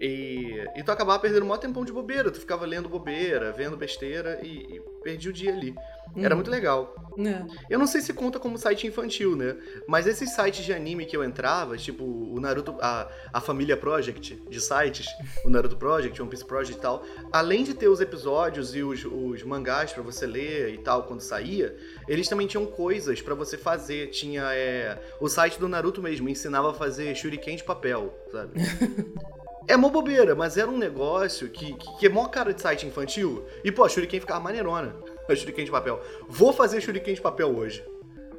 E, 0.06 0.68
e 0.76 0.84
tu 0.84 0.92
acabava 0.92 1.18
perdendo 1.18 1.44
um 1.44 1.48
maior 1.48 1.60
tempão 1.60 1.86
de 1.86 1.94
bobeira. 1.94 2.30
Tu 2.30 2.38
ficava 2.38 2.66
lendo 2.66 2.90
bobeira, 2.90 3.54
vendo 3.54 3.78
besteira 3.78 4.38
e, 4.44 4.76
e 4.76 4.82
perdi 5.02 5.30
o 5.30 5.34
dia 5.34 5.54
ali. 5.54 5.74
Era 6.18 6.36
muito 6.36 6.52
legal. 6.52 6.94
É. 7.18 7.46
Eu 7.70 7.80
não 7.80 7.88
sei 7.88 8.02
se 8.02 8.14
conta 8.14 8.38
como 8.38 8.58
site 8.58 8.86
infantil, 8.86 9.34
né? 9.34 9.56
Mas 9.88 10.06
esses 10.06 10.32
sites 10.36 10.66
de 10.66 10.74
anime 10.74 11.06
que 11.06 11.16
eu 11.16 11.24
entrava, 11.24 11.78
tipo 11.78 12.04
o 12.04 12.38
Naruto, 12.38 12.76
a, 12.82 13.10
a 13.32 13.40
família 13.40 13.78
Project 13.78 14.36
de 14.50 14.60
sites, 14.60 15.08
o 15.46 15.50
Naruto 15.50 15.78
Project, 15.78 16.22
One 16.22 16.30
Piece 16.30 16.46
Project 16.46 16.78
e 16.78 16.82
tal, 16.82 17.04
além 17.32 17.64
de 17.64 17.74
ter 17.74 17.88
os 17.88 18.02
episódios 18.02 18.76
e 18.76 18.84
os, 18.84 19.06
os 19.06 19.42
mangás 19.44 19.94
para 19.94 20.04
você 20.04 20.28
ler 20.28 20.74
e 20.74 20.80
tal 20.80 21.04
quando 21.04 21.22
saía, 21.22 21.76
eles 22.10 22.28
também 22.28 22.46
tinham 22.46 22.66
coisas 22.66 23.22
para 23.22 23.34
você 23.34 23.58
fazer. 23.58 24.10
Tinha 24.10 24.54
é, 24.54 25.02
o 25.22 25.30
site 25.30 25.58
do 25.58 25.70
Naruto 25.70 26.02
mesmo, 26.02 26.28
ensinava 26.28 26.72
a 26.72 26.74
fazer 26.74 27.16
shuriken 27.16 27.56
de 27.56 27.64
papel, 27.64 28.14
sabe? 28.30 28.60
É 29.68 29.78
mó 29.78 29.90
bobeira, 29.90 30.36
mas 30.36 30.58
era 30.58 30.70
um 30.70 30.78
negócio 30.78 31.50
que, 31.50 31.74
que, 31.74 31.98
que 31.98 32.06
é 32.06 32.10
mó 32.10 32.28
cara 32.28 32.54
de 32.54 32.62
site 32.62 32.86
infantil. 32.86 33.46
E, 33.64 33.72
pô, 33.72 33.86
a 33.86 33.90
Shuriken 33.90 34.20
ficava 34.20 34.40
maneirona. 34.40 34.96
A 35.30 35.36
Shuriken 35.36 35.66
de 35.66 35.72
papel. 35.72 36.02
Vou 36.28 36.52
fazer 36.52 36.82
Shuriken 36.82 37.14
de 37.14 37.22
papel 37.22 37.56
hoje. 37.56 37.84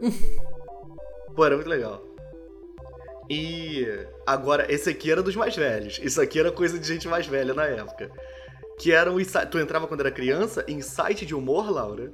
pô, 1.35 1.45
era 1.45 1.57
muito 1.57 1.68
legal. 1.68 2.03
E 3.29 3.87
agora, 4.27 4.70
esse 4.70 4.91
aqui 4.91 5.11
era 5.11 5.22
dos 5.22 5.35
mais 5.35 5.57
velhos. 5.57 5.99
Isso 6.03 6.20
aqui 6.20 6.39
era 6.39 6.53
coisa 6.53 6.79
de 6.79 6.87
gente 6.87 7.09
mais 7.09 7.27
velha 7.27 7.55
na 7.55 7.64
época. 7.64 8.11
Que 8.79 8.93
era 8.93 9.11
um 9.11 9.16
Tu 9.51 9.59
entrava 9.59 9.87
quando 9.87 10.01
era 10.01 10.11
criança 10.11 10.64
em 10.68 10.83
site 10.83 11.25
de 11.25 11.35
humor, 11.35 11.70
Laura? 11.70 12.12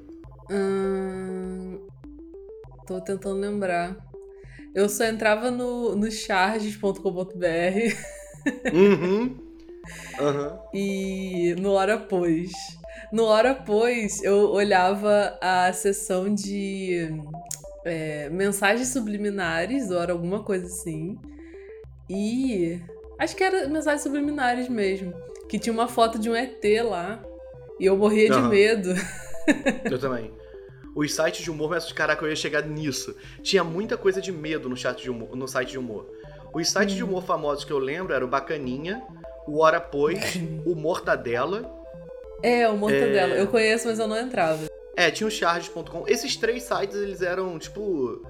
Hum, 0.48 1.80
tô 2.86 3.00
tentando 3.00 3.40
lembrar. 3.40 3.96
Eu 4.72 4.88
só 4.88 5.04
entrava 5.04 5.50
no, 5.50 5.96
no 5.96 6.10
charges.com.br. 6.10 7.00
Uhum. 8.72 9.36
Uhum. 10.20 10.58
E 10.74 11.54
no 11.58 11.72
Hora 11.72 11.98
Pois. 11.98 12.50
No 13.12 13.24
Hora 13.24 13.54
Pois, 13.54 14.22
eu 14.22 14.50
olhava 14.50 15.38
a 15.40 15.72
seção 15.72 16.32
de 16.32 17.10
é, 17.84 18.28
mensagens 18.30 18.88
subliminares, 18.88 19.90
ou 19.90 20.00
era 20.00 20.12
alguma 20.12 20.42
coisa 20.42 20.66
assim. 20.66 21.18
E. 22.08 22.80
Acho 23.18 23.36
que 23.36 23.44
era 23.44 23.68
mensagens 23.68 24.02
subliminares 24.02 24.68
mesmo. 24.68 25.12
Que 25.48 25.58
tinha 25.58 25.72
uma 25.72 25.88
foto 25.88 26.18
de 26.18 26.30
um 26.30 26.36
ET 26.36 26.62
lá. 26.84 27.22
E 27.78 27.86
eu 27.86 27.96
morria 27.96 28.32
Aham. 28.32 28.42
de 28.42 28.48
medo. 28.48 28.90
Eu 29.90 29.98
também. 29.98 30.30
Os 30.94 31.14
sites 31.14 31.42
de 31.42 31.50
humor, 31.50 31.70
mas 31.70 31.90
caraca, 31.92 32.24
eu 32.24 32.28
ia 32.28 32.36
chegar 32.36 32.62
nisso. 32.62 33.14
Tinha 33.42 33.62
muita 33.62 33.96
coisa 33.96 34.20
de 34.20 34.32
medo 34.32 34.68
no, 34.68 34.76
chat 34.76 35.00
de 35.00 35.10
humor, 35.10 35.36
no 35.36 35.46
site 35.46 35.70
de 35.70 35.78
humor. 35.78 36.06
Os 36.52 36.68
sites 36.68 36.94
de 36.94 37.04
humor 37.04 37.22
famosos 37.22 37.64
que 37.64 37.72
eu 37.72 37.78
lembro 37.78 38.12
eram 38.12 38.26
o 38.26 38.30
Bacaninha, 38.30 39.02
o 39.46 39.58
Hora 39.58 39.80
Pois, 39.80 40.36
o 40.66 40.74
Mortadela. 40.74 41.70
É, 42.42 42.68
o 42.68 42.76
Mortadela. 42.76 43.34
Eu 43.34 43.46
conheço, 43.46 43.88
mas 43.88 43.98
eu 43.98 44.08
não 44.08 44.18
entrava. 44.18 44.68
É, 44.96 45.10
tinha 45.10 45.26
o 45.26 45.30
charges.com. 45.30 46.04
Esses 46.06 46.36
três 46.36 46.62
sites, 46.64 46.96
eles 46.96 47.22
eram, 47.22 47.58
tipo... 47.58 48.26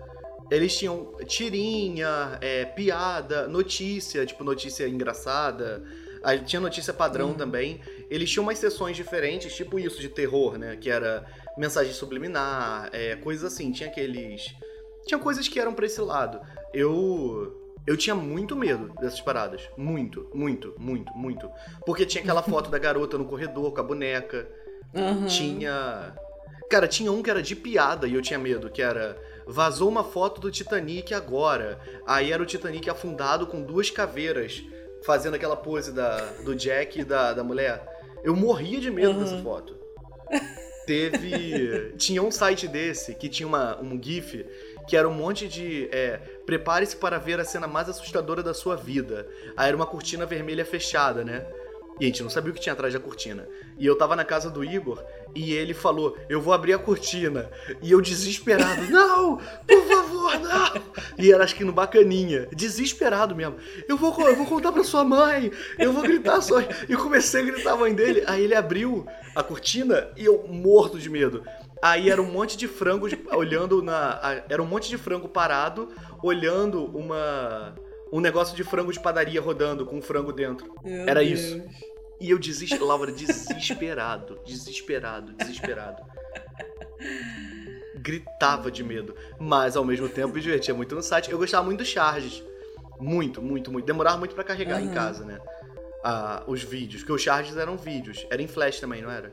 Eles 0.51 0.77
tinham 0.77 1.16
tirinha, 1.27 2.37
é, 2.41 2.64
piada, 2.64 3.47
notícia, 3.47 4.27
tipo 4.27 4.43
notícia 4.43 4.89
engraçada. 4.89 5.81
Aí 6.23 6.41
tinha 6.41 6.61
notícia 6.61 6.93
padrão 6.93 7.35
também. 7.35 7.81
Eles 8.11 8.31
tinham 8.31 8.43
umas 8.43 8.59
sessões 8.59 8.97
diferentes, 8.97 9.55
tipo 9.55 9.79
isso 9.79 10.01
de 10.01 10.09
terror, 10.09 10.59
né? 10.59 10.77
Que 10.77 10.91
era 10.91 11.25
mensagem 11.57 11.93
subliminar, 11.93 12.91
é, 12.93 13.16
coisas 13.16 13.53
assim. 13.53 13.73
Tinha 13.73 13.89
aqueles. 13.89 14.55
Tinha 15.07 15.18
coisas 15.18 15.49
que 15.49 15.59
eram 15.59 15.73
pra 15.73 15.87
esse 15.87 16.01
lado. 16.01 16.41
Eu. 16.75 17.59
Eu 17.87 17.97
tinha 17.97 18.14
muito 18.14 18.55
medo 18.57 18.93
dessas 19.01 19.20
paradas. 19.20 19.62
Muito, 19.76 20.31
muito, 20.35 20.74
muito, 20.78 21.12
muito. 21.14 21.51
Porque 21.85 22.05
tinha 22.07 22.22
aquela 22.22 22.43
foto 22.43 22.70
da 22.70 22.78
garota 22.78 23.16
no 23.18 23.24
corredor 23.24 23.72
com 23.72 23.81
a 23.81 23.85
boneca. 23.85 24.49
Aham. 24.95 25.26
Tinha. 25.26 26.14
Cara, 26.70 26.87
tinha 26.87 27.11
um 27.11 27.22
que 27.22 27.31
era 27.31 27.43
de 27.43 27.57
piada 27.57 28.07
e 28.07 28.14
eu 28.14 28.22
tinha 28.22 28.39
medo, 28.39 28.70
que 28.70 28.83
era. 28.83 29.16
Vazou 29.47 29.89
uma 29.89 30.05
foto 30.05 30.41
do 30.41 30.51
Titanic 30.51 31.12
agora. 31.12 31.81
Aí 32.07 32.31
era 32.31 32.43
o 32.43 32.47
Titanic 32.47 32.89
afundado 32.89 33.47
com 33.47 33.61
duas 33.62 33.91
caveiras, 33.91 34.62
fazendo 35.05 35.35
aquela 35.35 35.57
pose 35.57 35.91
da, 35.93 36.18
do 36.45 36.55
Jack 36.55 37.01
e 37.01 37.05
da, 37.05 37.33
da 37.33 37.43
mulher. 37.43 37.85
Eu 38.22 38.37
morria 38.37 38.78
de 38.78 38.91
medo 38.91 39.11
Uhum. 39.14 39.18
dessa 39.24 39.39
foto. 39.43 39.74
Teve. 40.87 41.95
tinha 41.99 42.22
um 42.22 42.31
site 42.31 42.66
desse 42.68 43.14
que 43.14 43.28
tinha 43.28 43.47
uma, 43.47 43.81
um 43.81 44.01
GIF 44.03 44.45
que 44.87 44.97
era 44.97 45.09
um 45.09 45.14
monte 45.14 45.49
de. 45.49 45.89
É, 45.93 46.18
Prepare-se 46.45 46.97
para 46.97 47.18
ver 47.18 47.39
a 47.39 47.45
cena 47.45 47.66
mais 47.66 47.89
assustadora 47.89 48.43
da 48.43 48.53
sua 48.53 48.76
vida. 48.76 49.26
Aí 49.57 49.68
era 49.68 49.76
uma 49.76 49.87
cortina 49.87 50.26
vermelha 50.26 50.64
fechada, 50.64 51.24
né? 51.24 51.47
E 52.01 52.05
a 52.05 52.07
gente 52.07 52.22
não 52.22 52.31
sabia 52.31 52.51
o 52.51 52.55
que 52.55 52.61
tinha 52.61 52.72
atrás 52.72 52.95
da 52.95 52.99
cortina. 52.99 53.47
E 53.78 53.85
eu 53.85 53.97
tava 53.97 54.16
na 54.16 54.24
casa 54.24 54.49
do 54.49 54.64
Igor 54.64 55.05
e 55.35 55.53
ele 55.53 55.74
falou: 55.74 56.16
Eu 56.31 56.41
vou 56.41 56.55
abrir 56.55 56.72
a 56.72 56.78
cortina. 56.78 57.51
E 57.83 57.93
eu 57.93 58.01
desesperado: 58.01 58.83
Não, 58.91 59.37
por 59.37 59.87
favor, 59.87 60.41
não. 60.41 60.83
E 61.18 61.31
era 61.31 61.45
acho 61.45 61.55
que 61.55 61.62
no 61.62 61.72
bacaninha, 61.72 62.49
desesperado 62.57 63.37
mesmo. 63.37 63.57
Eu 63.87 63.99
vou, 63.99 64.18
eu 64.26 64.35
vou 64.35 64.47
contar 64.47 64.72
pra 64.72 64.83
sua 64.83 65.05
mãe, 65.05 65.53
eu 65.78 65.93
vou 65.93 66.03
gritar 66.03 66.41
só. 66.41 66.61
E 66.89 66.97
comecei 66.97 67.43
a 67.43 67.45
gritar 67.45 67.72
a 67.72 67.76
mãe 67.76 67.95
dele. 67.95 68.24
Aí 68.26 68.45
ele 68.45 68.55
abriu 68.55 69.07
a 69.35 69.43
cortina 69.43 70.09
e 70.16 70.24
eu 70.24 70.47
morto 70.49 70.99
de 70.99 71.11
medo. 71.11 71.45
Aí 71.83 72.11
era 72.11 72.20
um 72.20 72.31
monte 72.31 72.57
de 72.57 72.68
frango 72.68 73.07
olhando 73.33 73.83
na. 73.83 74.43
Era 74.49 74.62
um 74.62 74.66
monte 74.66 74.89
de 74.89 74.99
frango 74.99 75.28
parado, 75.28 75.89
olhando 76.22 76.85
uma. 76.97 77.74
Um 78.12 78.20
negócio 78.20 78.57
de 78.57 78.64
frango 78.64 78.93
de 78.93 79.01
padaria 79.01 79.41
rodando 79.41 79.87
com 79.87 79.97
um 79.99 80.03
frango 80.03 80.33
dentro. 80.33 80.74
Meu 80.85 81.09
Era 81.09 81.24
Deus. 81.24 81.41
isso. 81.41 81.62
E 82.20 82.31
eu 82.31 82.39
desesperado, 82.39 82.87
Laura, 82.87 83.12
desesperado, 83.12 84.39
desesperado, 84.45 85.33
desesperado. 85.33 86.03
Gritava 87.95 88.70
de 88.70 88.83
medo, 88.85 89.14
mas 89.39 89.76
ao 89.76 89.85
mesmo 89.85 90.09
tempo 90.09 90.35
me 90.35 90.41
divertia 90.41 90.74
muito 90.74 90.95
no 90.95 91.03
site. 91.03 91.31
Eu 91.31 91.39
gostava 91.39 91.64
muito 91.64 91.78
dos 91.78 91.89
charges. 91.89 92.43
Muito, 92.99 93.41
muito, 93.41 93.72
muito. 93.72 93.87
Demorava 93.87 94.18
muito 94.18 94.35
pra 94.35 94.45
carregar 94.45 94.81
em 94.81 94.87
Aham. 94.87 94.95
casa, 94.95 95.24
né? 95.24 95.41
Ah, 96.05 96.43
os 96.47 96.62
vídeos, 96.62 97.03
porque 97.03 97.12
os 97.12 97.22
charges 97.22 97.57
eram 97.57 97.76
vídeos. 97.76 98.26
Era 98.31 98.43
em 98.43 98.47
flash 98.47 98.81
também, 98.81 99.01
não 99.01 99.11
era? 99.11 99.33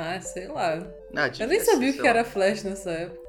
Ah, 0.00 0.20
sei 0.20 0.46
lá. 0.46 0.86
Ah, 1.16 1.28
Eu 1.40 1.48
nem 1.48 1.58
sabia 1.58 1.90
o 1.90 1.92
que 1.92 2.02
lá. 2.02 2.08
era 2.08 2.24
Flash 2.24 2.62
nessa 2.62 2.90
época. 2.92 3.26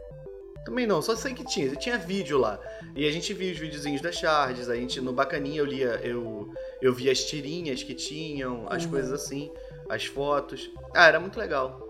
Também 0.66 0.86
não, 0.86 1.02
só 1.02 1.16
sei 1.16 1.34
que 1.34 1.44
tinha. 1.46 1.76
Tinha 1.76 1.98
vídeo 1.98 2.38
lá. 2.38 2.60
E 2.96 3.08
a 3.08 3.12
gente 3.12 3.34
via 3.34 3.52
os 3.52 3.58
videozinhos 3.58 4.02
das 4.02 4.16
charges, 4.16 4.70
a 4.70 4.76
gente 4.76 5.02
no 5.02 5.12
bacaninha 5.12 5.60
eu 5.60 5.66
lia, 5.66 6.00
eu, 6.04 6.54
eu 6.80 6.94
via 6.94 7.12
as 7.12 7.24
tirinhas 7.24 7.82
que 7.82 7.96
tinham, 7.96 8.68
as 8.70 8.84
Uhum. 8.84 8.92
coisas 8.92 9.12
assim, 9.12 9.52
as 9.90 10.06
fotos. 10.06 10.70
Ah, 10.94 11.08
era 11.08 11.20
muito 11.20 11.40
legal. 11.40 11.82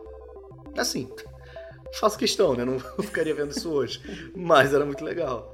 Assim, 0.78 1.10
faço 2.00 2.18
questão, 2.18 2.56
né? 2.56 2.64
Não 2.64 2.80
ficaria 3.04 3.36
vendo 3.36 3.52
isso 3.52 3.70
hoje. 3.70 4.02
Mas 4.34 4.74
era 4.74 4.86
muito 4.86 5.04
legal. 5.04 5.54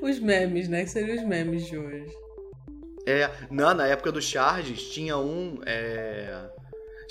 Os 0.00 0.20
memes, 0.20 0.68
né? 0.68 0.84
Que 0.84 0.90
seriam 0.90 1.16
os 1.16 1.24
memes 1.26 1.66
de 1.66 1.76
hoje. 1.76 2.14
É, 3.06 3.28
na, 3.50 3.74
na 3.74 3.88
época 3.88 4.12
dos 4.12 4.24
charges 4.24 4.84
tinha 4.90 5.16
um. 5.18 5.58
É... 5.66 6.48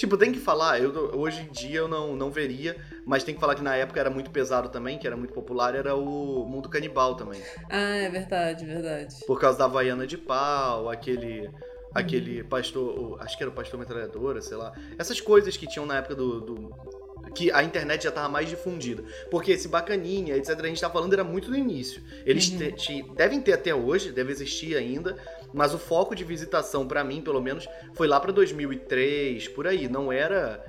Tipo, 0.02 0.18
tem 0.18 0.32
que 0.32 0.40
falar, 0.40 0.82
eu, 0.82 0.92
hoje 1.16 1.42
em 1.44 1.52
dia 1.52 1.78
eu 1.82 1.88
não, 1.88 2.16
não 2.16 2.32
veria, 2.32 2.76
mas 3.06 3.24
tem 3.24 3.36
que 3.36 3.40
falar 3.40 3.54
que 3.54 3.62
na 3.62 3.76
época 3.76 4.00
era 4.00 4.10
muito 4.10 4.32
pesado 4.32 4.68
também, 4.70 4.98
que 4.98 5.06
era 5.06 5.16
muito 5.16 5.32
popular, 5.32 5.76
era 5.76 5.96
o 5.96 6.44
Mundo 6.44 6.68
Canibal 6.70 7.14
também. 7.14 7.40
Ah, 7.70 7.98
é 7.98 8.10
verdade, 8.10 8.66
verdade. 8.66 9.16
Por 9.28 9.40
causa 9.40 9.60
da 9.60 9.66
Havaiana 9.66 10.08
de 10.08 10.18
pau, 10.18 10.90
aquele. 10.90 11.52
Aquele 11.94 12.44
pastor. 12.44 13.16
Acho 13.22 13.38
que 13.38 13.44
era 13.44 13.52
o 13.52 13.54
pastor 13.54 13.80
metralhadora, 13.80 14.42
sei 14.42 14.58
lá. 14.58 14.74
Essas 14.98 15.22
coisas 15.22 15.56
que 15.56 15.68
tinham 15.68 15.86
na 15.86 15.98
época 15.98 16.16
do. 16.16 16.42
do- 16.42 17.01
que 17.36 17.52
a 17.52 17.64
internet 17.64 18.04
já 18.04 18.12
tava 18.12 18.28
mais 18.30 18.50
difundida. 18.50 19.04
Porque 19.30 19.52
esse 19.52 19.68
bacaninha, 19.68 20.36
etc., 20.36 20.60
a 20.60 20.68
gente 20.68 20.82
tá 20.82 20.90
falando 20.90 21.14
era 21.14 21.24
muito 21.24 21.50
no 21.50 21.56
início. 21.58 22.02
Eles 22.26 22.50
Uhum. 22.50 22.58
te- 22.58 22.72
te- 22.74 23.04
devem 23.16 23.40
ter 23.42 23.54
até 23.54 23.74
hoje, 23.74 24.12
deve 24.12 24.32
existir 24.32 24.76
ainda, 24.76 25.16
mas 25.54 25.74
o 25.74 25.78
foco 25.78 26.14
de 26.16 26.24
visitação, 26.24 26.88
pra 26.88 27.04
mim, 27.04 27.22
pelo 27.22 27.42
menos, 27.42 27.68
foi 27.94 28.08
lá 28.08 28.20
pra 28.20 28.32
2003, 28.32 29.48
por 29.50 29.68
aí. 29.68 29.88
Não 29.88 30.12
era 30.12 30.64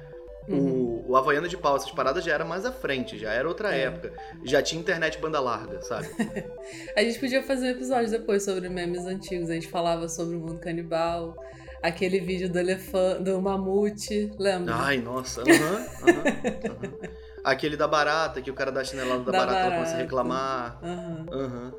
o, 0.48 0.54
o, 0.54 1.10
o 1.10 1.16
Havaiana 1.16 1.46
de 1.48 1.56
Pau, 1.56 1.76
essas 1.76 1.90
paradas 1.92 2.24
já 2.24 2.32
era 2.34 2.44
mais 2.44 2.64
à 2.64 2.72
frente, 2.72 3.16
já 3.18 3.32
era 3.32 3.46
outra 3.48 3.74
É. 3.74 3.82
época. 3.82 4.12
Já 4.44 4.60
tinha 4.62 4.80
internet 4.80 5.18
banda 5.18 5.38
larga, 5.40 5.80
sabe? 5.82 6.08
A 6.96 7.02
gente 7.02 7.18
podia 7.18 7.42
fazer 7.42 7.66
um 7.66 7.70
episódio 7.70 8.10
depois 8.10 8.42
sobre 8.44 8.68
memes 8.68 9.04
antigos. 9.06 9.50
A 9.50 9.54
gente 9.54 9.68
falava 9.68 10.08
sobre 10.08 10.36
o 10.36 10.40
mundo 10.40 10.58
canibal, 10.58 11.36
aquele 11.83 12.20
vídeo 12.20 12.51
do 12.51 12.59
elefante, 12.59 13.22
do 13.22 13.41
mamute, 13.43 14.30
lembra? 14.39 14.74
Ai, 14.76 14.99
nossa, 14.99 15.43
aham, 15.43 15.87
aham, 16.03 16.24
aham. 16.70 16.99
Aquele 17.45 17.76
da 17.76 17.89
barata, 17.89 18.41
que 18.41 18.51
o 18.51 18.55
cara 18.55 18.70
dá 18.70 18.85
chinelada 18.85 19.24
da, 19.24 19.33
Da 19.33 19.39
barata, 19.39 19.59
ela 19.59 19.70
começa 19.72 19.80
a 19.80 19.85
barata. 19.85 20.03
reclamar. 20.03 20.80
Aham. 20.83 21.26
Aham. 21.33 21.74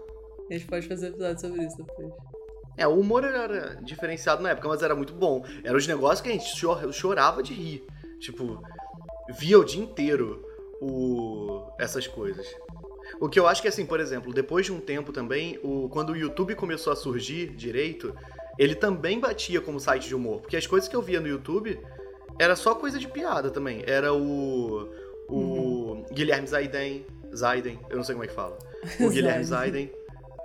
A 0.49 0.54
gente 0.54 0.66
pode 0.68 0.88
fazer 0.88 1.08
episódio 1.08 1.39
sobre 1.39 1.64
isso 1.66 1.78
depois. 1.78 2.12
É, 2.76 2.88
o 2.88 2.99
humor 2.99 3.24
era 3.24 3.76
diferenciado 3.82 4.43
na 4.43 4.49
época, 4.49 4.68
mas 4.68 4.82
era 4.82 4.93
muito 4.95 5.14
bom. 5.14 5.43
Eram 5.64 5.78
os 5.78 5.88
negócios 5.88 6.22
que 6.22 6.30
a 6.30 6.32
gente 6.34 6.58
chor- 6.60 6.91
chorava 6.91 7.41
de 7.41 7.54
rir. 7.54 7.86
Tipo, 8.20 8.62
via 9.39 9.58
o 9.60 9.64
dia 9.64 9.82
inteiro 9.82 10.43
o... 10.82 11.66
essas 11.80 12.08
coisas. 12.08 12.45
O 13.22 13.30
que 13.30 13.39
eu 13.39 13.47
acho 13.47 13.62
que, 13.62 13.68
assim, 13.68 13.86
por 13.86 13.99
exemplo, 13.99 14.34
depois 14.34 14.66
de 14.66 14.72
um 14.74 14.80
tempo 14.82 15.14
também, 15.14 15.60
o... 15.64 15.88
quando 15.89 16.10
o 16.12 16.18
YouTube 16.18 16.56
começou 16.56 16.91
a 16.91 16.95
surgir 16.95 17.56
direito, 17.56 18.14
ele 18.58 18.76
também 18.76 19.20
batia 19.20 19.62
como 19.62 19.80
site 19.80 20.08
de 20.08 20.16
humor. 20.16 20.41
Porque 20.41 20.58
as 20.58 20.68
coisas 20.68 20.88
que 20.88 20.95
eu 20.95 21.01
via 21.01 21.20
no 21.20 21.28
YouTube 21.28 21.80
era 22.39 22.56
só 22.56 22.76
coisa 22.76 22.99
de 22.99 23.08
piada 23.08 23.49
também. 23.49 23.84
Era 23.86 24.14
o. 24.14 24.89
O 25.28 26.06
Guilherme 26.12 26.47
Zaiden. 26.47 27.06
Zaiden, 27.36 27.80
eu 27.89 27.97
não 27.97 28.04
sei 28.04 28.14
como 28.14 28.26
é 28.26 28.28
que 28.28 28.34
fala. 28.34 28.58
O 28.99 29.10
Guilherme 29.10 29.43
Zaiden. 29.43 29.91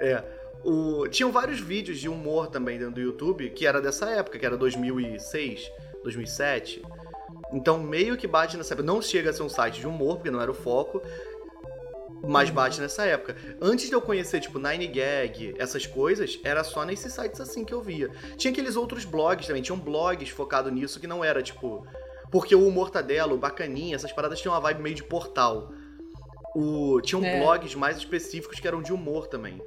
É. 0.00 0.22
O... 0.64 1.06
Tinham 1.08 1.30
vários 1.30 1.60
vídeos 1.60 1.98
de 1.98 2.08
humor 2.08 2.48
também 2.48 2.78
dentro 2.78 2.94
do 2.94 3.00
YouTube, 3.00 3.50
que 3.50 3.66
era 3.66 3.80
dessa 3.80 4.08
época, 4.10 4.38
que 4.38 4.46
era 4.46 4.56
2006, 4.56 5.70
2007. 6.02 6.82
Então, 7.52 7.78
meio 7.78 8.16
que 8.16 8.26
bate 8.26 8.56
nessa 8.56 8.74
época. 8.74 8.86
Não 8.86 9.02
chega 9.02 9.30
a 9.30 9.32
ser 9.32 9.42
um 9.42 9.48
site 9.48 9.80
de 9.80 9.86
humor, 9.86 10.16
porque 10.16 10.30
não 10.30 10.40
era 10.40 10.50
o 10.50 10.54
foco, 10.54 11.02
mas 12.22 12.50
bate 12.50 12.80
nessa 12.80 13.04
época. 13.04 13.36
Antes 13.60 13.88
de 13.88 13.94
eu 13.94 14.00
conhecer, 14.00 14.40
tipo, 14.40 14.58
Nine 14.58 14.86
Gag, 14.86 15.54
essas 15.58 15.86
coisas, 15.86 16.38
era 16.42 16.64
só 16.64 16.84
nesses 16.84 17.12
sites 17.12 17.40
assim 17.40 17.64
que 17.64 17.72
eu 17.72 17.80
via. 17.80 18.10
Tinha 18.36 18.52
aqueles 18.52 18.76
outros 18.76 19.04
blogs 19.04 19.46
também, 19.46 19.62
tinham 19.62 19.78
blogs 19.78 20.30
focados 20.30 20.72
nisso 20.72 21.00
que 21.00 21.06
não 21.06 21.24
era, 21.24 21.42
tipo. 21.42 21.86
Porque 22.30 22.54
o 22.54 22.70
Mortadelo, 22.70 23.34
o 23.34 23.38
Bacaninha, 23.38 23.96
essas 23.96 24.12
paradas 24.12 24.40
tinham 24.40 24.54
uma 24.54 24.60
vibe 24.60 24.82
meio 24.82 24.94
de 24.94 25.04
portal. 25.04 25.72
O... 26.54 27.00
Tinham 27.00 27.24
É. 27.24 27.40
blogs 27.40 27.74
mais 27.74 27.96
específicos 27.96 28.58
que 28.60 28.66
eram 28.66 28.82
de 28.82 28.92
humor 28.92 29.26
também. 29.28 29.62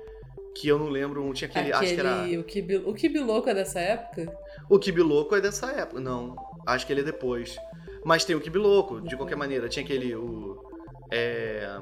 Que 0.56 0.68
eu 0.68 0.78
não 0.78 0.90
lembro, 0.90 1.32
tinha 1.34 1.50
aquele. 1.50 1.72
Acho 1.72 1.94
que 1.94 2.00
era. 2.00 2.22
Aquele, 2.22 2.38
o 2.38 2.44
Kibi, 2.44 2.76
o 2.78 2.94
Kibi 2.94 3.20
Louco 3.20 3.50
é 3.50 3.54
dessa 3.54 3.80
época? 3.80 4.38
O 4.70 4.78
Kibiloco 4.78 5.34
é 5.36 5.40
dessa 5.42 5.72
época. 5.72 6.02
Não, 6.02 6.36
acho 6.68 6.86
que 6.86 6.92
ele 6.92 7.02
é 7.02 7.04
depois. 7.06 7.56
Mas 8.04 8.26
tem 8.26 8.36
o 8.36 8.42
Kibiloco, 8.42 9.00
de 9.00 9.16
qualquer 9.16 9.38
maneira. 9.38 9.70
Tinha 9.70 9.84
aquele. 9.86 10.14
O, 10.14 10.62
é, 11.10 11.80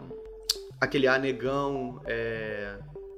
aquele 0.79 1.07
A 1.07 1.17
Negão. 1.17 2.01
é, 2.05 2.75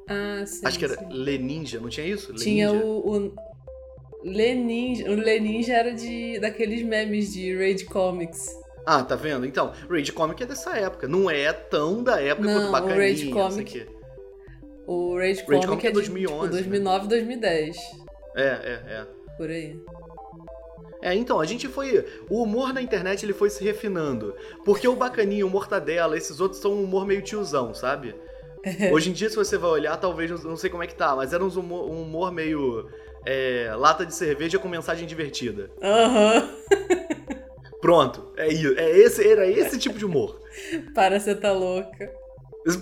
Ah, 0.07 0.43
sim. 0.45 0.61
acho 0.65 0.79
que 0.79 0.85
era 0.85 0.95
sim. 0.95 1.05
Leninja, 1.09 1.79
não 1.79 1.89
tinha 1.89 2.05
isso? 2.07 2.33
Tinha 2.33 2.69
Leninja? 2.71 2.85
o. 2.87 3.27
o... 3.27 3.51
Leninja, 4.23 5.09
o 5.09 5.15
Leninja 5.15 5.73
era 5.73 5.93
de 5.93 6.39
daqueles 6.39 6.83
memes 6.83 7.33
de 7.33 7.55
Raid 7.55 7.85
Comics. 7.85 8.45
Ah, 8.85 9.03
tá 9.03 9.15
vendo? 9.15 9.45
Então, 9.45 9.73
Rage 9.89 10.11
Comic 10.11 10.41
é 10.41 10.45
dessa 10.45 10.75
época. 10.75 11.07
Não 11.07 11.29
é 11.29 11.51
tão 11.53 12.03
da 12.03 12.19
época 12.21 12.47
Não, 12.47 12.53
quanto 12.55 12.67
o 12.67 12.71
Bacaninha. 12.71 12.97
Rage 13.09 13.29
não 13.29 13.51
sei 13.51 13.63
Comic- 13.65 13.87
o. 14.87 15.11
O 15.13 15.17
Raid 15.17 15.39
Raid 15.39 15.45
Comic, 15.45 15.67
Comic 15.67 15.85
é 15.85 15.89
é 15.89 15.91
de 15.91 15.95
2011, 15.95 16.33
tipo, 16.33 16.45
né? 16.45 16.49
2009, 16.61 17.07
2010. 17.07 17.77
É, 18.35 18.41
é, 18.43 18.81
é. 18.87 19.07
Por 19.37 19.49
aí. 19.49 19.79
É, 21.01 21.15
então, 21.15 21.39
a 21.39 21.45
gente 21.45 21.67
foi. 21.67 22.05
O 22.29 22.43
humor 22.43 22.73
na 22.73 22.81
internet 22.81 23.25
ele 23.25 23.33
foi 23.33 23.49
se 23.49 23.63
refinando. 23.63 24.35
Porque 24.63 24.87
o 24.87 24.95
Bacaninha, 24.95 25.45
o 25.45 25.49
Mortadela, 25.49 26.17
esses 26.17 26.39
outros 26.39 26.61
são 26.61 26.73
um 26.73 26.83
humor 26.83 27.05
meio 27.07 27.21
tiozão, 27.21 27.73
sabe? 27.73 28.13
Hoje 28.93 29.09
em 29.09 29.13
dia, 29.13 29.29
se 29.29 29.35
você 29.35 29.57
vai 29.57 29.71
olhar, 29.71 29.97
talvez, 29.97 30.29
não- 30.43 30.55
sei 30.55 30.69
como 30.69 30.83
é 30.83 30.87
que 30.87 30.93
tá, 30.95 31.15
mas 31.15 31.33
era 31.33 31.43
uns 31.43 31.55
humor- 31.55 31.89
um 31.89 32.03
humor 32.03 32.31
meio. 32.31 32.87
é, 33.25 33.71
lata 33.75 34.05
de 34.05 34.13
cerveja 34.15 34.57
com 34.59 34.67
mensagem 34.67 35.07
divertida. 35.07 35.69
Aham. 35.81 36.49
Pronto, 37.81 38.31
é 38.37 38.47
isso. 38.47 38.73
É 38.77 38.89
esse, 38.91 39.27
era 39.27 39.47
esse 39.47 39.77
tipo 39.79 39.97
de 39.97 40.05
humor. 40.05 40.39
Para 40.93 41.19
você 41.19 41.33
tá 41.35 41.51
louca. 41.51 42.11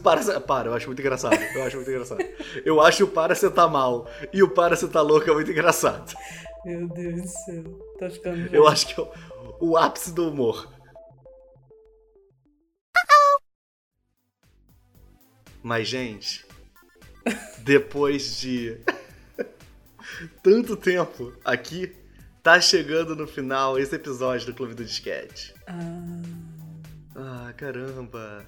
Para, 0.03 0.41
para, 0.41 0.67
eu 0.67 0.73
acho 0.73 0.87
muito 0.87 0.99
engraçado. 0.99 1.39
Eu 1.55 1.63
acho 1.63 1.77
muito 1.77 1.89
engraçado. 1.89 2.21
Eu 2.65 2.81
acho 2.81 3.05
o 3.05 3.07
para 3.07 3.33
você 3.33 3.49
tá 3.49 3.65
mal 3.65 4.05
e 4.33 4.43
o 4.43 4.49
para 4.49 4.75
você 4.75 4.85
tá 4.89 5.01
louco 5.01 5.29
é 5.29 5.33
muito 5.33 5.49
engraçado. 5.51 6.13
Meu 6.65 6.85
Deus 6.89 7.21
do 7.21 7.27
céu. 7.29 7.63
Tá 7.99 8.09
ficando 8.09 8.55
Eu 8.55 8.67
acho 8.67 8.87
que 8.87 8.99
é 8.99 9.03
o, 9.03 9.71
o 9.71 9.77
ápice 9.77 10.13
do 10.13 10.29
humor. 10.29 10.71
Mas, 15.61 15.87
gente, 15.87 16.45
depois 17.59 18.39
de 18.39 18.77
tanto 20.41 20.77
tempo 20.77 21.33
aqui, 21.43 21.93
tá 22.41 22.61
chegando 22.61 23.15
no 23.15 23.27
final 23.27 23.77
esse 23.77 23.93
episódio 23.95 24.47
do 24.47 24.53
Clube 24.53 24.73
do 24.73 24.85
Disquete. 24.85 25.53
Ah, 25.67 26.21
Ah, 27.15 27.53
caramba. 27.57 28.45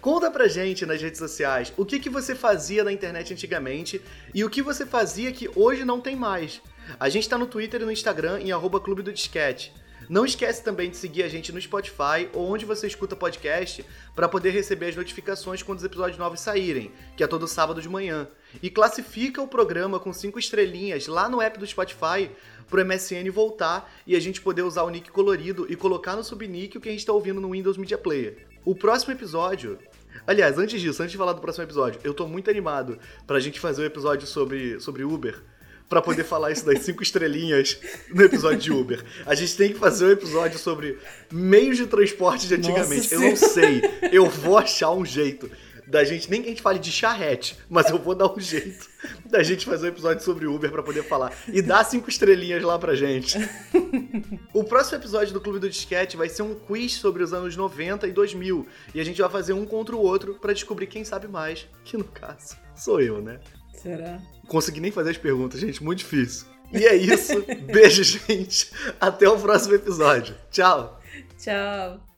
Conta 0.00 0.30
pra 0.30 0.48
gente 0.48 0.86
nas 0.86 1.00
redes 1.00 1.18
sociais 1.18 1.72
o 1.76 1.84
que, 1.84 1.98
que 1.98 2.08
você 2.08 2.34
fazia 2.34 2.84
na 2.84 2.92
internet 2.92 3.32
antigamente 3.32 4.00
e 4.34 4.44
o 4.44 4.50
que 4.50 4.62
você 4.62 4.86
fazia 4.86 5.32
que 5.32 5.50
hoje 5.56 5.84
não 5.84 6.00
tem 6.00 6.16
mais. 6.16 6.60
A 6.98 7.08
gente 7.08 7.28
tá 7.28 7.38
no 7.38 7.46
Twitter 7.46 7.82
e 7.82 7.84
no 7.84 7.92
Instagram 7.92 8.40
em 8.40 8.52
arroba 8.52 8.80
Clube 8.80 9.02
do 9.02 9.12
Disquete. 9.12 9.72
Não 10.08 10.24
esquece 10.24 10.64
também 10.64 10.90
de 10.90 10.96
seguir 10.96 11.22
a 11.22 11.28
gente 11.28 11.52
no 11.52 11.60
Spotify 11.60 12.28
ou 12.32 12.50
onde 12.50 12.64
você 12.64 12.86
escuta 12.88 13.14
podcast 13.14 13.84
para 14.12 14.28
poder 14.28 14.50
receber 14.50 14.86
as 14.86 14.96
notificações 14.96 15.62
quando 15.62 15.78
os 15.78 15.84
episódios 15.84 16.18
novos 16.18 16.40
saírem, 16.40 16.90
que 17.16 17.22
é 17.22 17.28
todo 17.28 17.46
sábado 17.46 17.80
de 17.80 17.88
manhã. 17.88 18.26
E 18.60 18.68
classifica 18.70 19.40
o 19.40 19.46
programa 19.46 20.00
com 20.00 20.12
cinco 20.12 20.36
estrelinhas 20.36 21.06
lá 21.06 21.28
no 21.28 21.40
app 21.40 21.58
do 21.60 21.66
Spotify 21.66 22.28
pro 22.68 22.84
MSN 22.84 23.30
voltar 23.30 23.92
e 24.04 24.16
a 24.16 24.20
gente 24.20 24.40
poder 24.40 24.62
usar 24.62 24.82
o 24.82 24.90
nick 24.90 25.12
colorido 25.12 25.64
e 25.70 25.76
colocar 25.76 26.16
no 26.16 26.24
subnick 26.24 26.76
o 26.76 26.80
que 26.80 26.88
a 26.88 26.92
gente 26.92 27.06
tá 27.06 27.12
ouvindo 27.12 27.40
no 27.40 27.52
Windows 27.52 27.76
Media 27.76 27.96
Player. 27.96 28.48
O 28.64 28.74
próximo 28.74 29.12
episódio. 29.12 29.78
Aliás, 30.26 30.58
antes 30.58 30.80
disso, 30.80 31.02
antes 31.02 31.12
de 31.12 31.18
falar 31.18 31.34
do 31.34 31.40
próximo 31.40 31.64
episódio, 31.64 32.00
eu 32.02 32.12
tô 32.12 32.26
muito 32.26 32.50
animado 32.50 32.98
pra 33.28 33.38
gente 33.38 33.60
fazer 33.60 33.82
um 33.82 33.86
episódio 33.86 34.26
sobre, 34.26 34.80
sobre 34.80 35.04
Uber. 35.04 35.40
Pra 35.90 36.00
poder 36.00 36.22
falar 36.22 36.52
isso 36.52 36.64
das 36.64 36.82
cinco 36.82 37.02
estrelinhas 37.02 37.76
no 38.14 38.22
episódio 38.22 38.58
de 38.58 38.72
Uber. 38.72 39.04
A 39.26 39.34
gente 39.34 39.56
tem 39.56 39.72
que 39.72 39.78
fazer 39.78 40.06
um 40.06 40.10
episódio 40.12 40.56
sobre 40.56 40.96
meios 41.32 41.76
de 41.76 41.86
transporte 41.86 42.46
de 42.46 42.54
antigamente. 42.54 43.12
Nossa 43.12 43.14
eu 43.14 43.20
não 43.20 43.36
sei. 43.36 43.82
Eu 44.12 44.30
vou 44.30 44.56
achar 44.56 44.92
um 44.92 45.04
jeito 45.04 45.50
da 45.88 46.04
gente, 46.04 46.30
nem 46.30 46.40
que 46.40 46.46
a 46.46 46.50
gente 46.50 46.62
fale 46.62 46.78
de 46.78 46.92
charrete, 46.92 47.58
mas 47.68 47.90
eu 47.90 47.98
vou 47.98 48.14
dar 48.14 48.32
um 48.32 48.38
jeito 48.38 48.88
da 49.26 49.42
gente 49.42 49.66
fazer 49.66 49.86
um 49.86 49.88
episódio 49.88 50.24
sobre 50.24 50.46
Uber 50.46 50.70
pra 50.70 50.84
poder 50.84 51.02
falar. 51.02 51.32
E 51.48 51.60
dar 51.60 51.82
cinco 51.82 52.08
estrelinhas 52.08 52.62
lá 52.62 52.78
pra 52.78 52.94
gente. 52.94 53.36
O 54.54 54.62
próximo 54.62 54.98
episódio 54.98 55.32
do 55.34 55.40
Clube 55.40 55.58
do 55.58 55.68
Disquete 55.68 56.16
vai 56.16 56.28
ser 56.28 56.42
um 56.42 56.54
quiz 56.54 56.94
sobre 56.94 57.24
os 57.24 57.32
anos 57.32 57.56
90 57.56 58.06
e 58.06 58.12
2000. 58.12 58.64
E 58.94 59.00
a 59.00 59.04
gente 59.04 59.20
vai 59.20 59.30
fazer 59.30 59.52
um 59.54 59.66
contra 59.66 59.96
o 59.96 60.00
outro 60.00 60.34
pra 60.34 60.52
descobrir 60.52 60.86
quem 60.86 61.04
sabe 61.04 61.26
mais. 61.26 61.66
Que 61.82 61.96
no 61.96 62.04
caso, 62.04 62.56
sou 62.76 63.00
eu, 63.00 63.20
né? 63.20 63.40
Será? 63.82 64.20
Consegui 64.46 64.80
nem 64.80 64.90
fazer 64.90 65.10
as 65.10 65.18
perguntas, 65.18 65.60
gente, 65.60 65.82
muito 65.82 65.98
difícil. 66.00 66.46
E 66.72 66.84
é 66.84 66.94
isso. 66.94 67.42
Beijo, 67.72 68.04
gente. 68.04 68.70
Até 69.00 69.28
o 69.28 69.38
próximo 69.38 69.74
episódio. 69.74 70.36
Tchau. 70.50 71.00
Tchau. 71.38 72.09